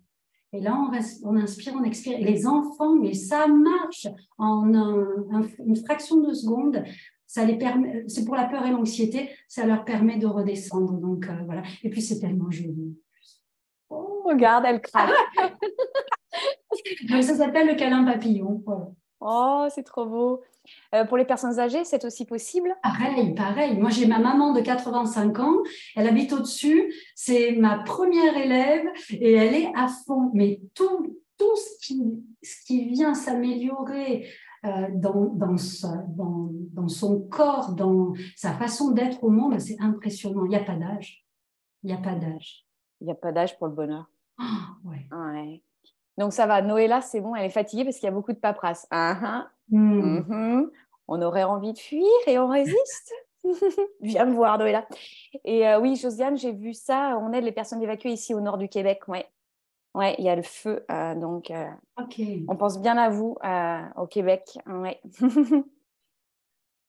Et 0.52 0.60
là, 0.60 0.74
on, 0.74 1.28
on, 1.28 1.36
inspire, 1.36 1.74
on 1.76 1.82
expire. 1.82 2.18
Et 2.18 2.24
les 2.24 2.46
enfants, 2.46 2.94
mais 2.94 3.14
ça 3.14 3.46
marche 3.48 4.06
en 4.38 4.72
une 4.72 5.76
fraction 5.76 6.20
de 6.20 6.32
seconde. 6.32 6.84
Ça 7.26 7.44
les 7.44 7.58
permet, 7.58 8.04
c'est 8.06 8.24
pour 8.24 8.36
la 8.36 8.44
peur 8.44 8.64
et 8.64 8.70
l'anxiété, 8.70 9.30
ça 9.48 9.66
leur 9.66 9.84
permet 9.84 10.16
de 10.16 10.26
redescendre. 10.26 10.92
Donc 10.92 11.28
euh, 11.28 11.34
voilà. 11.44 11.62
Et 11.82 11.90
puis 11.90 12.00
c'est 12.00 12.20
tellement 12.20 12.50
joli. 12.50 12.96
Oh, 13.90 14.22
regarde, 14.24 14.64
elle 14.66 14.80
craque. 14.80 15.10
ça 17.10 17.34
s'appelle 17.34 17.66
le 17.66 17.74
câlin 17.74 18.04
papillon. 18.04 18.62
Oh, 19.20 19.66
c'est 19.70 19.82
trop 19.82 20.06
beau. 20.06 20.42
Euh, 20.94 21.04
pour 21.04 21.16
les 21.16 21.24
personnes 21.24 21.58
âgées, 21.58 21.84
c'est 21.84 22.04
aussi 22.04 22.24
possible? 22.24 22.76
Pareil, 22.82 23.34
pareil. 23.34 23.78
Moi, 23.78 23.90
j'ai 23.90 24.06
ma 24.06 24.18
maman 24.18 24.52
de 24.52 24.60
85 24.60 25.38
ans. 25.38 25.56
Elle 25.94 26.06
habite 26.06 26.32
au-dessus. 26.32 26.92
C'est 27.14 27.52
ma 27.52 27.78
première 27.78 28.36
élève 28.36 28.86
et 29.10 29.32
elle 29.32 29.54
est 29.54 29.72
à 29.74 29.88
fond. 29.88 30.30
Mais 30.34 30.60
tout, 30.74 31.18
tout 31.38 31.56
ce, 31.56 31.86
qui, 31.86 32.02
ce 32.42 32.64
qui 32.64 32.88
vient 32.88 33.14
s'améliorer 33.14 34.28
euh, 34.64 34.88
dans, 34.92 35.26
dans, 35.34 35.54
dans, 36.08 36.50
dans, 36.72 36.88
son 36.88 37.20
corps, 37.20 37.74
dans 37.74 38.12
sa 38.34 38.52
façon 38.52 38.90
d'être 38.90 39.22
au 39.22 39.30
monde, 39.30 39.58
c'est 39.60 39.80
impressionnant. 39.80 40.44
Il 40.44 40.50
n'y 40.50 40.56
a 40.56 40.64
pas 40.64 40.76
d'âge. 40.76 41.24
Il 41.82 41.88
n'y 41.88 41.92
a 41.92 41.98
pas 41.98 42.14
d'âge. 42.14 42.66
Il 43.00 43.06
n'y 43.06 43.12
a 43.12 43.16
pas 43.16 43.32
d'âge 43.32 43.56
pour 43.58 43.68
le 43.68 43.74
bonheur. 43.74 44.10
Ah, 44.38 44.74
ouais. 44.84 45.06
ouais. 45.12 45.62
Donc 46.18 46.32
ça 46.32 46.46
va, 46.46 46.62
Noëlla, 46.62 47.00
c'est 47.00 47.20
bon, 47.20 47.34
elle 47.34 47.44
est 47.44 47.50
fatiguée 47.50 47.84
parce 47.84 47.96
qu'il 47.96 48.06
y 48.06 48.08
a 48.08 48.12
beaucoup 48.12 48.32
de 48.32 48.38
paperasse. 48.38 48.86
Ah, 48.90 49.18
ah. 49.22 49.50
Hmm. 49.70 50.18
Mhm. 50.18 50.70
On 51.08 51.22
aurait 51.22 51.44
envie 51.44 51.72
de 51.72 51.78
fuir 51.78 52.06
et 52.26 52.38
on 52.38 52.48
résiste. 52.48 53.12
Viens 54.00 54.24
me 54.24 54.34
voir, 54.34 54.58
Noëlla. 54.58 54.86
Et 55.44 55.68
euh, 55.68 55.78
oui, 55.78 55.96
Josiane, 55.96 56.36
j'ai 56.36 56.52
vu 56.52 56.74
ça. 56.74 57.18
On 57.20 57.32
aide 57.32 57.44
les 57.44 57.52
personnes 57.52 57.82
évacuées 57.82 58.12
ici 58.12 58.34
au 58.34 58.40
nord 58.40 58.58
du 58.58 58.68
Québec. 58.68 59.06
Ouais, 59.08 59.26
ouais, 59.94 60.14
il 60.18 60.24
y 60.24 60.28
a 60.28 60.36
le 60.36 60.42
feu. 60.42 60.84
Euh, 60.90 61.14
donc, 61.14 61.50
euh, 61.50 61.68
on 62.48 62.56
pense 62.56 62.80
bien 62.80 62.96
à 62.96 63.08
vous 63.08 63.36
au 63.96 64.06
Québec. 64.06 64.58
Ouais. 64.66 65.00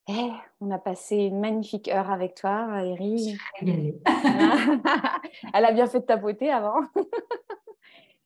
Eh, 0.10 0.32
on 0.62 0.72
a 0.72 0.78
passé 0.78 1.18
une 1.18 1.42
magnifique 1.42 1.90
heure 1.90 2.10
avec 2.10 2.36
toi, 2.36 2.66
Valérie. 2.68 3.38
Elle 3.62 5.66
a 5.66 5.74
bien 5.74 5.86
fait 5.86 6.00
de 6.00 6.06
tapoter 6.06 6.50
avant. 6.50 6.80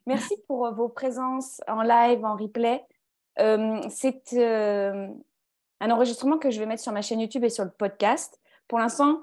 Merci 0.06 0.36
pour 0.48 0.72
vos 0.74 0.90
présences 0.90 1.62
en 1.68 1.82
live, 1.82 2.24
en 2.26 2.36
replay. 2.36 2.84
C'est 3.90 4.34
un 5.82 5.90
enregistrement 5.90 6.38
que 6.38 6.52
je 6.52 6.60
vais 6.60 6.66
mettre 6.66 6.84
sur 6.84 6.92
ma 6.92 7.02
chaîne 7.02 7.20
YouTube 7.20 7.44
et 7.44 7.50
sur 7.50 7.64
le 7.64 7.72
podcast. 7.72 8.40
Pour 8.68 8.80
l'instant, 8.80 9.22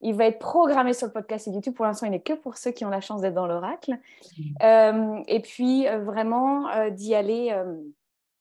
il 0.00 0.14
va 0.14 0.26
être 0.26 0.38
programmé 0.38 0.92
sur 0.92 1.06
le 1.06 1.12
podcast 1.12 1.48
et 1.48 1.50
YouTube. 1.50 1.74
Pour 1.74 1.84
l'instant, 1.84 2.06
il 2.06 2.10
n'est 2.10 2.20
que 2.20 2.32
pour 2.32 2.56
ceux 2.56 2.70
qui 2.70 2.84
ont 2.84 2.90
la 2.90 3.00
chance 3.00 3.20
d'être 3.20 3.34
dans 3.34 3.46
l'oracle. 3.46 3.98
Euh, 4.62 5.22
et 5.26 5.40
puis, 5.40 5.88
euh, 5.88 5.98
vraiment, 5.98 6.68
euh, 6.70 6.90
d'y 6.90 7.14
aller. 7.14 7.54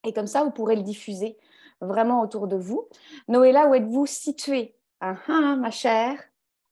et 0.06 0.14
comme 0.14 0.28
ça, 0.28 0.44
vous 0.44 0.52
pourrez 0.52 0.76
le 0.76 0.84
diffuser 0.84 1.38
vraiment 1.82 2.22
autour 2.22 2.48
de 2.48 2.56
vous. 2.56 2.88
Noéla, 3.28 3.68
où 3.68 3.76
êtes-vous 3.76 4.06
située? 4.06 4.76
Ah, 5.00 5.16
ah, 5.28 5.56
ma 5.56 5.72
chère 5.72 6.20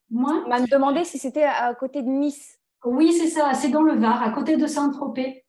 Moi? 0.09 0.43
On 0.45 0.49
m'a 0.49 0.61
demandé 0.61 1.03
si 1.03 1.17
c'était 1.19 1.43
à 1.43 1.73
côté 1.75 2.01
de 2.01 2.07
Nice. 2.07 2.59
Oui, 2.85 3.13
c'est 3.13 3.27
ça. 3.27 3.53
C'est 3.53 3.69
dans 3.69 3.81
le 3.81 3.95
Var, 3.95 4.21
à 4.21 4.29
côté 4.31 4.57
de 4.57 4.67
Saint-Tropez. 4.67 5.45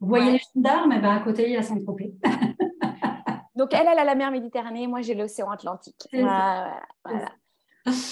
Vous 0.00 0.08
voyez 0.08 0.32
les 0.32 0.40
gendarmes, 0.54 0.90
mais 0.90 1.00
ben, 1.00 1.16
à 1.16 1.20
côté, 1.20 1.44
il 1.44 1.52
y 1.52 1.56
a 1.56 1.62
Saint-Tropez. 1.62 2.14
Donc, 3.56 3.72
elle, 3.72 3.86
elle 3.90 3.98
a 3.98 4.04
la 4.04 4.14
mer 4.14 4.30
Méditerranée, 4.30 4.86
moi, 4.86 5.00
j'ai 5.00 5.14
l'océan 5.14 5.50
Atlantique. 5.50 6.06
Voilà, 6.12 6.82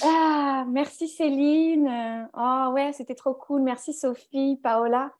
Ah, 0.02 0.64
merci 0.68 1.08
Céline. 1.08 2.28
Oh 2.34 2.70
ouais, 2.72 2.92
c'était 2.92 3.14
trop 3.14 3.34
cool. 3.34 3.62
Merci 3.62 3.92
Sophie, 3.92 4.58
Paola. 4.62 5.12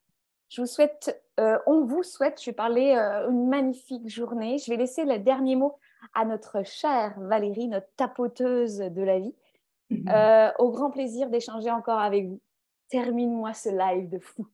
Je 0.49 0.61
vous 0.61 0.67
souhaite, 0.67 1.21
euh, 1.41 1.59
on 1.67 1.85
vous 1.85 2.03
souhaite, 2.03 2.41
je 2.41 2.51
vais 2.51 2.55
parler 2.55 2.95
euh, 2.97 3.29
une 3.29 3.49
magnifique 3.49 4.09
journée. 4.09 4.59
Je 4.59 4.71
vais 4.71 4.77
laisser 4.77 5.05
le 5.05 5.19
dernier 5.19 5.57
mot 5.57 5.77
à 6.15 6.25
notre 6.25 6.65
chère 6.65 7.15
Valérie, 7.19 7.69
notre 7.69 7.89
tapoteuse 7.97 8.79
de 8.79 9.03
la 9.03 9.19
vie. 9.19 9.35
Euh, 10.09 10.51
au 10.59 10.71
grand 10.73 10.91
plaisir 10.91 11.29
d'échanger 11.29 11.71
encore 11.71 12.01
avec 12.01 12.27
vous. 12.27 12.41
Termine-moi 12.89 13.53
ce 13.53 13.71
live 13.71 14.09
de 14.09 14.19
fou. 14.19 14.47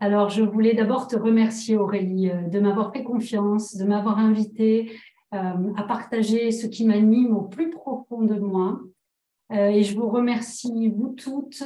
Alors, 0.00 0.30
je 0.30 0.42
voulais 0.42 0.74
d'abord 0.74 1.06
te 1.06 1.16
remercier, 1.16 1.76
Aurélie, 1.76 2.30
euh, 2.30 2.42
de 2.48 2.58
m'avoir 2.58 2.92
fait 2.92 3.04
confiance, 3.04 3.76
de 3.76 3.84
m'avoir 3.84 4.18
invité 4.18 4.92
euh, 5.32 5.72
à 5.76 5.82
partager 5.84 6.50
ce 6.50 6.66
qui 6.66 6.84
m'anime 6.84 7.36
au 7.36 7.42
plus 7.42 7.70
profond 7.70 8.22
de 8.22 8.38
moi. 8.38 8.80
Euh, 9.52 9.68
et 9.68 9.84
je 9.84 9.96
vous 9.96 10.08
remercie, 10.08 10.88
vous 10.88 11.10
toutes, 11.10 11.64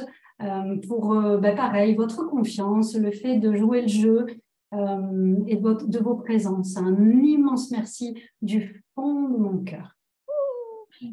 pour, 0.87 1.15
ben 1.39 1.55
pareil, 1.55 1.93
votre 1.93 2.23
confiance, 2.27 2.95
le 2.95 3.11
fait 3.11 3.37
de 3.37 3.53
jouer 3.53 3.83
le 3.83 3.87
jeu 3.87 4.25
et 4.73 5.55
de, 5.55 5.85
de 5.85 5.99
vos 5.99 6.15
présences. 6.15 6.77
Un 6.77 6.95
immense 7.21 7.69
merci 7.69 8.19
du 8.41 8.83
fond 8.95 9.29
de 9.29 9.37
mon 9.37 9.59
cœur. 9.59 9.95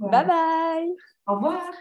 Bye 0.00 0.26
bye. 0.26 0.94
Au 1.26 1.34
revoir. 1.34 1.72